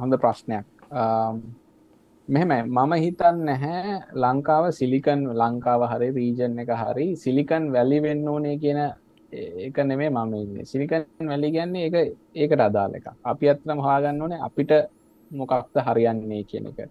හොඳ 0.00 0.14
ප්‍රශ්නයක්. 0.22 0.66
මෙහෙමයි. 2.28 2.62
මම 2.76 2.92
හිතන් 3.04 3.44
නැහැ 3.48 3.94
ලංකාව 4.22 4.70
සිලිකන් 4.78 5.22
ලංකාව 5.40 5.82
හරි 5.92 6.08
රීජන් 6.18 6.58
එක 6.64 6.72
හරි 6.82 7.06
සිලිකන් 7.24 7.72
වැලි 7.74 7.98
වෙන්න 8.06 8.28
ඕනේ 8.28 8.56
කියන 8.62 8.80
ඒක 9.32 9.76
නෙමේ 9.90 10.10
මම 10.10 10.34
ඉන්නේ. 10.42 10.64
සිලිකන් 10.72 11.04
වැලි 11.32 11.52
කියන්නේ 11.56 11.84
ඒක 11.88 11.96
ඒකට 12.34 12.62
අදාළ 12.68 12.96
එක 12.98 13.06
අපි 13.32 13.52
අත්තරම 13.52 13.84
හොයාගන්න 13.86 14.22
ඕනේ 14.22 14.40
අපිට 14.48 14.72
මොකක්ද 15.30 15.76
හරියන්නේ 15.86 16.42
කියන 16.50 16.66
එක 16.70 16.88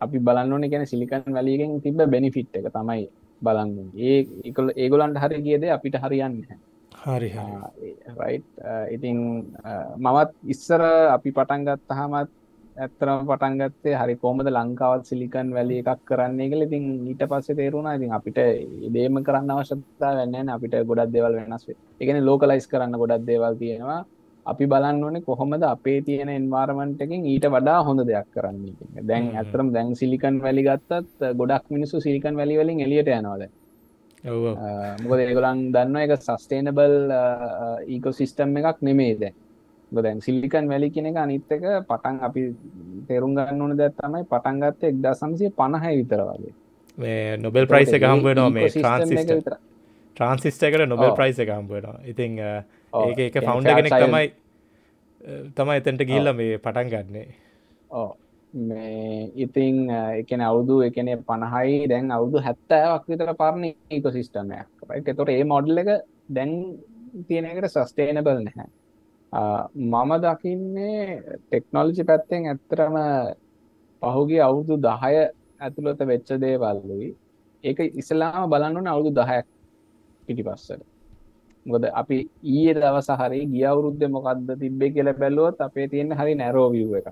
අපි 0.00 0.18
බලන්න 0.18 0.52
ඕනේ 0.52 0.72
කියන්නේ 0.72 0.92
සිලිකන් 0.92 1.32
වැලියෙන් 1.36 1.80
තිබ්බ 1.80 2.02
බෙනිෆිට් 2.10 2.60
එක 2.60 2.68
තමයි 2.70 3.08
බලන්න 3.42 3.72
ඒ 4.00 4.18
ඒගොල්ලන්ට 4.76 5.22
හරි 5.24 5.42
ගියද 5.46 5.64
අපිට 5.76 5.96
හරියන්නේ 6.04 6.58
හරි 7.04 7.30
ඉතින් 8.90 9.18
මමත් 9.98 10.30
ඉස්සර 10.54 10.82
අපි 11.16 11.30
පටන් 11.32 11.66
ගත්තහමත් 11.68 12.30
ඇත්තරම 12.76 13.26
පටන් 13.28 13.58
ගත්තේ 13.60 13.96
හරි 14.00 14.14
කොමද 14.16 14.48
ලංකාවත් 14.48 15.04
සිලිකන් 15.04 15.48
වැලි 15.56 15.76
එකක් 15.82 16.00
කරන්නේ 16.08 16.48
කියල. 16.50 16.62
ඉතින් 16.62 16.84
ඊට 17.06 17.22
පස්සේ 17.30 17.56
තේරුණා. 17.56 17.96
ඉතින් 17.98 18.12
අපිට 18.12 18.38
ඉදේම 18.88 19.18
කරන්න 19.26 19.52
අවශ්‍යතා 19.52 20.12
වෙන්න 20.18 20.48
අපිට 20.48 20.76
ගොඩක් 20.90 21.12
දේවල් 21.14 21.36
වෙනස් 21.38 21.66
එකන 22.00 22.20
ලෝකලයිස් 22.28 22.66
කරන්න 22.72 23.00
ගොඩක් 23.02 23.26
දේවල් 23.26 23.58
තියෙනවා 23.62 24.00
අපි 24.46 24.66
බලන්න 24.66 25.04
ඕනේ 25.04 25.22
කොහොමද 25.22 25.64
අපේ 25.64 25.98
තියෙන 26.02 26.30
එන්වාර්මන්ට් 26.30 27.02
එකෙන් 27.04 27.26
ඊට 27.26 27.48
වඩා 27.48 27.80
හොඳ 27.84 28.04
දෙයක් 28.08 28.28
කරන්න 28.34 29.06
දැන් 29.08 29.32
ඇතරම් 29.36 29.72
දැන් 29.72 29.94
සිලිකන් 29.94 30.38
වැලි 30.42 30.64
ගත්තත් 30.68 31.34
ගොඩක් 31.36 31.66
මිනිස්සු 31.70 32.00
සිලිකන් 32.00 32.36
වැලි 32.36 32.58
වලින් 32.58 32.80
එලියට 32.80 33.12
යනවාද 33.12 33.48
මොකද 34.24 35.20
ඒගොලන් 35.20 35.62
දන්න 35.74 35.96
එක 35.98 36.12
සස්ටේනබල් 36.18 37.14
ඊකෝසිිස්ටම් 37.88 38.58
එකක් 38.60 38.82
නෙමේ 38.82 39.14
දැන්. 39.14 39.34
දැන් 39.92 40.20
සිල්ලිකන් 40.20 40.68
වැලි 40.68 40.90
කෙන 40.90 41.06
එක 41.06 41.16
අනිත්තක 41.16 41.64
පටන් 41.88 42.20
අපි 42.22 42.42
තෙරුම් 43.08 43.34
ගන්න 43.34 43.60
ඕන 43.60 43.76
දැත් 43.76 43.96
තමයි 43.96 44.24
පටන් 44.24 44.60
ගත්ත 44.62 44.82
එක් 44.84 45.00
දසම්සිය 45.02 45.50
පණහ 45.52 45.88
විතර 45.90 46.22
වගේ. 46.22 46.54
නොබෙල් 47.38 47.66
ප්‍රයිස් 47.66 47.92
එක 47.92 48.02
හම්බුවනවා 48.02 48.50
මේ 48.50 48.70
ට්‍රන්සිස්ට 48.70 49.50
ට්‍රන්සිස්ට 50.16 50.62
එකට 50.62 50.86
නොබෙල් 50.86 51.12
ප්‍රයිස් 51.12 51.38
එක 51.38 51.50
හම්බුවනවා 51.50 51.98
ඉතිං 52.04 52.38
ඒක 52.92 53.20
එක 53.28 53.38
ෆෞන්ඩ 53.44 53.70
කෙනෙක් 53.70 53.94
තමයි 53.94 54.26
තමයි 55.56 55.78
එතැන්ට 55.80 56.04
ගිල්ල 56.10 56.32
මේ 56.34 56.58
පටන් 56.64 56.88
ගන්නේ. 56.92 57.28
ඕ 57.90 58.10
මේ 58.52 59.30
ඉතිං 59.36 59.76
එකන 59.90 60.42
අවුදු 60.48 60.80
එකන 60.88 61.08
පණහයි 61.28 61.88
දැන් 61.92 62.10
අවුදු 62.10 62.42
හැත්තෑවක් 62.46 63.08
විතර 63.12 63.32
පරණ 63.40 63.64
ඒකොසිිස්ටමයක් 63.90 65.08
එතොට 65.12 65.32
ඒ 65.36 65.44
මොඩල් 65.44 65.82
එක 65.82 65.90
දැන් 66.28 66.52
තියෙනකට 67.28 67.70
සස්ටේනබල් 67.70 68.42
නැහැ. 68.44 68.68
මම 69.92 70.12
දකින්නේ 70.24 71.22
ටෙක්නොලජි 71.38 72.04
පැත්තෙන් 72.10 72.50
ඇත්තරම 72.52 72.96
පහුගේ 74.02 74.42
අවුරුදු 74.48 74.76
දහය 74.86 75.14
ඇතුළත 75.60 76.00
වෙච්ච 76.10 76.30
දේවල්ලුයි. 76.44 77.08
ඒක 77.64 77.78
ඉස්ලාම 78.00 78.50
බලන්නන 78.52 78.92
අවුදු 78.92 79.10
දහයක් 79.18 79.46
පිටි 80.26 80.42
පස්සට 80.42 80.91
මොද 81.66 81.84
අපි 82.00 82.18
ඊයේ 82.52 82.74
දවස 82.76 83.08
හරි 83.20 83.40
ගිය 83.52 83.66
අවුරුද්ධ 83.70 84.06
මොකක්ද 84.16 84.48
තිබ්බේ 84.62 84.90
කියල 84.94 85.08
බැලුවොත් 85.22 85.60
අපේ 85.66 85.86
තියෙන 85.92 86.10
හරි 86.20 86.34
නැරෝවිව් 86.40 86.92
එක. 87.00 87.08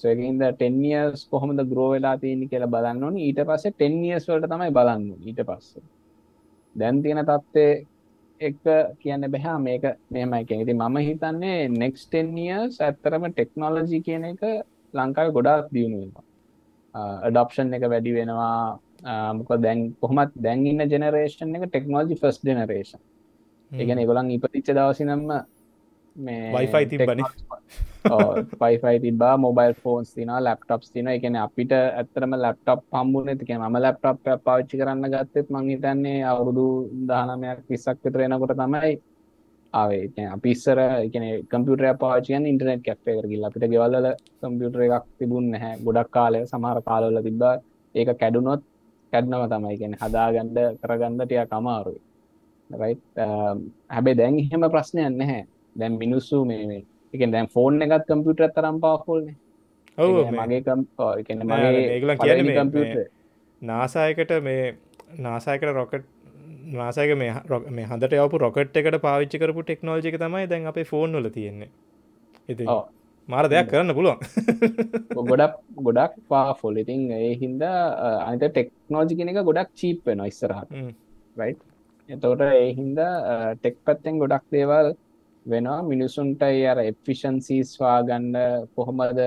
සොයකින්ද 0.00 0.42
ටෙන්නියස් 0.50 1.24
කොහොමද 1.32 1.60
ග්‍රෝවෙලා 1.72 2.16
තියෙන 2.22 2.42
කියලා 2.50 2.72
බලන්න 2.74 3.04
ඕනි. 3.06 3.20
ඊට 3.28 3.40
පස්සේ 3.48 3.74
ටෙන්නියස් 3.74 4.28
වලට 4.28 4.50
තමයි 4.52 4.70
බලන්න 4.78 5.04
ඊට 5.28 5.40
පස්සේ. 5.48 5.84
දැන් 6.76 7.02
තියෙන 7.02 7.22
තත්ත්ේ 7.30 7.72
එක 8.40 8.62
කියන්න 9.02 9.24
බැහා 9.32 9.58
මේක 9.66 9.84
මෙමයි 10.10 10.44
කියෙන 10.46 10.62
ඉති 10.64 10.74
මම 10.74 10.96
හිතන්නේ 11.08 11.58
නෙක්ස්ටෙන්නියස් 11.82 12.80
ඇත්තරම 12.80 13.24
ටෙක්නෝලජි 13.30 14.00
කියන 14.06 14.24
එක 14.32 14.42
ලංකාව 14.94 15.28
ගොඩාක් 15.36 15.66
දියුණුවෙනවා 15.74 16.24
අඩොප්ෂන් 17.26 17.74
එක 17.76 17.86
වැඩි 17.92 18.12
වෙනවා. 18.18 18.78
මොක 19.38 19.50
දැන් 19.64 19.80
කොහමත් 20.02 20.32
දැන්ඉන්න 20.44 20.90
ජෙනරේෂන් 20.92 21.56
එක 21.56 21.64
ටෙක්නෝජි 21.70 22.20
ෆස් 22.20 22.38
ජනරේෂන් 22.44 23.00
ඒගැන 23.78 24.06
ගොලන් 24.06 24.30
ඉපතිච්ච 24.30 24.70
දවසිනම්ම 24.70 25.30
මේ 26.16 26.52
වයිෆයි 26.52 26.86
තිබන 26.86 27.22
පයිෆයි 28.60 28.98
තිබා 29.00 29.36
මොබයිල් 29.36 29.74
ෆෝන්ස් 29.74 30.12
තින 30.14 30.30
ලප්ටප්ස් 30.36 30.92
තින 30.92 31.08
එකන 31.08 31.36
අපිට 31.36 31.72
ඇත්තරම 31.72 32.36
ලප්ටප් 32.36 32.84
පම්බුන 32.90 33.30
තික 33.38 33.50
ම 33.50 33.76
ලප්ටප් 33.76 34.44
පාච්චි 34.44 34.78
කරන්න 34.78 35.10
ගත්තෙත් 35.14 35.50
මංහිතන්නේ 35.50 36.22
අවුරුදු 36.24 36.66
දානමයක් 37.08 37.64
විස්සක් 37.68 37.98
විතරෙනකොට 38.04 38.54
තමයි 38.54 38.92
ආවේ. 39.74 40.28
අපිස්සර 40.36 40.78
එකන 40.78 41.26
කම්පියුටර 41.50 41.86
පාචියන් 42.04 42.46
ඉන්ටනෙට් 42.46 42.84
කැප්ේ 42.86 43.18
කරගිල්ල 43.18 43.48
අපිට 43.48 43.68
ගෙවල්ල 43.72 44.10
කම්පියුටර 44.40 44.86
එකක් 44.88 45.06
තිබුන් 45.18 45.50
නැහැ. 45.50 45.82
ගොඩක් 45.86 46.10
කාලය 46.16 46.46
සමහර 46.46 46.78
කාලවල 46.88 47.22
තිබා 47.26 47.54
ඒක 47.94 48.10
කැඩුනොත් 48.20 48.62
කැඩ්නව 49.12 49.42
තමයි. 49.52 49.78
කියෙන 49.80 49.94
හදාගණ්ඩ 50.00 50.58
කරගන්නටය 50.82 51.46
කමාරුයි 51.52 52.00
රයි 52.70 52.94
හැබේ 53.90 54.16
දැන් 54.20 54.38
එහෙම 54.38 54.62
ප්‍රශ්නයන් 54.74 55.18
නැහැ. 55.20 55.42
දැන් 55.76 55.98
මිනිස්සු 56.02 56.44
මේ 56.44 56.80
එක 57.14 57.22
දැන් 57.34 57.46
ෆෝන් 57.54 57.82
එකත් 57.86 58.06
කම්පියුටර් 58.08 58.48
තරම් 58.56 58.76
පවෆෝල්න 58.84 59.26
මගේ 60.38 60.60
කම්පියුටර් 62.56 63.06
නාසායකට 63.62 64.32
මේ 64.48 64.64
නාසායකට 65.18 65.72
රොකට් 65.78 66.04
නාසයක 66.80 67.10
මේ 67.20 67.32
හඳට 67.90 68.14
යවපු 68.18 68.42
රොකට් 68.44 68.76
එකට 68.80 68.98
පාවිච්චි 69.06 69.42
කරපු 69.42 69.62
ටෙක්නෝජික 69.62 70.16
තමයි 70.24 70.46
දැන් 70.52 70.66
අපේ 70.72 70.86
ෆෝන් 70.92 71.10
වල 71.18 71.28
තියෙන්නේ. 71.36 71.70
ඉති 72.48 72.64
මාර 73.28 73.44
දෙයක් 73.52 73.68
කරන්න 73.70 73.94
පුළුවන්. 73.98 74.18
ගොඩක් 75.30 75.54
ගොඩක් 75.86 76.16
පාෆොල් 76.32 76.74
ඉතින් 76.82 77.00
ඒ 77.18 77.30
හින්දා 77.42 77.78
අනිත 78.26 78.44
ටෙක්නෝජි 78.48 79.18
කෙන 79.20 79.30
එක 79.32 79.38
ගොඩක් 79.50 79.70
චීප් 79.80 79.98
වෙන 80.06 80.24
ඉස්සරහට. 80.26 80.70
රයි් 81.36 81.52
එතෝට 82.08 82.40
ඒ 82.42 82.74
හින්දා 82.74 83.54
ටෙක් 83.54 83.76
පැත්තෙන් 83.84 84.18
ගොඩක් 84.18 84.44
දේවල් 84.52 84.88
වෙනවා. 85.46 85.80
මිනිසුන්ටයි 85.82 86.66
අර 86.66 86.78
එෆිෂන්සිස් 86.82 87.70
වාගන්න 87.80 88.36
කොහොමද 88.76 89.20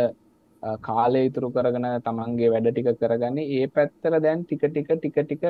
කාලය 0.82 1.22
ඉතුරු 1.30 1.50
කරගෙන 1.52 1.88
තමන්ගේ 2.06 2.52
වැඩ 2.54 2.70
ටික 2.70 2.90
කරගන්න. 3.02 3.38
ඒ 3.58 3.68
පැත්තර 3.68 4.20
දැන් 4.20 4.44
ටික 4.44 4.64
ටික 4.68 4.92
ටික 4.92 5.18
ටික 5.22 5.44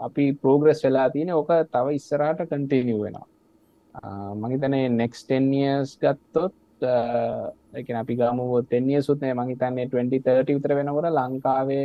අපි 0.00 0.24
පෝග්‍රෙස් 0.42 0.82
වෙලා 0.84 1.08
තියෙන 1.10 1.30
ඕක 1.30 1.52
තව 1.70 1.94
ඉස්සරහට 1.98 2.42
කන්ටේනිය 2.50 2.98
වෙනවා. 2.98 3.26
මහිතනේ 4.42 4.88
නෙක්ස්ටෙන්ියස් 4.90 5.96
ගත්තොත් 5.98 6.54
එක 7.80 7.88
අපි 7.94 8.14
ගමුව 8.16 8.52
තෙන්නිය 8.66 9.00
සුත්නය 9.00 9.32
මහිතන්නේ 9.32 9.88
2030 9.88 10.56
විතර 10.56 10.74
වෙනකොට 10.74 11.12
ලංකාවේ 11.12 11.84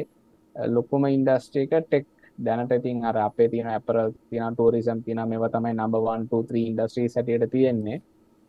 ලොකුම 0.56 1.04
ඉන්ඩස්ට්‍රේක 1.08 1.74
ටෙක් 1.80 2.08
දැනට 2.46 2.72
ඉතින් 2.72 3.06
අර 3.06 3.18
අපේ 3.18 3.50
තියෙන 3.50 3.68
ඇපරල් 3.68 4.12
තියෙන 4.30 4.54
ටූරිසම් 4.54 5.02
තියෙන 5.06 5.22
මේවා 5.30 5.50
තමයි 5.50 5.74
නම්බර් 5.74 6.04
1 6.14 6.30
2 6.32 6.44
3 6.52 6.64
ඉන්ඩස්ට්‍රීස් 6.70 7.16
හැටියට 7.16 7.52
තියෙන්නේ. 7.52 8.02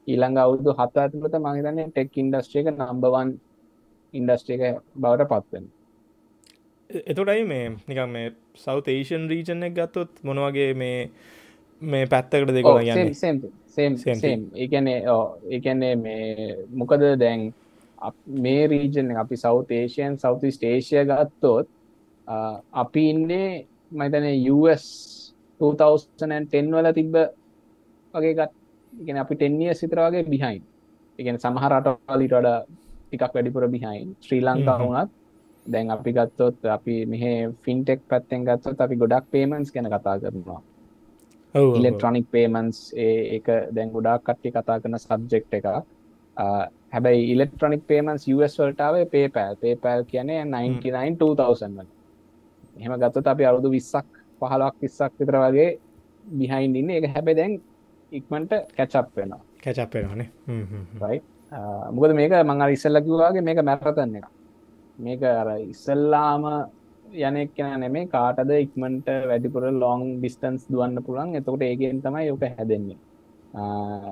ඊළඟ 0.06 0.38
අවුරුදු 0.38 0.74
7 0.74 1.02
ඇතුළත 1.02 1.38
මම 1.38 1.56
හිතන්නේ 1.56 1.88
ටෙක් 1.88 2.18
ඉන්ඩස්ට්‍රි 2.18 2.60
එක 2.62 2.70
නම්බර් 2.74 3.18
1 3.20 3.34
ඉන්ඩස්ට්‍රි 4.14 4.54
එක 4.58 4.82
බවට 4.96 5.28
පත් 5.32 5.52
වෙනවා. 5.52 5.74
එතොටයි 7.06 7.44
මේ 7.44 7.66
නිකම් 7.86 8.10
මේ 8.10 8.28
සෞත 8.56 8.88
ඒෂන් 8.88 9.28
රීජන් 9.28 9.62
එක 9.62 9.74
ගත්තොත් 9.74 10.22
මොනවගේ 10.22 10.74
මේ 10.74 11.10
මේ 11.82 12.06
පැත්තකට 12.06 12.50
සේම් 13.68 14.44
ඒකනේ 14.56 15.00
ඒකන්නේ 15.50 15.94
මේ 15.96 16.56
මොකද 16.74 17.04
දැන් 17.20 17.52
මේ 18.38 18.66
රීජන 18.66 19.16
අපි 19.16 19.36
සෞත 19.36 19.70
ඒෂයන් 19.70 20.18
සෞති 20.18 20.50
ස්ටේෂය 20.50 21.04
ගත්තොත් 21.04 21.68
අපි 22.72 23.10
ඉන්නේ 23.10 23.66
මතන 23.90 24.26
US 24.50 24.84
2010 25.60 26.72
වල 26.72 26.92
තිබ්බ 26.92 27.14
වගේ 28.14 28.34
ගත් 28.34 28.52
ඉගෙන 28.92 29.16
අපි 29.16 29.34
ටෙන්නිය 29.36 29.74
සිතර 29.74 30.00
වගේ 30.00 30.24
බිහයින් 30.24 30.62
ඉගෙන 31.18 31.38
සමහරටවලිට 31.38 32.32
වඩ 32.32 32.48
ටිකක් 33.04 33.34
වැඩිපුර 33.34 33.68
බිහයින් 33.68 34.16
ශ්‍රී 34.20 34.42
ලංකා. 34.42 34.78
වුණත් 34.78 35.10
දැන් 35.66 35.90
අපි 35.90 36.12
ගත්තොත් 36.12 36.64
අපි 36.68 36.94
මෙහ 37.06 37.24
ෆින්ටෙක් 37.64 38.00
පැත්තෙන් 38.08 38.44
ගත්තොත් 38.44 38.80
අපි 38.80 38.96
ගොඩක් 38.96 39.30
පේමන්ස් 39.30 39.72
ගැන 39.72 39.88
කතා 39.88 40.16
කරනවා. 40.20 40.60
ඉලෙක්ට්‍රොනික් 41.54 42.26
පේමන්ස් 42.30 42.78
ඒක 42.96 43.46
දැන් 43.74 43.92
ගොඩක් 43.92 44.24
කට්ටි 44.24 44.52
කතා 44.52 44.80
කරන 44.80 44.98
සබ්ජෙක්් 44.98 45.46
එක 45.52 45.68
හැබැයි 46.92 47.30
ඉලෙක්ට්‍රොනික් 47.32 47.86
පේමන්ස් 47.86 48.26
වල්ටාවේ 48.28 49.06
පේපෑල් 49.06 49.56
පේපෑල් 49.56 50.04
කියන්නේ 50.04 50.44
99 50.46 51.18
එහෙම 52.78 52.94
ගත්තොත් 53.02 53.26
අපි 53.32 53.44
අරුදු 53.50 53.68
විස්සක් 53.76 54.06
පහලක් 54.40 54.76
විස්සක් 54.84 55.12
විතර 55.20 55.36
වගේ 55.44 55.68
බිහයින් 56.38 56.76
ඉන්න. 56.80 56.90
එක 56.90 57.06
හැබැ 57.14 57.36
දැන් 57.40 57.52
ඉක්මට 58.12 58.52
කැචප් 58.78 59.08
වෙනවා. 59.16 59.42
කැචප්පෙනවානේ 59.64 60.28
රයි 61.02 61.20
මොකද 61.94 62.12
මේක 62.20 62.32
මං 62.44 62.66
ඉස්සල්ලකිවාගේ 62.76 63.46
මේක 63.48 63.60
මැරතන්න 63.70 64.18
එක 64.20 64.26
මේක 64.98 65.22
අර 65.22 65.48
ඉස්සල්ලාම 65.72 66.44
යනෙක් 67.26 67.50
කෙන 67.56 67.80
නෙමේ 67.80 68.06
කාටද 68.14 68.50
ඉක්මට 68.54 69.08
වැඩිපුර 69.30 69.64
ලොං 69.82 70.02
ඩිස්ටන්ස් 70.20 70.66
දුවන්න 70.72 71.04
පුළන් 71.06 71.36
එතකොට 71.40 71.62
ඒගෙන් 71.62 72.02
තමයි 72.04 72.26
යෝක 72.28 72.44
හැදෙන්නේ. 72.56 72.98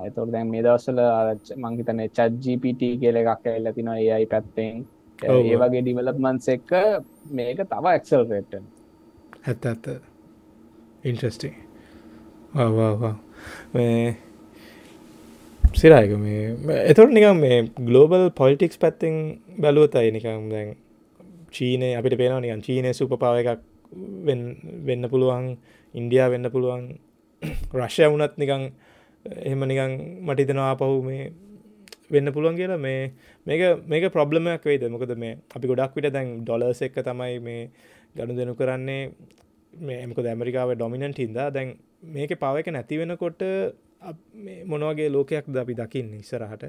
එතකොට 0.07 0.31
දැන් 0.33 0.49
මේ 0.53 0.63
දවස්සල 0.65 1.01
මංහිතන 1.63 2.01
චජ්ජිපට 2.17 2.81
කියල 3.01 3.19
එකක් 3.21 3.45
එල්ල 3.53 3.71
තින 3.75 3.91
ඒයි 3.93 4.25
පැත්තෙන්. 4.33 4.85
ඒ 5.23 5.55
වගේ 5.57 5.81
ඩිවලප්මන්ස් 5.81 6.47
එක්ක 6.49 6.71
මේක 7.31 7.57
තව 7.65 7.85
එක්සල් 7.93 8.23
රේටන් 8.29 8.63
ඇත්ත 9.45 9.65
ඇත්ත. 9.65 9.85
ඉන්ට්‍රස්ටි 11.03 11.49
සිරායක 15.73 16.11
මේ 16.17 16.57
එතොට 16.85 17.11
නිකම් 17.11 17.39
මේ 17.39 17.57
ගලෝබල් 17.79 18.29
පොලිටික්ස් 18.31 18.77
පැත්තිෙන් 18.77 19.15
බැලුවතයි 19.61 20.11
නිකම් 20.11 20.49
දැන් 20.49 20.69
චීනය 21.51 21.89
අපිට 21.95 22.17
පේනවා 22.17 22.41
නිකන් 22.41 22.61
චීනය 22.61 22.93
සුපපාව 22.93 23.37
එකක් 23.37 23.61
වෙන්- 24.25 24.57
වෙන්න 24.85 25.09
පුළුවන් 25.09 25.57
ඉන්ඩියා 25.93 26.29
වෙන්න 26.29 26.51
පුළුවන් 26.51 26.83
රශ්‍ය 27.73 28.07
වුනත් 28.07 28.37
නිකං 28.37 28.63
එහෙම 29.25 29.61
නිකං 29.63 29.93
මටිතනවා 30.21 30.75
පහු 30.75 31.01
මේ 31.03 31.31
වෙන්න 32.11 32.31
පුළුවන් 32.31 32.55
කියලා 32.55 32.77
මේ 32.77 33.11
මේක 33.47 33.61
මේක 33.87 34.05
ප්‍රබ්ලමයක් 34.13 34.65
වෙයිද? 34.65 34.83
මොකද 34.89 35.11
මේ 35.17 35.33
අපි 35.55 35.67
ගොඩක් 35.67 35.95
විට 35.95 36.13
දැන් 36.13 36.43
ඩොලර්ස් 36.43 36.81
එක්ක 36.81 36.99
තමයි 36.99 37.39
මේ 37.39 37.61
ගණු 38.15 38.35
දෙනු 38.35 38.55
කරන්නේ. 38.55 39.11
මේ 39.73 40.01
එමක 40.01 40.19
ඇමරිකාව 40.25 40.73
ඩොමිනන්ට 40.73 41.19
හින්දා 41.19 41.49
දැන් 41.49 41.75
මේක 42.15 42.33
පව 42.39 42.55
එක 42.57 42.67
නැති 42.67 42.97
වෙනකොට 42.97 43.41
අප- 44.01 44.25
මේ 44.35 44.63
මොනවගේ 44.63 45.09
ලෝකයක් 45.09 45.45
ද 45.47 45.57
අපි 45.57 45.73
දකින්න 45.73 46.13
ඉස්සරහට? 46.13 46.63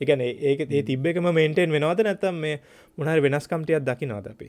එකන 0.00 0.20
ඒක 0.20 0.60
ඒ 0.70 0.82
තිබ්බ 0.82 1.06
එකම 1.06 1.28
මේන්ටෙන් 1.34 1.70
වෙනවද 1.70 2.00
නැත්තම් 2.00 2.34
මේ 2.34 2.56
මොනහර 2.98 3.20
වෙනස්කම්ටියක් 3.20 3.84
දකිනවද 3.84 4.26
අපි? 4.26 4.48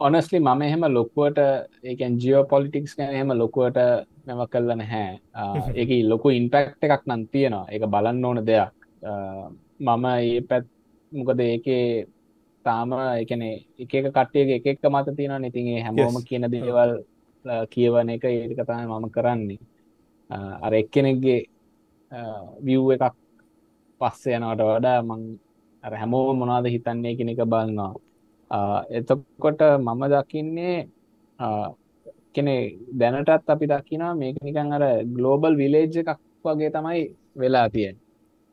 ඔනස්ලි 0.00 0.38
මම 0.38 0.62
එහෙම 0.62 0.84
ලොකුවට 0.88 1.38
ඒකන් 1.84 2.18
ජියෝ 2.18 2.44
පොලිටික්ස් 2.44 2.96
ගැන 2.96 3.14
එහෙම 3.14 3.32
ලොකුවට 3.32 3.78
මෙම 4.26 4.40
කල්ල 4.46 4.70
නැහැ. 4.72 5.20
ඒක 5.78 5.90
ලොකු 6.04 6.28
ඉන්පෙක්් 6.30 6.76
එකක් 6.80 7.04
නම් 7.06 7.22
තියෙනවා. 7.32 7.66
ඒක 7.70 7.84
බලන්න 7.86 8.24
ඕන 8.24 8.42
දෙයක්. 8.42 8.70
මම 9.80 10.04
ඒ 10.06 10.40
පැත් 10.42 10.64
මොකද 11.12 11.40
ඒකේ 11.40 12.06
තාම 12.64 12.90
එකන 13.22 13.42
එක 13.42 13.92
කට්ටියගේ 14.06 14.56
එක 14.56 14.66
එක්ක 14.66 14.84
මත 14.86 15.16
තියෙන 15.16 15.44
ඉතින්ගේ 15.44 15.82
හැමෝම. 15.82 16.16
කියන 16.24 16.50
දේවල් 16.50 16.92
ආ, 17.44 17.64
කියවන 17.66 18.08
එක 18.10 18.24
ඒක 18.26 18.56
තමයි 18.60 18.86
මම 18.86 19.06
කරන්නේ. 19.10 19.60
අර 20.64 20.72
එක්කෙනෙක්ගේ 20.74 21.40
විව් 22.60 22.90
එකක් 22.94 23.14
පස්සේ 24.00 24.36
යනවට 24.36 24.62
වඩා 24.62 25.02
මං 25.02 25.22
අර 25.82 25.94
හැමෝ 25.94 26.34
මොනාද 26.34 26.66
හිතන්නේ 26.66 27.16
කෙන 27.16 27.28
එක 27.28 27.42
බලන්නවා 27.44 28.82
එතකොට 28.90 29.60
මම 29.78 30.02
දකින්නේ 30.12 30.76
කෙනෙ 32.36 32.54
දැනටත් 33.00 33.50
අපි 33.54 33.66
දකිනා 33.72 34.14
මේක 34.20 34.36
නිකන් 34.46 34.72
අර 34.76 34.84
ගලෝබල් 35.16 35.54
විලේජ් 35.60 35.96
එකක් 36.02 36.10
වගේ 36.44 36.70
තමයි 36.76 37.02
වෙලා 37.40 37.68
තියෙන් 37.74 37.96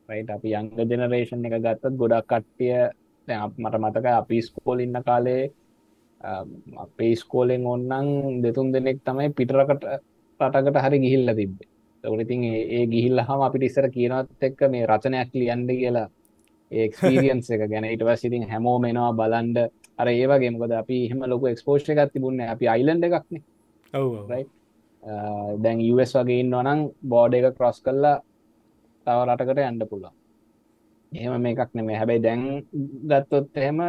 රයිට 0.08 0.30
අපි 0.36 0.48
යංග 0.58 0.70
ජෙනරේෂන් 0.90 1.44
එක 1.48 1.54
ගත්තත් 1.64 1.96
ගොඩක් 2.00 2.26
කට්ටිය 2.30 2.72
දැන් 3.28 3.40
අප- 3.46 3.58
මට 3.62 3.76
මතක 3.82 4.06
අපි 4.22 4.40
ස්කෝල් 4.48 4.80
ඉන්න 4.84 4.98
කාලේ 5.08 5.44
ආ, 6.20 6.42
අපේ 6.84 7.14
ස්කෝලෙන් 7.22 7.66
ඔන්නන් 7.66 8.42
දෙතුන් 8.42 8.72
දෙනෙක් 8.74 8.98
තමයි 9.06 9.28
පිටරකට 9.38 9.84
රටකට 10.40 10.78
හරි 10.84 10.98
ගිහිල්ල 11.04 11.28
තිබ්බේ. 11.38 11.68
තකට 12.04 12.20
ඉතින් 12.24 12.44
ඒ- 12.44 12.66
ඒ 12.76 12.84
ගිහිල්ල 12.92 13.18
හම 13.28 13.40
අපිට 13.46 13.62
ඉස්සර 13.68 13.86
කියනවත් 13.96 14.42
එක්ක 14.48 14.60
මේ 14.72 14.86
රචනයක් 14.90 15.30
ලියන්ඩ 15.40 15.70
කියලා 15.80 16.08
ඒක්ස්පිරියන්ස 16.70 17.50
එක 17.54 17.62
ගැන. 17.70 17.84
ඉට 17.94 18.02
පස්සිතින් 18.08 18.44
හැමෝ 18.50 18.78
මෙනවා 18.84 19.12
බලන්ඩ. 19.18 19.58
අර 20.00 20.08
ඒවගේ 20.08 20.50
මොකද 20.54 20.72
අපි 20.72 20.96
එහෙම 21.06 21.20
ලොක 21.30 21.44
එක්ස්පෝෂ් 21.52 21.88
එකක් 21.90 22.12
තිබුණ 22.14 22.40
අපි 22.54 22.66
අයිලන්ඩ 22.74 23.04
එකක්නේ 23.04 23.40
ඔව 23.40 23.42
Right. 23.42 23.44
ආ, 23.44 23.53
දැන් 25.62 25.78
US 25.92 26.12
වගේ 26.18 26.42
ඉන්නවනම් 26.42 26.80
බෝඩ 27.12 27.38
එක 27.38 27.56
ක්‍රොස් 27.58 27.80
කල්ලා 27.80 28.16
තව 29.06 29.18
රටකට 29.26 29.64
යන්න 29.70 29.88
පුළා 29.90 30.14
එහෙම 31.12 31.34
මේකක් 31.42 31.70
නෙමේ 31.74 31.98
හැබැයි 32.00 32.24
දැන් 32.26 32.42
ගත්තොත් 33.10 33.56
එහෙම 33.56 33.80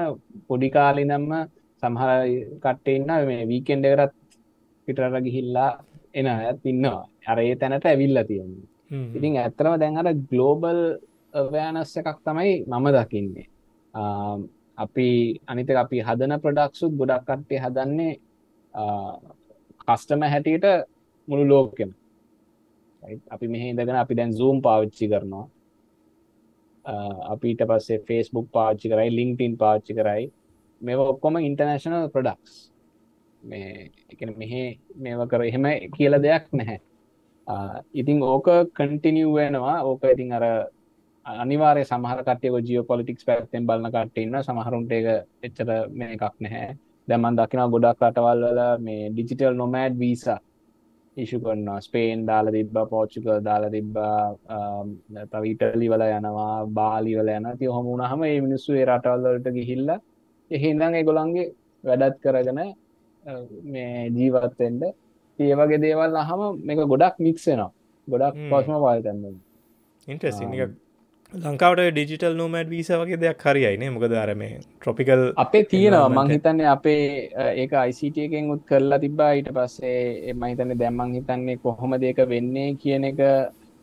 පොඩි 0.47 0.69
කාලිනම්ම 0.69 1.31
සමහර 1.83 2.11
කට්ටඉන්න 2.63 3.11
මේ 3.29 3.49
වීකෙන්ඩ 3.51 3.85
කරත් 3.91 4.15
පිටර 4.87 5.21
ගිහිල්ලා 5.21 5.71
එන 6.13 6.27
ඇත් 6.27 6.61
ඉන්නවා. 6.63 7.03
අර 7.27 7.37
ඒ 7.39 7.55
තැනට 7.55 7.85
ඇවිල්ල 7.85 8.19
තියෙන්නේ. 8.27 8.67
ඉතින් 9.15 9.37
ඇත්තරම 9.37 9.79
දැන් 9.79 9.97
අර 9.97 10.09
ගලෝබල් 10.29 10.81
වෑනස් 11.53 11.95
එකක් 11.97 12.19
තමයි 12.23 12.53
මම 12.67 12.87
දකින්නේ. 12.95 13.47
අපි 14.77 15.07
අනිත 15.47 15.69
අපි 15.75 15.97
හදන 16.01 16.33
ප්‍රඩක්සුත් 16.43 16.93
ගොඩක් 16.99 17.25
කට්ටේ 17.27 17.63
හදන්නේ 17.63 18.13
කස්ටම 19.87 20.21
හැටියට 20.33 20.65
මුළු 21.27 21.45
ලෝකෙම. 21.51 21.91
Right? 23.03 23.21
අපි 23.29 23.47
මෙහ 23.47 23.63
ඉඳගෙන 23.71 23.95
අපි 23.95 24.15
දැන් 24.15 24.33
සූම් 24.33 24.61
පාවිච්චි 24.61 25.09
කරනවා. 25.11 25.45
ආ, 26.85 27.33
අපිට 27.33 27.61
පස්සේ 27.69 28.03
ෆේස්බුක් 28.07 28.47
පාච්චි 28.51 28.89
කරයි 28.91 29.09
ලිංක්ටන් 29.17 29.57
පාච්චි 29.57 29.93
කරයි. 29.93 30.23
මේ 30.81 30.97
ඔක්කොම 31.11 31.37
ඉන්ටර්නශනල් 31.41 32.09
ප්‍රඩක්ස් 32.15 32.55
මේ 33.43 33.91
එකන 34.13 34.33
මෙහෙ 34.37 34.63
මේව 34.97 35.25
කර 35.31 35.41
එහෙම 35.49 35.65
කියල 35.97 36.19
දෙයක් 36.25 36.47
නැහැ. 36.53 36.79
ආ, 37.47 37.81
ඉතින් 37.93 38.23
ඕක 38.23 38.47
කටිනිිය් 38.77 39.33
වෙනවා. 39.37 39.77
ඕක 39.89 40.03
ඉතින් 40.13 40.33
අර 40.37 40.45
අනිවාරය 41.25 41.83
සමහර 41.83 42.19
කටයක 42.23 42.57
ජිය 42.67 42.81
පොලිටික්ස් 42.89 43.25
පැත්තෙන් 43.25 43.67
බලන 43.69 43.89
කටඉන්න 43.91 44.41
සමහරුන්ට 44.47 44.91
එක 44.91 45.07
එච්චර 45.45 45.69
මේ 45.89 46.13
එකක් 46.15 46.35
නැහැ. 46.39 46.73
දැමන් 47.07 47.37
දකින 47.39 47.61
ගොඩක් 47.73 48.03
රටවල් 48.03 48.43
වල 48.47 48.61
මේ 48.85 49.09
ඩිජිටල් 49.11 49.55
නොමෑඩ් 49.61 49.95
වීසා 50.03 50.39
ඉශු 51.17 51.37
කරනවා. 51.43 51.79
ස්පේන් 51.81 52.25
දාල 52.29 52.47
තිබ්බ 52.55 52.75
පෝච්චික 52.91 53.25
දාලා 53.47 53.73
තිබ්බා 53.75 54.35
තවිටලි 55.33 55.87
වල 55.93 56.03
යනවා 56.09 56.55
බාලි 56.79 57.13
වල 57.19 57.29
යන 57.37 57.47
ති 57.59 57.71
හම 57.75 58.23
ඒ 58.29 58.41
මිනිස්සු 58.47 58.73
ඒ 58.73 58.85
රටවල්වලට 58.89 59.47
ගිහිල්ල 59.57 59.89
එහින්දන් 60.51 60.97
ඒගොලන්ගේ 60.99 61.47
වැඩත් 61.83 62.17
කරගෙන 62.23 62.61
මේ 63.73 64.09
ජීවත්තෙන්ට 64.17 64.83
ඒවගේ 65.39 65.81
දේවල් 65.85 66.15
අහම 66.23 66.41
මේක 66.67 66.79
ගොඩක් 66.93 67.15
මික්සෙනවා 67.19 67.71
ගොඩක්. 68.07 68.35
පොස්ම 68.51 68.73
පාල්තන්න 68.85 69.23
ඉන්ට්‍රසින් 70.07 70.49
ලංකාවට 71.43 71.81
ඩිජිටල් 71.95 72.35
නෝමඩ් 72.39 72.69
වීස 72.73 72.89
වගේ 73.01 73.17
දෙයක් 73.23 73.41
හරියිනේ 73.47 73.89
මොකද 73.95 74.13
අර 74.21 74.31
මේ 74.41 74.59
ට්‍රොපිකල් 74.59 75.23
අපේ 75.43 75.63
තියෙනවා. 75.71 76.07
environment 76.07 76.27
මං 76.27 76.31
එක. 76.31 76.35
හිතන්නේ 76.35 76.69
අපේ 76.75 77.03
ඒක 77.63 77.73
එකෙන් 78.25 78.51
උත් 78.53 78.63
කරලා 78.69 78.99
තිබ්බා. 79.03 79.31
ඊට 79.39 79.49
පස්සේ 79.57 80.31
එම 80.31 80.45
හිතන්නේ 80.51 80.79
දැම්මං 80.83 81.15
හිතන්නේ 81.17 81.57
කොහොම 81.65 81.97
දෙක 82.05 82.21
වෙන්නේ 82.33 82.69
කියන 82.83 83.03
එක 83.11 83.19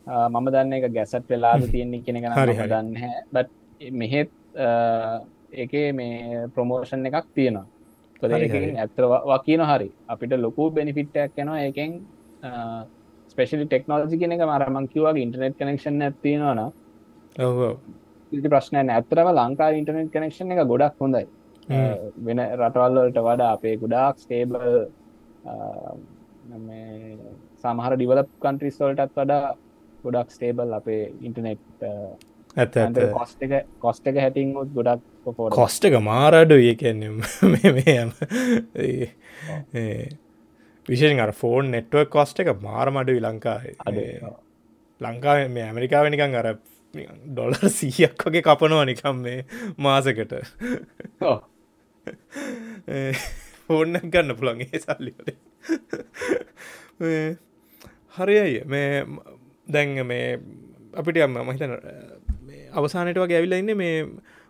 මම 0.07 0.47
දන්න 0.55 0.73
එක 0.79 0.89
ගැසට් 0.97 1.29
වෙලාද 1.29 1.67
තියෙන්නේ 1.75 2.03
කියන 2.05 2.17
එක 2.21 2.25
හරි. 2.39 2.57
දන්න 2.73 2.89
බට් 3.33 3.49
මෙහෙත් 4.01 4.31
ඒකේ 5.63 5.87
මේ 5.93 6.47
ප්‍රමෝෂන් 6.55 7.05
එකක් 7.11 7.31
තියෙනවා. 7.35 7.65
ඇත්‍ර 8.83 9.03
වකින 9.31 9.65
හරි. 9.71 9.89
අපිට 10.07 10.37
ලොකු 10.45 10.71
බෙනිෆිට්ටයක් 10.71 11.41
යනවා 11.43 11.63
ඒකෙන් 11.69 11.91
ස්පෙශලි 13.31 13.65
ටෙක්නෝජි 13.65 14.17
කෙන 14.21 14.31
එක 14.37 14.47
මරමං 14.51 14.87
කිවගේ 14.93 15.21
ඉන්ටනෙට් 15.25 15.59
කනෙක්ෂන් 15.59 16.01
ඇතිනවන 16.07 16.59
ඔව 16.61 16.73
ඉති 18.31 18.49
ප්‍රශ්නය 18.49 18.83
ඇතරම 18.89 19.29
ලංකා 19.33 19.69
ඉන්ටනෙට් 19.73 20.11
කනෙක්ෂන් 20.11 20.51
එක 20.51 20.67
ගොඩක් 20.67 20.99
හොඳයි. 20.99 21.25
වෙන 22.19 22.39
රටවල්ලට 22.39 23.19
වඩා 23.19 23.51
අපේ 23.53 23.77
ගොඩාක් 23.77 24.19
ස්ටේබල් 24.19 24.65
සමහර 27.63 27.95
ඩිවලප් 27.95 28.29
කන්ට්‍රිස් 28.39 28.79
වලටත් 28.79 29.15
වඩා 29.15 29.55
ගොඩක් 30.03 30.31
ස්ටේබල් 30.31 30.73
අපේ 30.73 31.03
ඉන්ටනෙට් 31.21 31.63
ඇත 32.57 32.77
ඇත 32.77 32.99
කොස්ට 33.13 33.41
එක 33.41 33.53
කොස්ට 33.79 34.07
එක 34.07 34.17
හැටිංගුත් 34.17 34.73
ගොඩක් 34.73 35.01
පොට 35.31 35.55
කොස්ට 35.55 35.85
එක 35.85 35.97
මාරඩු 36.01 36.59
ඒ 36.61 36.75
කියන්නේ 36.75 37.09
මෙම 37.53 38.11
විශෂෙන් 40.85 41.19
අර 41.19 41.31
ෆෝන් 41.33 41.71
නෙට්ුව 41.71 42.09
කොස්ට 42.09 42.43
එක 42.43 42.51
මාරමඩු 42.61 43.17
ලංකායි 43.21 43.77
ලංකාව 45.01 45.49
මේ 45.49 45.65
ඇමරිකාවනිකං 45.65 46.35
අර 46.35 46.53
ඩොලර් 46.93 47.69
සීයක් 47.69 48.21
වගේ 48.21 48.43
කපනවා 48.43 48.85
නිකම් 48.85 49.21
මේ 49.21 49.39
මාසකට. 49.77 50.33
ෆෝන්න 53.65 53.97
ගන්න 54.05 54.35
පුළන්ගේ 54.35 54.79
සල්ලිට 54.79 55.29
හරියි 58.17 58.61
මේ 58.65 59.05
දැන් 59.67 60.05
මේ 60.05 60.27
අපිට 60.93 61.17
අම්ම 61.19 61.39
මහිතන 61.41 61.73
අවසානයට 62.73 63.17
වගේ 63.17 63.39
ඇවිල්ල 63.39 63.57
ඉන්න 63.57 63.73
මේ 63.77 63.95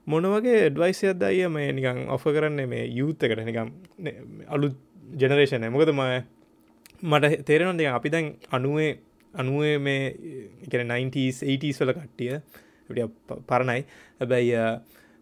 මොන 0.07 0.27
වගේ 0.27 0.69
ඩවයිසයද 0.69 1.23
අය 1.23 1.47
මේ 1.49 1.71
නිකං 1.71 2.07
ඔෆ 2.09 2.23
කරන්නේ 2.27 2.67
මේ 2.67 2.89
යුත්ත 2.89 3.23
එකට? 3.23 3.45
නිකම් 3.45 3.69
අලු 4.49 4.73
ජෙනරේෂනය 5.15 5.69
මොකද 5.69 5.93
ම 5.93 6.03
මට 7.03 7.45
තේරෙනොද 7.45 7.81
අපි 7.89 8.09
දැන් 8.09 8.27
අනුවේ 8.51 8.91
අනුවේ 9.33 9.77
මේ 9.79 10.03
එක 10.65 10.73
90ස් 10.73 11.39
80ස් 11.45 11.81
වල 11.81 11.93
කට්ටිය 11.97 12.33
පරණයි. 13.49 13.81
හැබැයි 14.19 14.61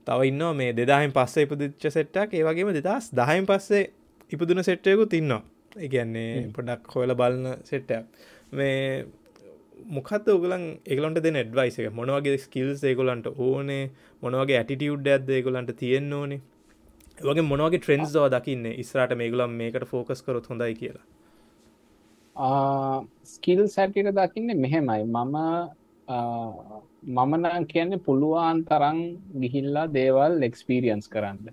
තව 0.08 0.20
ඉන්න 0.32 0.44
මේ 0.60 0.74
දෙදාහෙන් 0.74 1.14
පස්සේ 1.18 1.48
ඉපදිච්ච 1.48 1.88
සෙට්ටක් 1.96 2.36
ඒවගේම 2.40 2.74
දෙදස් 2.78 3.10
දහයින් 3.20 3.48
පස්සේ 3.50 3.84
ඉපදුන 4.32 4.64
සෙට්ටයකුත් 4.70 5.14
ඉන්නවා. 5.14 5.42
එකන්නේ 5.86 6.52
පොඩක් 6.56 6.94
හොල 6.96 7.16
බලන 7.22 7.46
සෙට්ට 7.70 7.92
මේ 8.52 9.06
මොකත් 9.96 10.28
ඔගලන් 10.36 10.66
එගලන්ට 10.86 11.22
දෙන 11.26 11.42
එඩ්වයිස 11.44 11.80
එක? 11.80 11.92
මොනවගේ 12.00 12.38
ස්කිල්ස් 12.46 12.84
ඒකොලන්ට 12.84 13.28
ඕනේ? 13.32 13.84
මොනවගේ 14.24 14.58
ඇටිටියුඩ් 14.60 15.08
ඇද 15.14 15.30
ඒකොලන්ට 15.38 15.72
තියෙන්න්න 15.82 16.18
ඕනේ? 16.20 16.42
වගේ 17.30 17.48
මොනවගේ 17.52 17.82
ට්‍රෙන්ස් 17.82 18.12
දව 18.16 18.28
දකින්න? 18.36 18.68
ඉස්රට 18.84 19.16
මේගලම් 19.22 19.58
මේකට 19.62 19.88
ෆෝකස් 19.94 20.22
කරොත් 20.26 20.52
හොඳයි 20.52 20.76
කියලා 20.82 21.08
ස්කිල් 23.26 23.68
සැටිට 23.68 24.14
දකින්න 24.14 24.58
මෙහෙමයි. 24.58 25.04
මම 25.06 25.36
මමන 27.08 27.66
කියන්නේ 27.68 27.98
පුළුවන් 28.00 28.66
තරන් 28.66 29.00
ගිහිල්ලා 29.42 29.88
දේවල් 29.90 30.42
එක්ස්පීරියන්ස් 30.44 31.08
කරන්න. 31.08 31.52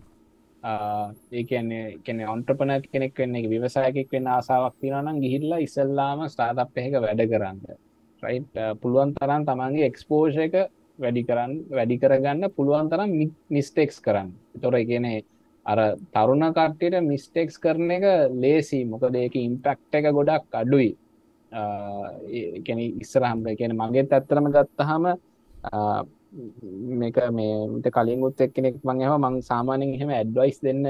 ඒ 1.32 1.44
කියන්නේ 1.44 1.98
කෙන 2.04 2.20
ඔන්ට්‍රපන 2.28 2.70
කෙනෙක් 2.92 3.18
වෙන්නේ 3.18 3.48
විවසායකෙක් 3.48 4.12
වෙන්න 4.12 4.26
ආසාවක් 4.28 4.74
තිනනම් 4.80 5.20
ගිහිල්ලා 5.20 5.58
ඉසල්ලාම 5.58 6.28
ස්ටාතප් 6.28 6.76
එක 6.76 6.92
වැඩ 6.96 7.22
කරන්න. 7.32 7.58
රයි් 8.22 8.40
පුළුවන් 8.80 9.14
තරන් 9.14 9.46
තමන්ගේ 9.46 9.86
එක්ස්පෝෂ 9.86 10.36
එක 10.38 10.54
වැඩි 10.98 11.22
කරන්න 11.22 11.52
වැඩි 11.70 11.98
කරගන්න 11.98 12.54
පුළුවන් 12.56 12.90
තරම් 12.90 13.10
මිස්ටෙක්ස් 13.50 14.00
කරන්න. 14.00 14.30
තොර 14.62 14.74
කියනේ 14.90 15.24
අර 15.68 15.78
තරුණ 16.12 16.44
කට්ටට 16.48 17.04
මිස්ටෙක්ස් 17.04 17.58
කරන 17.58 17.90
එක 17.90 18.06
ලේසි. 18.34 18.80
මොකද 18.84 19.14
ඒක 19.14 19.36
ඉම්පෙක්් 19.38 19.80
එක 19.92 20.08
ගොඩක් 20.12 20.54
අඩුයි. 20.54 20.96
කැන 22.64 22.78
ඉස්සරහම්බ 22.78 23.46
කියන 23.54 23.74
මගේත් 23.74 24.12
ඇත්තරම 24.12 24.48
ගත්තහම 24.48 25.04
මේක 26.94 27.16
මේට 27.30 27.88
කලින්ගුත් 27.90 28.40
එක්කෙනෙක් 28.40 28.76
මං 28.82 29.00
එම 29.02 29.14
මං 29.18 29.40
සාමානෙන් 29.42 29.94
එහෙම 29.94 30.10
ඇඩ්වයිස් 30.10 30.60
දෙන්න 30.60 30.84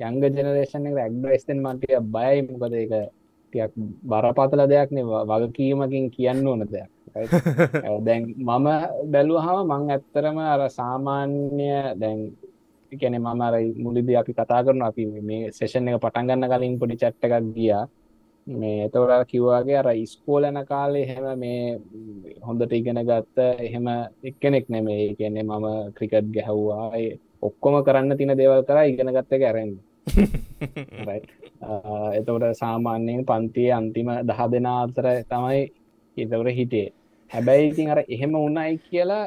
යංග 0.00 0.22
ජනරේෂන් 0.22 0.88
එක 0.88 0.96
ඇක්ඩවයිස් 0.98 1.44
දෙන්න 1.46 1.60
මන්ටිය 1.60 2.00
බයයි. 2.08 2.46
මොකද 2.50 2.74
ඒක 2.74 2.92
ටියක් 3.52 3.72
බරපතල 4.02 4.62
දෙයක් 4.66 4.90
නේ 4.90 5.04
වගකීමකින් 5.04 6.10
කියන්න 6.10 6.46
ඕන 6.46 6.64
දෙයක්. 6.66 6.90
දැන් 8.06 8.22
මම 8.36 8.66
බැලුවහම 9.12 9.58
මං 9.64 9.90
ඇත්තරම 9.90 10.38
අර 10.44 10.62
සාමාන්‍ය 10.70 11.68
දැන් 11.96 12.18
කැනෙ 12.96 13.18
මම 13.18 13.42
අර 13.42 13.54
මුලිද 13.78 14.08
අපි 14.14 14.32
කතා 14.34 14.62
කරන 14.62 14.82
අපි 14.82 15.04
මේ 15.22 15.50
සේෂන් 15.50 15.88
එක 15.88 16.00
පටන්ගන්න 16.00 16.50
කලින් 16.50 16.78
පොඩි 16.78 16.96
චට්ට 16.96 17.24
එකක් 17.26 17.52
ගියා. 17.54 17.84
මේ 18.46 18.84
එතවට 18.84 19.24
කිව්වාගේ 19.26 19.76
අර 19.78 19.88
ඉස්කෝලන 19.96 20.58
කාලේ 20.66 21.06
හෙම 21.06 21.26
මේ 21.38 21.78
හොඳට 22.42 22.72
ඉගෙන 22.72 23.00
ගත්ත 23.02 23.38
එහෙම 23.60 23.86
එක්කෙනෙක් 24.22 24.66
නෙමේ 24.68 25.14
කියන්නේ 25.14 25.42
මම 25.44 25.66
ක්‍රිකට් 25.94 26.28
ගැහව්වා 26.30 26.90
ඔක්කොම 27.42 27.76
කරන්න 27.82 28.18
තින 28.18 28.32
දේවල් 28.34 28.62
කර 28.62 28.78
ඉගෙන 28.84 29.10
ගත්ත 29.10 29.32
එක 29.32 29.44
ඇරෙන් 29.44 29.72
එතවට 32.12 32.52
සාමාන්‍යයෙන් 32.54 33.24
පන්තිය 33.24 33.70
අන්තිම 33.72 34.10
දහ 34.22 34.40
දෙනා 34.50 34.78
අතර 34.82 35.06
තමයි 35.24 35.62
ඉතවර 36.16 36.48
හිටේ 36.50 36.88
හැබැයි 37.30 37.70
ඉතින් 37.70 37.90
අර 37.90 38.00
එහෙම 38.06 38.34
උන්නයි 38.36 38.78
කියලා 38.80 39.24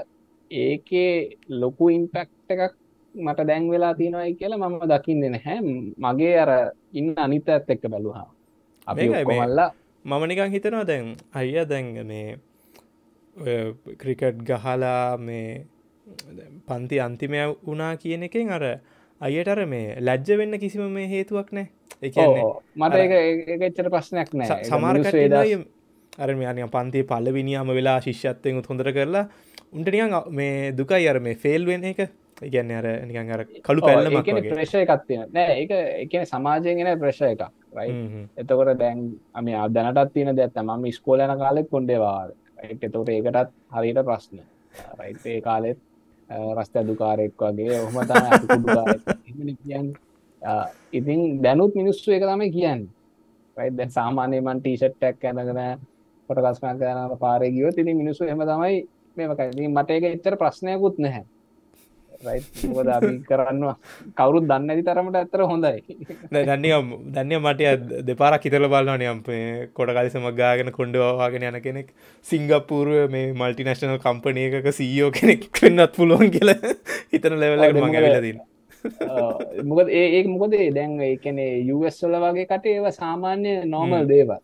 ඒකේ 0.51 1.13
ලොකු 1.51 1.89
ඉම්පෙක්් 1.89 2.30
එකක් 2.49 2.76
මට 3.18 3.47
දැන් 3.47 3.70
වෙලා 3.70 3.93
තියෙනවයි 3.95 4.36
කියලා 4.36 4.59
මම 4.59 4.80
දකින්න 4.91 5.24
නැහැ. 5.28 5.59
මගේ 5.97 6.36
අර 6.39 6.51
ඉන්න 6.93 7.13
අනිත 7.18 7.49
ඇත් 7.49 7.70
එක්ක 7.70 7.88
බැලුහා 7.88 8.28
අපි 8.88 9.07
කොමල්ලා 9.24 9.72
මම 10.05 10.24
නිකං 10.26 10.51
හිතනවා 10.51 10.86
දැන් 10.86 11.15
අයිය 11.34 11.65
දැන් 11.65 11.88
මේ 12.07 12.28
ක්‍රිකට් 13.97 14.43
ගහලා 14.43 15.18
මේ 15.20 15.65
පන්ති 16.68 16.99
අන්තිමය 16.99 17.41
වුණා 17.61 17.95
කියන 17.97 18.24
එකෙන් 18.24 18.51
අර 18.51 18.63
අයට 19.22 19.47
අර 19.47 19.65
මේ 19.68 19.97
ලැජ්ජ 20.01 20.38
වෙන්න 20.38 20.59
කිසිම 20.59 20.86
මේ 20.91 21.07
හේතුවක් 21.07 21.51
නෑ 21.51 21.68
මට 22.76 22.95
ඒච්චර 23.57 23.89
ප්‍රශ්නයක් 23.89 24.32
නෑ 24.34 24.63
සමාරකටය 24.65 25.65
අර 26.18 26.32
අනි 26.45 26.70
පන්ති 26.70 27.03
පල්ලවිනිියම 27.03 27.74
වෙලා 27.74 27.99
ශිෂ්‍යත්වයෙන් 28.01 28.63
හොඳර 28.70 28.91
කරලා 28.93 29.26
උන්ටනියන් 29.74 30.15
මේ 30.32 30.72
දුකයි 30.74 31.09
අර 31.09 31.20
මේ 31.20 31.36
ෆෙල් 31.36 31.65
වෙන 31.65 31.84
එක 31.84 31.99
ඉගැන්න 32.41 32.71
අර 32.71 32.88
නිකන් 33.05 33.31
අර 33.31 33.45
කළු 33.61 33.81
පැල්ල 33.81 34.09
ප්‍රේශය 34.49 34.83
එකත්තින 34.85 35.23
නෑ 35.29 35.55
ඒ 35.55 35.77
එකන 36.03 36.25
සමාජයගෙන 36.25 36.91
ප්‍රේශ 36.99 37.21
එකක් 37.23 37.47
එතකොට 38.38 38.77
දැන් 38.79 38.99
අම 39.33 39.47
දැනටත් 39.71 40.13
තියන 40.13 40.35
දැත්ත 40.35 40.61
ම 40.63 40.91
ස්කෝලන 40.91 41.38
කාලෙක් 41.38 41.69
කොන්ඩේවාද 41.69 42.35
එතකොට 42.59 43.09
ඒකටත් 43.09 43.51
හරිට 43.71 43.99
ප්‍රශ්න. 44.03 44.41
රයිඒ 44.99 45.41
කාලෙත් 45.41 45.79
රස්ත 46.29 46.75
දුකාරෙක් 46.88 47.33
වගේ 47.38 47.79
ඔහම 47.81 47.97
ඉතින් 50.93 51.41
දැනුත් 51.41 51.75
මිනිස්සු 51.75 52.11
එක 52.11 52.23
තම 52.23 52.43
කියන්න. 52.51 52.88
දැ 53.57 53.89
සාමානයමන් 53.89 54.59
ටීෂට්ටක් 54.59 55.25
ඇනගෙන 55.25 55.79
පොටකස්මා 56.29 56.75
කරන 56.75 57.17
පාරය 57.17 57.51
ගියෝ 57.51 57.71
තිනි 57.71 57.93
මිනිස්සු 57.93 58.23
එම 58.25 58.39
තමයි 58.41 58.77
මේකයි 59.17 59.67
මට 59.67 59.89
එක 59.91 60.03
එච්චර 60.05 60.38
ප්‍රශ්නයකුත් 60.38 60.99
නැහැ 60.99 61.25
රයිද 62.26 63.24
කරන්න 63.30 63.63
කවරුත් 64.18 64.47
දන්න 64.49 64.74
ඇති 64.74 64.84
තරමට 64.88 65.20
ඇතර 65.22 65.45
හොඳයි. 65.51 65.97
දන්නම 66.32 66.91
දන්න 67.13 67.39
මට 67.41 68.03
දෙපාරක් 68.09 68.47
හිතල 68.47 68.68
බලන්න 68.74 69.05
යම් 69.11 69.24
කොට 69.74 69.93
කලිසම 69.97 70.28
ගාගෙන 70.41 70.72
කොඩවාගෙන 70.72 71.47
යන 71.51 71.61
කෙනෙක් 71.61 71.93
සිංගප්පූරුව 72.26 73.11
මේ 73.11 73.34
මල්ටිනශනල් 73.34 73.97
කම්පනය 74.03 74.49
එකක 74.49 74.70
සීයෝ 74.82 75.11
කෙනෙක් 75.11 75.49
වෙන්නත් 75.61 75.97
පුළුවන් 75.97 76.34
කියල 76.36 76.53
හිතන 77.13 77.39
ලෙවල 77.43 77.65
මඟ 77.72 77.99
වෙලදින්න 78.07 78.45
මොකද 79.70 79.89
ඒ 79.89 80.24
මොකද 80.34 80.57
දැන් 80.76 80.99
එකනේ 81.13 81.63
යුවස්වල 81.70 82.20
වගේ 82.26 82.49
කට 82.51 82.74
ඒව 82.74 82.91
සාමාන්‍ය 82.99 83.55
නෝමල් 83.65 84.05
දේවල්. 84.11 84.39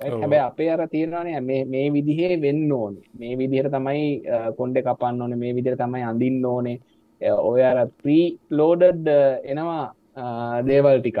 හැබැ 0.00 0.40
අපේ 0.46 0.70
අර 0.70 0.82
තියෙනවානේ 0.88 1.40
මේ 1.40 1.86
විදිහේ 1.96 2.40
වෙන්න 2.40 2.72
ඕනේ. 2.72 3.04
මේ 3.18 3.38
විදිහට 3.40 3.70
තමයි 3.76 4.22
කොන්ඩ 4.58 4.80
කපන්න 4.86 5.22
ඕනේ. 5.22 5.38
මේ 5.42 5.54
විදිර 5.58 5.76
තමයි 5.76 6.02
අඳින්න 6.10 6.44
ඕනේ 6.52 6.76
ඔය 7.20 7.62
අර 7.62 7.78
ප්‍රී 7.98 8.26
ලෝඩඩ් 8.50 9.08
එනවා 9.44 9.84
දේවල් 10.62 11.00
ටිකක්. 11.00 11.20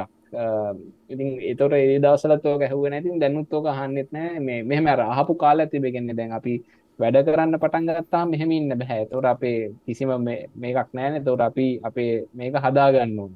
ඉතින් 1.08 1.28
එතොට 1.42 1.74
ඒ 1.74 1.98
දවසලත්වෝ 1.98 2.56
ගැහුව 2.58 2.86
නැතින් 2.86 3.20
දැනුත්තෝක 3.20 3.66
හන්නෙත් 3.70 4.08
නෑ 4.10 4.40
මේ 4.40 4.62
මෙහම 4.64 4.86
රහපු 4.92 5.34
කාල 5.36 5.60
ඇතිබෙගෙන්නේ 5.60 6.16
දැන් 6.16 6.32
අපි 6.32 6.54
වැඩ 6.98 7.18
කරන්න 7.26 7.56
පටන් 7.56 7.86
ගත්තා 7.90 8.24
මෙහෙම 8.24 8.50
ඉන්න 8.50 8.72
බැහැ 8.72 9.06
තොට 9.06 9.26
අපේ 9.26 9.58
කිසිම 9.84 10.10
මේකක් 10.56 10.90
නෑන 10.92 11.24
තොට 11.24 11.40
අපි 11.40 11.66
අපේ 11.82 12.12
මේක 12.32 12.54
හදාගන්නුන් 12.56 13.32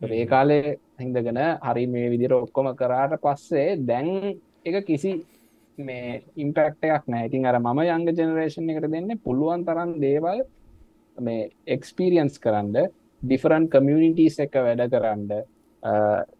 ඒ 0.00 0.26
කාලේ 0.26 0.78
හිදගෙන 1.00 1.40
හරි 1.62 1.84
මේ 1.86 2.10
විදිර 2.10 2.34
ඔක්කොම 2.34 2.68
කරාට 2.76 3.14
පස්සේ 3.18 3.68
දැන් 3.82 4.08
එක 4.64 4.76
කිසි 4.84 5.12
මේ 5.78 6.22
ඉම්පෙක්ට 6.36 6.82
එකක් 6.86 7.06
නෑ 7.06 7.26
ඉතින් 7.26 7.46
අර 7.46 7.58
මම 7.58 7.80
යංග 7.86 8.10
ජනරේෂන් 8.10 8.70
එකට 8.70 8.88
දෙන්න 8.88 9.10
පුළුවන් 9.18 9.64
තරන් 9.64 9.94
දේවල් 10.00 10.42
මේ 11.18 11.48
එක්ස්පීරියන්ස් 11.66 12.38
කරන්න 12.44 12.76
ඩිෆරන්් 13.22 13.68
කමියනිටස් 13.72 14.38
එක 14.44 14.54
වැඩ 14.66 14.86
කරන්න 14.92 15.42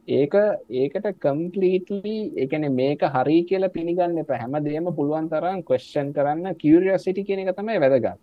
ඒක 0.06 0.34
ඒකට 0.82 1.06
කම්පලීටලි 1.24 2.16
එකන 2.44 2.68
මේක 2.74 3.02
හරි 3.16 3.42
කියල 3.44 3.68
පිළිගන්න 3.76 4.18
එප. 4.22 4.30
හැම 4.30 4.54
දේම 4.64 4.86
පුළුවන් 4.94 5.28
තරම් 5.28 5.62
කොස්්ෂන් 5.62 6.12
කරන්න 6.16 6.54
කිරියසිටි 6.62 7.24
කියන 7.26 7.42
එක 7.42 7.56
තමයි 7.56 7.78
වැදගත්. 7.84 8.18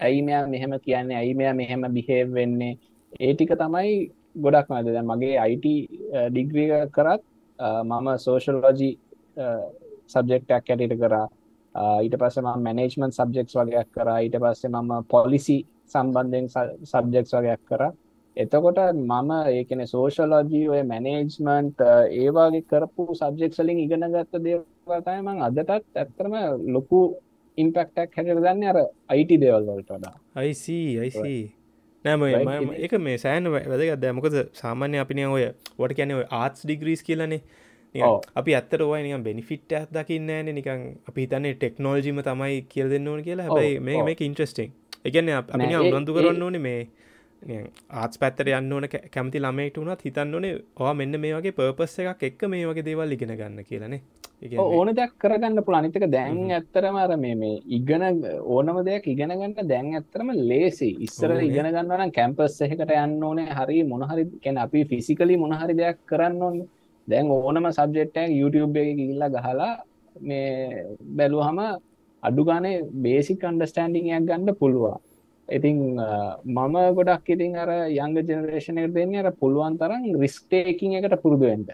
ඇයි 0.00 0.22
මෙයා 0.22 0.46
මෙහෙම 0.46 0.78
කියන්නේ? 0.80 1.16
ඇයි 1.16 1.34
මෙයා 1.34 1.54
මෙහෙම 1.54 1.82
බිහේව් 1.96 2.32
වෙන්නේ? 2.32 2.78
ඒ 3.20 3.34
ටික 3.34 3.52
තමයි 3.56 4.10
ගොඩක් 4.36 4.68
මද 4.70 5.02
මගේ 5.10 5.36
අයිට 5.44 5.66
ඩිග්‍රිය 6.30 6.86
කරත් 6.96 7.22
මම 7.82 8.08
සෝෂල්ලෝජී 8.24 8.94
සබ්ජෙක්ටක් 10.08 10.52
ඇටට 10.52 10.96
කරා 11.02 11.26
ඊට 12.02 12.16
පස්සේ 12.20 12.44
මම 12.44 12.62
මැනේජ්මන්ට් 12.66 13.18
සබ්ජෙක්ට්ස් 13.18 13.56
වගේක් 13.58 13.90
කරා. 13.94 14.18
ඊට 14.18 14.36
පස්සේ 14.42 14.70
මම 14.70 14.92
පොලිසි 15.08 15.58
සම්බන්ධයෙන් 15.86 16.48
සබ්ජෙක්ට්ස් 16.84 17.36
වගේක් 17.36 17.62
කරා. 17.66 17.92
එතකොට 18.36 18.78
මම 18.94 19.30
ඒකන 19.52 19.86
සෝෂලෝජී 19.86 20.68
ඔය 20.68 20.82
මැනේජ්මන්ට් 20.84 21.80
ඒවාගේ 22.18 22.66
කරපු 22.70 23.08
සබ්ජෙක්සලින් 23.14 23.78
ඉගෙන 23.78 24.06
ගත්ත 24.12 24.42
දේවල්තයි 24.44 25.20
මං 25.22 25.42
අදටත් 25.42 25.72
ඇත්තරම 25.96 26.36
ලොකු 26.74 27.00
ඉම්පෙක්ටක් 27.58 28.16
හැට 28.16 28.36
දන්න 28.36 28.68
අර 28.72 28.78
අයිට 29.08 29.32
දේවල්වලට 29.40 29.90
වඩා. 29.90 30.14
අයිසී 30.34 31.56
නෑම 32.04 32.22
එක 32.78 32.92
මේ 32.98 33.18
සෑන 33.18 33.50
වැදගත් 33.52 34.00
දැමකොද 34.02 34.36
සාමාන්‍ය 34.60 35.00
අපිනය 35.02 35.26
ඔය 35.28 35.44
වට 35.78 35.96
කැන 35.96 36.12
ආර්ස් 36.40 36.62
ඩිග්‍රීස් 36.64 37.02
කියලනේ 37.02 37.42
අපි 38.36 38.54
ඇත්තර 38.54 38.82
ඔය 38.82 39.02
නිකම් 39.02 39.22
බෙනිෆිට් 39.22 39.72
ඇත් 39.72 39.90
දකින්න 39.92 40.30
න 40.36 40.54
නිකං 40.54 40.86
අපි 41.08 41.26
තන්නේ 41.26 41.54
ටෙක්නෝජිම 41.54 42.22
තමයි 42.22 42.62
කියල් 42.68 42.88
දෙන්න 42.88 43.08
ඕන 43.08 43.22
කියලා. 43.22 43.48
හැබයි 43.48 43.80
මේ 43.80 44.02
මේක 44.04 44.20
ඉන්ට්‍රස්ටිං 44.20 44.72
එකන්න 45.04 45.30
අපි 45.32 45.74
උනන්දු 45.92 46.14
කරන්න 46.14 46.42
ඕන 46.42 46.60
මේ 46.60 46.80
ආත් 48.02 48.16
පැත්තර 48.20 48.52
යන්න 48.52 48.72
ඕන 48.72 48.86
කැමති 48.88 49.40
ළමයිට 49.40 49.78
වුණත් 49.80 50.06
හිතන්න 50.06 50.34
ඕනේ 50.34 50.56
ඕ 50.78 50.94
මෙන්න 50.94 51.20
මේ 51.20 51.36
වගේ 51.36 51.56
පර්පස් 51.58 51.98
එකක් 52.04 52.24
එක්ක 52.28 52.48
මේ 52.48 52.66
වගේ 52.70 52.84
දේවල් 52.84 53.16
ඉගෙන 53.16 53.36
ගන්න 53.36 53.64
කියලනේ 53.64 54.00
ඕන 54.58 54.90
දෙයක් 54.96 55.14
කරගන්න 55.18 55.62
පුළනිතක 55.64 56.04
දැන් 56.08 56.50
ඇත්තරම 56.50 56.96
අර 56.96 57.16
මේ 57.16 57.34
මේ 57.34 57.60
ඉගෙන 57.78 58.04
ඕනම 58.56 58.78
දෙයක් 58.84 59.08
ඉගෙන 59.08 59.32
ගන්න 59.32 59.68
දැන් 59.68 59.88
ඇත්තරම 59.94 60.30
ලේසි 60.50 60.90
ඉස්සර 61.06 61.34
ඉගෙන 61.40 61.68
ගන්නවන 61.68 62.12
කැම්පස් 62.12 62.60
එහකට 62.66 62.92
යන්න 62.96 63.22
ඕනේ. 63.22 63.48
හරි 63.58 63.82
මොනහරි 63.84 64.24
කැන 64.44 64.58
අපි 64.58 64.84
ෆිසිකලි 64.84 65.36
මොනහරි 65.36 65.76
දෙයක් 65.76 66.04
කරන්න 66.06 66.42
ඕන්න 66.42 66.60
දැන් 67.08 67.30
ඕනම 67.30 67.66
සබ්ජෙට්ටක් 67.70 68.30
YouTube 68.30 68.76
එක 68.80 68.96
ගිල්ලා 68.98 69.30
ගහලා 69.30 69.72
මේ 70.20 70.96
බැලුවහම 71.16 71.60
අඩු 72.22 72.42
ගානේ 72.44 72.82
බේසික් 73.04 73.44
අන්ඩස්ටන්ඩිංයක් 73.44 74.26
ගන්න 74.28 74.58
පුළුවන්. 74.60 74.98
ඉතිං 75.48 75.78
මම 76.46 76.76
ගොඩක් 76.96 77.26
ඉතින් 77.34 77.56
අර 77.56 77.70
යංග 77.90 78.14
ජනරේෂණයට 78.20 78.94
දෙන්නේ 78.94 79.22
අර 79.22 79.32
පුළුවන් 79.32 79.78
තරම් 79.80 80.02
රිස්ටේකින් 80.22 80.96
එකට 80.98 81.16
පුරුදුුවෙන්ට 81.22 81.70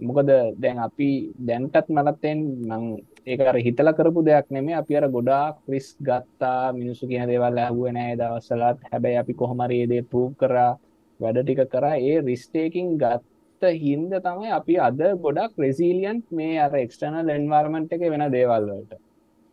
මොකද 0.00 0.30
දැන් 0.62 0.78
අපි 0.78 1.08
දැන්ටත් 1.40 1.88
මලත්තෙන් 1.88 2.38
නං 2.68 2.84
ඒකර 3.26 3.56
හිතල 3.66 3.88
කරපු 3.98 4.20
දෙයක් 4.22 4.50
නෙමේ 4.50 4.76
අපි 4.80 4.96
අර 4.96 5.06
ගොඩාක් 5.08 5.56
රිස් 5.68 5.88
ගත්තා 6.08 6.72
මිනිසු 6.72 7.08
කියන 7.08 7.28
දේවල් 7.30 7.58
ඇහුවනෑ 7.58 8.18
දවස්සලත් 8.20 8.78
හැබැයි 8.90 9.20
අපි 9.22 9.32
කොහොමරේදේ 9.34 10.02
පූ 10.04 10.26
කරා 10.40 10.72
වැඩ 11.20 11.38
ටික 11.40 11.62
කරා. 11.72 11.96
ඒ 11.98 12.20
රිස්ටේකින් 12.20 12.98
ගත්ත 12.98 13.33
හින්ද 13.76 14.14
තමයි 14.20 14.50
අපි 14.58 14.78
අද 14.78 15.02
ගොඩක් 15.22 15.58
රෙසිලියන්් 15.58 16.22
මේ 16.32 16.56
අර 16.58 16.72
එක්ස්ටනල් 16.76 17.34
එන්වර්මන්ට් 17.36 17.92
එක 17.92 18.06
වෙන 18.14 18.24
දේවල්වලට 18.32 18.96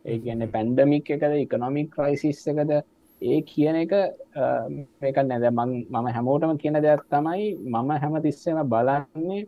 ඒ 0.04 0.18
කියන්නේ 0.18 0.52
පැන්ඩමික් 0.54 1.10
එකද 1.10 1.36
ඉකනොමික් 1.36 1.90
ක්‍රයිසිස් 1.90 2.40
එකද 2.52 2.72
ඒ 3.22 3.38
කියන 3.42 3.76
එක 3.76 3.92
මේක 5.00 5.22
නැද 5.24 5.46
මම 5.50 6.08
හැමෝටම 6.08 6.56
කියන 6.56 6.80
දෙයක් 6.80 7.04
තමයි 7.10 7.46
මම 7.66 7.90
හැම 8.02 8.18
තිස්සෙම 8.22 8.58
බලන්නේ 8.68 9.46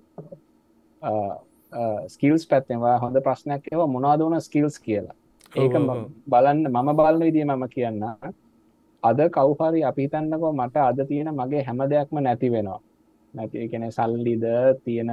ස්කිල්ස් 2.08 2.46
පැත්තෙවා 2.46 2.96
හොඳ 2.98 3.18
ප්‍රශ්නයක් 3.20 3.68
ඒව 3.72 3.82
මොනාදවන 3.88 4.40
ස්කිල්ස් 4.40 4.78
කියලා. 4.78 5.16
ඒක 5.52 5.74
බලන්න 6.28 6.66
මම 6.66 6.88
බලන්න 6.96 7.22
විදිිය 7.22 7.46
මම 7.46 7.64
කියන්න 7.68 8.02
අද 9.02 9.18
කවුහරි 9.30 9.84
අපි 9.84 10.08
තන්නකෝ 10.08 10.52
මට 10.52 10.76
අද 10.82 10.98
තියෙන 11.08 11.30
මගේ 11.34 11.62
හැම 11.62 11.80
දෙයක්ම 11.90 12.18
නැති 12.20 12.50
වෙනවා 12.50 12.80
නැති 13.34 13.68
කෙන 13.72 13.84
සල්ලිද 13.96 14.44
තියෙන 14.84 15.10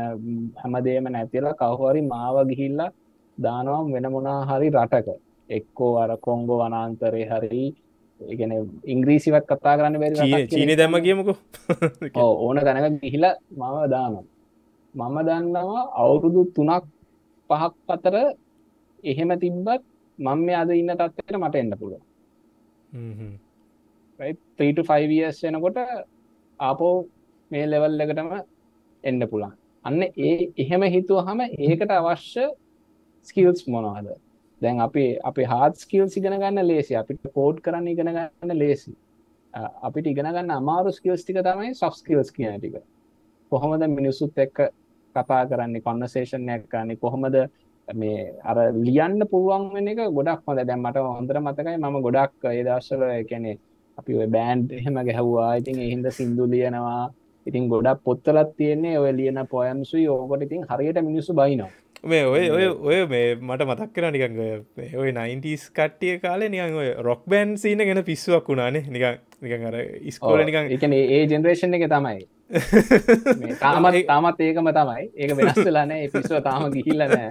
හැමදේම 0.61 1.05
නැතිලා 1.15 1.59
කවහරි 1.61 2.01
මාව 2.13 2.35
ගිහිල්ලා 2.51 2.89
දානවම් 3.37 3.87
වෙන 3.95 4.07
මොනා 4.15 4.39
හරි 4.49 4.67
රටක. 4.77 5.07
එක්කෝ 5.49 5.93
අර 6.01 6.11
කොංගෝ 6.25 6.57
වනාන්තරය 6.61 7.23
හරි 7.31 7.65
ඉගෙන 8.21 8.51
ඉංග්‍රීසිවත් 8.93 9.45
කතා 9.49 9.75
කරන්න 9.77 9.97
බැරි 10.01 10.47
චීන 10.51 10.71
දැම 10.79 10.95
කියමකු 11.05 11.33
ඕන 12.23 12.57
තැනක 12.67 12.97
ගිහිල 13.03 13.25
මම 13.59 13.77
දානම් 13.93 14.25
මම 14.95 15.17
දන්නවා 15.27 15.83
අවුරුදු 16.01 16.41
තුනක් 16.55 16.85
පහක් 17.49 17.73
අතර 17.95 18.15
එහෙම 19.03 19.31
තිබ්බත් 19.43 19.81
මං 20.19 20.39
මේ 20.45 20.57
අද 20.61 20.69
ඉන්න 20.81 20.93
තත්වයට 20.99 21.37
මට 21.41 21.55
එන්න 21.61 21.73
පුළුව 21.81 22.01
3ස් 24.59 25.37
වෙනකොට 25.45 25.79
ආපෝ 26.59 26.95
මේ 27.51 27.65
ලෙවල් 27.67 28.03
එකටම 28.05 28.31
එන්න 29.03 29.27
පුළන් 29.31 29.53
අන්න 29.85 30.01
ඒ 30.03 30.33
එහෙම 30.57 30.83
හිතුව 30.95 31.23
හම 31.27 31.39
ඒකට 31.67 31.91
අවශ්‍ය 31.91 32.45
ස්කිල්ස් 33.29 33.63
මොනවාද? 33.67 34.09
දැන් 34.61 34.79
අපි 34.79 35.05
අපි 35.23 35.43
හාත් 35.43 35.79
ස්කිල් 35.83 36.09
සිගෙන 36.09 36.37
ගන්න 36.41 36.67
ලේසි 36.67 36.95
අපිට 36.95 37.31
කෝඩ් 37.35 37.61
කරන්න 37.65 37.87
ඉගෙන 37.87 38.11
ගන්න 38.11 38.57
ලේසි. 38.57 38.93
අපිට 39.81 40.07
ඉගෙන 40.07 40.27
ගන්න 40.27 40.51
අමාරු 40.51 40.91
ස්කිල්ස් 40.91 41.23
ටික 41.23 41.41
තමයි 41.47 41.73
සොෆ් 41.75 41.95
ස්කිල්ස් 41.95 42.29
කියන 42.31 42.59
ටික. 42.59 42.77
කොහොමද 43.51 43.87
මිනිස්සුත් 43.89 44.37
එක්ක 44.37 44.59
කතා 45.15 45.41
කරන්නේ 45.49 45.81
කොන්නසේෂන්යක් 45.81 46.69
කරන්නේ 46.71 47.01
කොහොමද 47.03 47.37
මේ 47.87 48.19
අර 48.43 48.57
ලියන්න 48.77 49.25
පුළුවන් 49.31 49.65
වෙන 49.73 49.87
එක 49.87 50.03
ගොඩක් 50.17 50.45
හොඳ 50.47 50.63
දැන් 50.63 50.81
මට 50.81 51.05
හොඳට 51.07 51.41
මතකයි 51.41 51.77
මම 51.77 51.97
ගොඩක් 52.05 52.45
ඒ 52.49 52.63
දවස්වල 52.63 53.25
කියන්නේ 53.31 53.57
අපි 53.97 54.11
ඔය 54.15 54.27
බෑන්ඩ් 54.35 54.71
එහෙම 54.71 55.01
ගැහුවා. 55.07 55.55
ඉතින් 55.55 55.79
ඒ 55.79 55.89
හින්දා 55.93 56.17
සින්දු 56.19 56.45
ලියනවා. 56.53 57.01
ඉතින් 57.45 57.69
ගොඩක් 57.69 58.03
පොත්තලත් 58.03 58.57
තියෙන්නේ 58.57 58.97
ඔය 58.99 59.13
ලියන 59.17 59.39
පොයම්සුයි 59.49 60.07
ඕකට 60.07 60.43
ඉතින් 60.47 60.67
හරියට 60.69 61.01
මිනිස්සු 61.03 61.33
බයිනවා. 61.33 61.71
මේ 62.03 62.25
ඔය 62.25 62.49
ඔය 62.49 62.67
ඔය 62.67 62.99
මේ 63.05 63.35
මට 63.37 63.65
මතක් 63.67 63.93
කර 63.93 64.07
නිකං 64.11 64.39
ඔය 64.97 65.11
නයින්ටස් 65.13 65.69
කට්ටිය 65.69 66.17
කාලේ 66.19 66.49
නිකන් 66.49 66.75
ඔය 66.75 66.89
රොක් 66.99 67.25
බෑන් 67.29 67.57
සීන 67.57 67.85
ගැන 67.85 68.03
පිස්සුවක් 68.03 68.47
වුණානේ. 68.49 68.85
නිකං 68.89 69.19
නිකං 69.41 69.65
අර 69.69 69.81
ඉස්කෝල 70.01 70.45
නිකං 70.45 70.71
එකන 70.77 70.93
ඒ 70.97 71.25
ජෙනරේෂන් 71.27 71.77
එක 71.77 71.85
තමයි. 71.91 72.25
තාමත් 73.61 73.97
තාමත් 74.07 74.41
ඒකම 74.41 74.69
තමයි. 74.73 75.05
ඒක 75.15 75.35
වෙනස්සලාන 75.37 75.93
පිස්සුව 76.13 76.41
තාම 76.43 76.65
ගිහිල්ලනෑ 76.73 77.29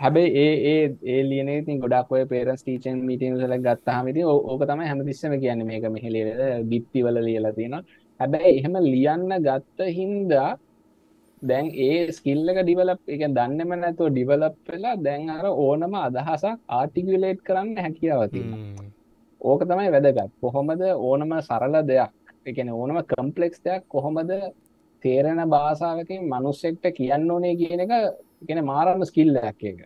හැබැයි 0.00 0.44
ඒ 0.44 0.54
ඒ 0.72 0.84
ඒ 1.14 1.22
ලියන 1.30 1.52
ඉතින් 1.54 1.78
ගොඩක් 1.80 2.10
ඔය 2.12 2.26
පේරස් 2.26 2.66
ටීචන් 2.66 2.98
මීටසල 3.08 3.58
ගත්තාහමති 3.66 4.26
ඕක 4.30 4.66
තමයි 4.70 4.90
හැමතිස්සම 4.90 5.38
කියන්න 5.44 5.66
මේක 5.66 5.86
මෙහෙලේද 5.98 6.66
බිත්තිවල 6.72 7.22
ලියලා 7.22 7.54
තියෙනවා 7.60 8.03
හැබැයි 8.20 8.58
එහෙම 8.58 8.76
ලියන්න 8.84 9.30
ගත්ත 9.46 9.88
හින්දා 9.96 10.48
දැන් 11.42 11.66
ඒ 11.86 12.00
ස්කිල්ලක 12.12 12.58
ඩිවලප් 12.60 13.00
එක 13.14 13.22
දන්නම 13.28 13.72
නැතුව 13.76 14.10
ඩිවලප් 14.10 14.56
වෙලා 14.68 14.96
දැන් 15.06 15.30
අර 15.30 15.46
ඕනම 15.46 15.94
අදහසක් 16.00 16.58
ආටිකුලේට් 16.70 17.40
කරන්න 17.48 17.80
හැකියාවති 17.84 18.42
ඕක 19.40 19.62
තමයි 19.62 19.88
වැදගත්. 19.94 20.30
කොහොමද 20.40 20.82
ඕනම 21.00 21.32
සරල 21.40 21.74
දෙයක් 21.84 22.12
එකන 22.46 22.70
ඕනම 22.72 23.00
කම්පලෙක්ස් 23.10 23.58
දෙයක් 23.60 23.82
කොහොමද 23.88 24.30
තේරෙන 25.04 25.40
භාසාාවකින් 25.48 26.22
මනුස්සෙක්ට 26.26 26.86
කියන්න 26.98 27.30
ඕනේ 27.30 27.54
කියන 27.56 27.80
එක 27.80 27.92
එකන 28.42 28.60
මාරන්න 28.64 29.04
ස්කිල්ලයක් 29.04 29.64
එක 29.64 29.80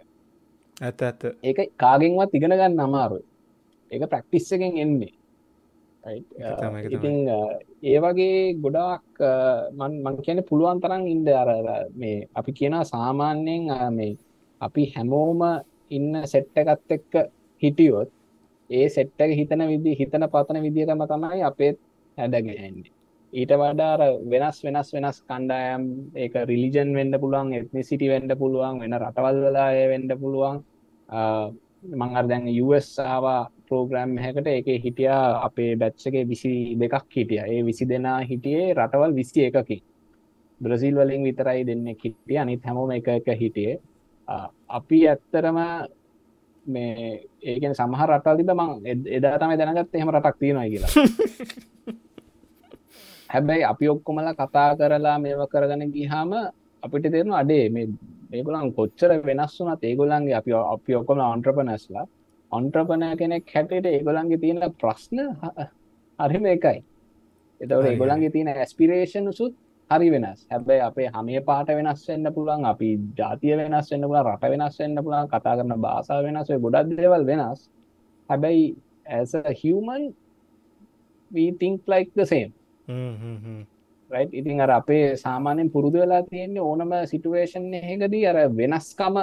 ඇත 0.80 1.02
ඇත 1.02 1.22
ඒක 1.42 1.58
කාගෙන්වත් 1.76 2.34
ඉගෙන 2.34 2.54
ගන්න 2.54 2.80
අමාරු 2.80 3.18
ඒක 3.90 4.04
ප්‍රක්ටිස්සකෙන් 4.06 4.78
එන්නේ. 4.78 5.12
ඉතින් 6.88 7.16
ඒ 7.82 7.98
වගේ 7.98 8.54
ගොඩාක් 8.56 9.04
මං 9.76 10.16
කියන 10.18 10.40
පුළුවන් 10.42 10.80
තරම් 10.80 11.02
ඉන්ඩ 11.06 11.28
අර 11.32 11.50
මේ 11.94 12.26
අපි 12.34 12.50
කියන 12.52 12.74
සාමාන්‍යයෙන් 12.84 13.66
මේ 13.92 14.18
අපි 14.60 14.82
හැමෝම 14.92 15.40
ඉන්න 15.90 16.12
සෙට්ටකත් 16.24 16.90
එක්ක 16.90 17.12
හිටියොත් 17.62 18.10
ඒ 18.70 18.86
සෙට්ටක 18.88 19.30
හිතන 19.32 19.62
විදි 19.64 19.92
හිතන 19.94 20.24
පතන 20.28 20.62
විදිහටම 20.62 21.02
තමයි 21.04 21.42
අපේත් 21.42 21.78
හැඩගැහෙන්නේ 22.18 22.92
ඊට 23.32 23.52
වඩාර 23.52 24.00
වෙනස් 24.26 24.58
වෙනස් 24.64 24.88
වෙනස් 24.92 25.18
කණ්ඩායම් 25.22 25.82
ඒක 26.16 26.34
රිලිජන් 26.44 26.90
වෙන්ඩ 26.94 27.20
පුළුවන් 27.20 27.54
එත්නිසිටි 27.54 28.08
වෙන්ඩ 28.08 28.32
පුළුවන් 28.38 28.82
වෙන 28.82 28.98
රටවල් 28.98 29.40
වෙලාය 29.44 29.80
වෙන්ඩ 29.88 30.12
පුළුවන් 30.16 30.58
මං 31.82 32.16
අර 32.16 32.26
දැන් 32.26 32.48
යුස්වා 32.50 33.50
ප්‍රෝග්‍රෑම් 33.66 34.18
හැකට 34.18 34.46
එක 34.46 34.66
හිටියා 34.84 35.44
අපේ 35.46 35.76
බැච්චගේ 35.76 36.24
විසි 36.24 36.74
දෙකක් 36.74 37.06
හිටිය. 37.10 37.38
ඒ 37.38 37.64
විසි 37.64 37.86
දෙනා 37.86 38.20
හිටියේ 38.20 38.74
රටවල් 38.74 39.14
විසි 39.14 39.46
එකකි 39.46 39.82
බ්‍රසිල් 40.60 40.96
වලින් 40.96 41.22
විතරයි 41.22 41.66
දෙන්න 41.66 41.86
හිටිය. 41.86 42.36
අනිත් 42.36 42.64
හැමෝම 42.64 42.90
එක 42.90 43.08
එක 43.08 43.38
හිටියේ. 43.40 43.78
අපි 44.68 45.08
ඇත්තරම 45.08 45.58
මේ 46.66 47.22
ඒකෙන් 47.42 47.74
සමහ 47.74 48.06
රටල් 48.06 48.36
තිබ 48.36 48.50
මං 48.50 49.08
එදා 49.08 49.38
තමයි 49.38 49.56
දැනගත් 49.56 49.94
එහෙම 49.94 50.10
රටක් 50.10 50.38
තියෙනවා 50.38 50.66
කියලා. 50.66 50.90
හැබැයි 53.28 53.64
අපි 53.64 53.88
ඔක්කොමලා 53.88 54.34
කතා 54.34 54.74
කරලා 54.74 55.18
මේව 55.18 55.46
කරගන 55.46 55.92
ගිහාම 55.92 56.32
අපිට 56.82 57.04
තේරෙන 57.04 57.32
අඩේ 57.32 57.68
මේ 57.68 57.86
මේගොලන් 58.30 58.72
කොච්චර 58.78 59.10
වෙනස් 59.28 59.54
වුනත් 59.60 59.84
ඒගොලන්ගේ 59.90 60.36
අපි 60.40 60.52
අපි 60.74 60.96
ඔක්කොම 61.00 61.20
අන්ට්‍රපනස්ලා 61.26 62.06
ඔන්ට්‍රපන 62.52 63.04
කෙනෙක් 63.20 63.54
හැටට 63.54 63.86
ඒගොලන්ගේ 63.86 64.42
තියෙන 64.42 64.60
ප්‍රශ්න 64.80 65.18
හරිම 66.18 66.46
එකයි. 66.54 66.78
එතවට 67.60 67.88
ඒගොලන්ගේ 67.92 68.34
තියෙන 68.34 68.52
ඇස්පිරේෂන් 68.54 69.32
සුත් 69.32 69.54
හරි 69.90 70.10
වෙනස්. 70.10 70.46
හැබැයි 70.50 70.82
අපේ 70.88 71.08
හමේ 71.14 71.40
පාට 71.48 71.68
වෙනස් 71.78 72.04
වෙන්න 72.08 72.32
පුළුවන් 72.34 72.64
අපි 72.72 72.90
ජාතිය 73.18 73.56
වෙනස් 73.56 73.90
වෙන්න 73.92 74.08
පුළා 74.08 74.26
රට 74.26 74.52
වෙනස් 74.54 74.78
වෙන්න 74.80 75.04
පුළා 75.04 75.24
කතා 75.32 75.56
කරන 75.58 75.74
භාසාාව 75.86 76.24
වෙනස් 76.28 76.48
ගොඩක් 76.64 76.96
දෙවල් 77.00 77.24
වෙනස්. 77.32 77.60
හැබැයි 78.28 78.64
ඇස 79.06 79.32
human 79.60 80.14
think 81.60 81.82
like 81.86 82.10
the 82.14 82.26
same 82.26 82.52
right? 84.10 84.30
ඉතින් 84.32 84.60
අර 84.60 84.70
අපේ 84.72 85.16
සාමාන්‍යෙන් 85.16 85.70
පුරුදු 85.70 85.98
වෙලා 85.98 86.22
තියෙන්නේ 86.24 86.62
ඕනම 86.62 86.92
සිටුවේෂන් 87.06 87.74
එකදී 87.74 88.24
අර 88.26 88.38
වෙනස්කම 88.52 89.16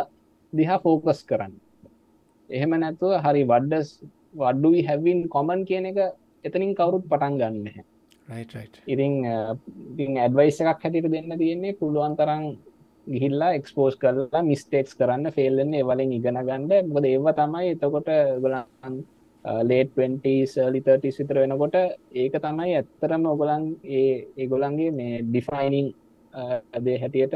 දිහා 0.53 0.79
ෆෝකස් 0.79 1.21
කරන්න. 1.23 1.55
එහෙම 2.49 2.71
නැතුව 2.75 3.17
හරි 3.23 3.43
වඩ්ඩස් 3.45 3.89
වඩ්ඩුවී 4.35 4.85
හැවින් 4.87 5.19
කොමන් 5.29 5.65
කියන 5.65 5.85
එක 5.85 5.99
එතනින් 6.45 6.73
කවුරුත් 6.75 7.05
පටන් 7.09 7.37
ගන්න 7.39 7.85
ඉතින් 8.87 9.13
ඉතින් 9.91 10.17
ඇඩවයිස 10.17 10.61
එකක් 10.61 10.83
හැටිට 10.83 11.09
දෙන්න 11.09 11.37
තියෙන්නේ 11.37 11.77
පුළුවන් 11.81 12.15
තරම් 12.19 12.45
ගිහිල්ලා 13.07 13.51
එක්ස්පෝස් 13.53 13.97
කරලා 13.97 14.43
මිස්ටේක්ස් 14.43 14.97
කරන්න 14.99 15.33
ෆෙල්ලන්නේ 15.35 15.83
එවලින් 15.83 16.13
ඉගෙන 16.13 16.39
ගණ්ඩ 16.41 16.89
මොද 16.89 17.05
ඒව 17.05 17.27
තමයි 17.33 17.73
එතකොට 17.73 18.09
ගලන් 18.41 18.97
ලේට්ස් 19.69 20.55
ලිතටිස් 20.73 21.19
විතර 21.21 21.41
වෙනකොට 21.43 21.75
ඒක 22.13 22.39
තමයි 22.45 22.71
ඇත්තරම 22.79 23.25
ඔගලන් 23.33 23.67
ඒ 23.83 24.27
ඒගොලන්ගේ 24.37 24.91
මේ 24.91 25.21
ඩිෆයිනිං 25.21 25.93
අදේ 26.77 26.97
හැටියට 27.01 27.35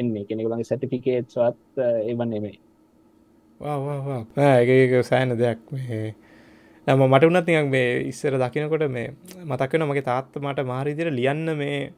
එන්නේ. 0.00 0.24
කෙනෙගලගේ 0.28 0.68
සැටිෆිකේට්ස්වත් 0.68 1.82
එවන් 2.12 2.30
නෙමේ 2.30 2.58
ඒ 3.60 5.02
සෑන 5.02 5.38
දෙයක් 5.38 5.60
මේ. 5.72 6.14
නම 6.86 7.02
මට 7.08 7.24
නියක් 7.48 7.68
මේ 7.70 7.90
ඉස්සර 8.10 8.36
දකිනකොට 8.38 8.88
මේ 8.90 9.14
මතක්වෙන 9.44 9.86
මගේ 9.88 10.02
තාත්ත 10.02 10.36
මට 10.36 10.66
මාරිදිර 10.66 11.08
ලියන්න 11.10 11.56
මේ 11.56 11.92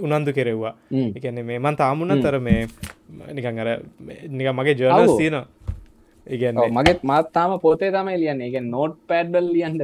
උනන්දු 0.00 0.32
කෙරෙව්වා. 0.32 0.74
එකන 0.90 1.44
මේ 1.44 1.58
මන් 1.58 1.76
තාමුණ 1.76 2.22
තර 2.22 2.38
මේ 2.40 2.66
නිකන් 3.32 3.60
අර 3.60 3.70
නික 4.28 4.48
මගේ 4.58 4.74
ජර්නස් 4.80 5.16
තියන 5.18 5.36
මගේත් 6.70 7.02
මත්තාම 7.04 7.60
පොතේ 7.60 7.90
තමයි 7.90 8.18
ලියන්න. 8.18 8.40
එක 8.40 8.56
නෝට් 8.64 8.96
පැඩ්ඩල් 9.06 9.48
ලියන්න 9.50 9.78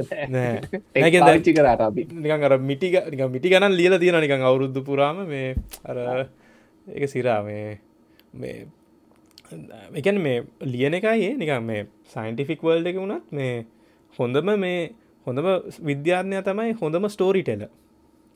චි 1.43 1.53
කරට 1.53 1.81
අපි. 1.81 2.07
නිකන් 2.17 2.43
අර 2.43 2.57
මිටි 2.59 2.91
නික 2.91 3.23
මිටි 3.29 3.49
ගණන් 3.49 3.73
ලියල 3.73 3.97
තියෙන 3.99 4.19
නිකං 4.19 4.41
අවුරුද්ධ 4.43 4.83
පුරාම 4.83 5.25
මේ 5.27 5.55
අර 5.85 6.27
එක 6.87 7.03
සිරා 7.07 7.41
මේ 7.43 7.79
මේ 8.35 8.65
එකන 9.95 10.17
මේ 10.19 10.43
ලියන 10.67 10.93
එකයි 10.93 11.35
නිකම් 11.37 11.63
මේ 11.63 11.85
සයින්ටිෆික් 12.07 12.61
වල්ඩ 12.61 12.87
එක 12.87 12.97
වුණත් 12.97 13.31
මේ 13.31 13.65
හොඳම 14.19 14.51
මේ 14.57 14.81
හොඳම 15.27 15.47
විද්‍යාර්ණය 15.83 16.41
තමයි 16.43 16.77
හොඳම 16.81 17.09
ස්ටෝරිටෙල 17.09 17.67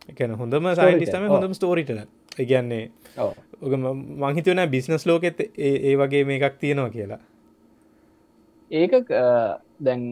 එකන 0.10 0.36
හොඳම 0.36 0.74
සයින්ටිස්තම 0.76 1.30
හොඳම 1.30 1.54
ස්ටෝරිටල 1.54 2.02
ඉගන්නේ 2.40 2.84
ඔක 3.20 3.74
මංහිතවන 4.22 4.68
බිස්නස් 4.70 5.06
ලෝකෙත් 5.06 5.40
ඒ 5.60 5.96
වගේ 5.98 6.24
මේ 6.26 6.38
එකක් 6.40 6.60
තියෙනවා 6.60 6.92
කියලා 6.92 7.22
ඒක 8.72 9.14
දැන් 9.80 10.04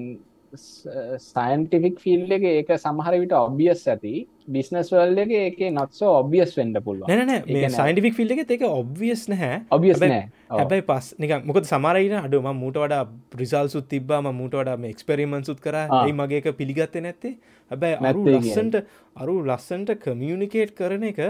සයින්ටිෆික් 0.56 1.99
ෆිල් 1.99 2.32
එක 2.32 2.43
ඒක 2.45 2.70
සමහර 2.78 3.16
විට 3.22 3.34
ඔබියස් 3.34 3.88
ඇති. 3.88 4.28
බිස්නස් 4.47 4.91
වල්ල 4.91 5.20
එක 5.24 5.32
එක 5.39 5.62
නොත්සෝ 5.74 6.12
ඔබියස් 6.20 6.54
වෙන්ඩ 6.58 6.80
පුළුව 6.86 7.10
නෑ 7.10 7.70
සයින්ටිෆික් 7.70 8.16
ෆිල් 8.18 8.36
එක 8.36 8.51
එක 8.58 8.66
ඔබ්වියස් 8.68 9.26
නැහැ. 9.30 9.64
ඔබියස් 9.72 10.04
හැබයි 10.04 10.86
පස් 10.89 11.14
නික 11.18 11.34
මොකද 11.45 11.70
සමරයින 11.72 12.16
අඩුම 12.20 12.49
මූට 12.56 12.78
වඩා 12.78 13.08
ප්‍රිසල්සුත් 13.34 13.89
තිබ්බාම 13.89 14.30
මූට 14.34 14.60
වඩා 14.60 14.78
මේ 14.78 14.93
එක්ස්පෙරිමන්සුත් 14.95 15.60
කර. 15.60 15.80
ඒ 15.80 16.14
මගේක 16.14 16.51
පිළිගත්ත 16.60 16.99
නැත්තේ. 17.01 17.38
හැබැයි 17.72 17.97
අරු 18.04 18.26
ලස්සන්ට 18.36 18.84
අරු 19.16 19.39
ලස්සන්ට 19.41 19.97
කමියනිකේට් 20.06 20.76
කරන 20.76 21.10
එක 21.12 21.22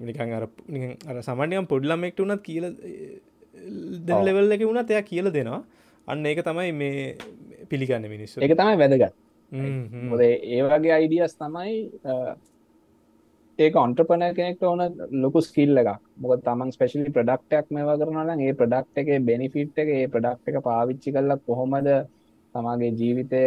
නිකන් 0.00 0.34
අර 0.38 0.48
අර 1.08 1.22
සමන්යම් 1.22 1.66
පොඩ්ලමෙක්ට 1.66 2.20
වනත් 2.20 2.42
කියල 2.42 2.70
දැ 4.06 4.20
ලෙවල් 4.28 4.54
එක 4.56 4.68
වුණත් 4.68 4.90
එයා 4.90 5.08
කියල 5.10 5.30
දෙනවා 5.32 5.62
අන්න 6.08 6.26
ඒක 6.26 6.42
තමයි 6.42 6.72
මේ 6.74 7.04
පිළිගන්න 7.68 8.08
මිනිස්සු. 8.08 8.40
එක 8.40 8.54
තමයි 8.54 8.76
වැදගත්. 8.76 9.14
මොද 10.10 10.20
ඒ 10.22 10.62
වගේ 10.64 10.92
අයිඩියස් 10.92 11.36
තමයි 11.36 11.76
ඒක 13.58 13.76
ඔන්ට්‍රපන 13.76 14.24
කෙනෙක්ට 14.32 14.64
ඕන 14.64 14.82
ලොකු 15.18 15.40
ස්කිල්ල 15.42 15.76
එකක්. 15.76 16.00
මොක 16.16 16.42
තමන් 16.42 16.72
ස්පෙශලි 16.72 17.10
ප්‍රඩක්ටයක් 17.10 17.70
මේවා 17.70 18.00
කරනල 18.00 18.34
ඒ 18.40 18.52
ප්‍රඩක්් 18.54 19.00
එක 19.02 19.24
බෙනිෆිට් 19.24 19.78
එක 19.78 19.88
ඒ 19.90 20.08
ප්‍රඩක්් 20.08 20.50
එක 20.50 20.60
පාවිච්චි 20.62 21.12
කල්ලක් 21.12 21.46
කොහොමද 21.46 21.88
තමාගේ 22.54 22.92
ජීවිතය 22.92 23.44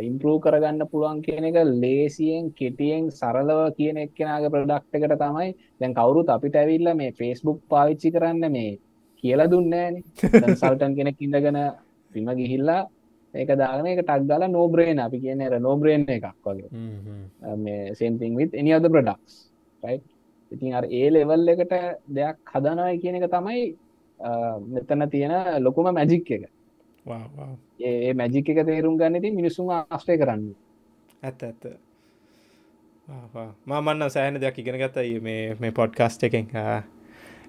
ඉම්පරූ 0.00 0.36
කරගන්න 0.40 0.88
පුළුවන් 0.88 1.20
කියන 1.22 1.44
එක 1.44 1.60
ලේසියෙන් 1.74 2.50
කෙටියෙන් 2.52 3.10
සරලව 3.12 3.60
කියන 3.76 3.96
එක්කෙනගේ 3.98 4.50
ප්‍රඩක්් 4.50 4.98
එකට 4.98 5.16
තමයි 5.20 5.54
දැන් 5.80 5.94
කවුරුත් 5.94 6.28
අපිට 6.28 6.56
ඇවිල්ල 6.56 6.94
මේ 6.94 7.12
ෆෙස්බුක් 7.12 7.62
පාවිච්චි 7.68 8.14
කරන්න 8.14 8.52
මේ 8.52 8.78
කියලා 9.24 9.50
දුන්නෑන 9.50 10.00
සල්ටන් 10.54 10.94
කෙනෙක් 10.98 11.20
ඉඳගෙන 11.20 11.60
පිම 12.14 12.28
ගිහිල්ලා 12.40 12.82
ඒක 13.34 13.50
දාගන 13.60 13.86
එක 13.90 14.02
ටක් 14.02 14.28
දාලා 14.30 14.50
නෝබ්‍රේන 14.50 15.02
අපි 15.06 15.18
කියන 15.24 15.42
ර 15.46 15.58
නෝබ්‍රේන් 15.60 16.06
එකක් 16.08 16.26
වගේ. 16.46 16.68
මේ 17.64 17.94
සෙන්තිං 18.00 18.36
විත් 18.40 18.54
එනි 18.54 18.74
අද 18.76 18.86
ප්‍රඩක්ස් 18.88 19.34
ඉතින් 20.52 20.74
අර 20.74 20.84
ඒ 20.90 21.08
ලෙවල් 21.10 21.48
එකට 21.54 21.74
දෙයක් 22.08 22.36
හදනයි 22.54 23.00
කියන 23.02 23.18
එක 23.18 23.30
තමයි 23.30 23.62
මෙතන 24.74 25.08
තියෙන 25.10 25.34
ලොකුම 25.62 25.90
මැජික් 25.92 26.30
එක. 26.30 26.44
ඒ 27.80 28.12
මැජික් 28.14 28.48
එක 28.48 28.66
තේරුම් 28.66 28.98
ගන්න 28.98 29.22
ති 29.22 29.30
මිනිසුන් 29.30 29.72
ආස්ටය 29.72 30.18
කරන්න. 30.18 30.54
ඇත්ත 31.22 31.42
ඇත්ත. 31.42 31.62
මාමන්න 33.66 34.10
සෑහන 34.10 34.40
දෙයක් 34.40 34.58
ඉගෙන 34.58 34.80
මේ 35.22 35.56
මේ 35.60 35.72
පොඩ්කාස්ට 35.72 36.22
එකෙන් 36.22 36.46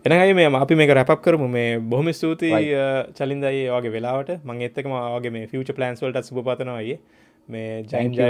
එනයි 0.05 0.33
මේ 0.37 0.49
අපි 0.63 0.75
මේ 0.75 0.93
රැප් 0.97 1.11
කරමු. 1.25 1.47
මේ 1.49 1.79
බොහොම 1.91 2.07
ස්තුතියි 2.17 2.73
චලින්දයි 3.17 3.61
වගේ 3.75 3.93
වෙලාවට. 3.95 4.29
මං 4.47 4.61
එත්තකම 4.67 4.93
වගේ 5.15 5.31
මේ 5.35 5.47
ෆිච 5.51 5.71
ප්ලන්ස් 5.77 6.03
වලට 6.03 6.27
සුප 6.27 6.37
පතනවායේ 6.47 6.97
මේ 7.49 7.71
ජයින් 7.91 8.13
ජය 8.13 8.27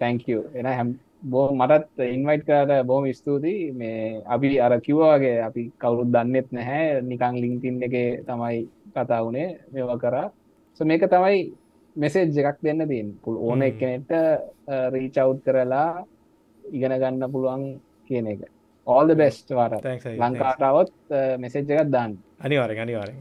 තැංක 0.00 0.26
එන 0.58 0.66
හැම් 0.72 0.90
බෝ 1.34 1.46
මටත් 1.60 2.02
ඉන්වයිට් 2.16 2.44
කරට 2.48 2.82
බොහම 2.90 3.06
ස්තුතියි. 3.20 3.70
මේ 3.80 4.20
අපි 4.34 4.52
අර 4.66 4.72
කිව්වාගේ 4.86 5.38
අපි 5.48 5.70
කවුරුත් 5.78 6.12
දන්නෙත් 6.14 6.52
නැහැ. 6.58 7.02
නිකං 7.10 7.42
ලිංකින් 7.42 7.82
එක 7.88 7.96
තමයි 8.26 8.60
කතා 8.94 9.24
වුණේ 9.24 9.48
මෙවා 9.72 10.00
කරා. 10.04 10.28
සො 10.76 10.84
මේක 10.84 11.06
තමයි 11.16 11.40
මෙසේජ් 11.96 12.46
එකක් 12.48 12.58
දෙන්න 12.66 12.88
තින් 12.88 13.18
පුල් 13.22 13.36
ඕන 13.48 13.62
එකනෙට 13.62 14.10
රීචව් 14.94 15.36
කරලා 15.44 15.90
ඉගෙන 16.64 17.02
ගන්න 17.02 17.32
පුළුවන් 17.34 17.62
කියන 18.08 18.26
එක 18.34 18.50
ඕල් 18.90 19.14
බෙස්ට 19.16 19.52
වාට 19.58 19.84
ලංකාටාවත් 20.14 21.18
මෙසෙජ් 21.38 21.76
එකත් 21.76 21.92
දාන්න. 21.92 22.16
අනිවාරෙන් 22.40 22.82
අනිවාරෙන් 22.86 23.18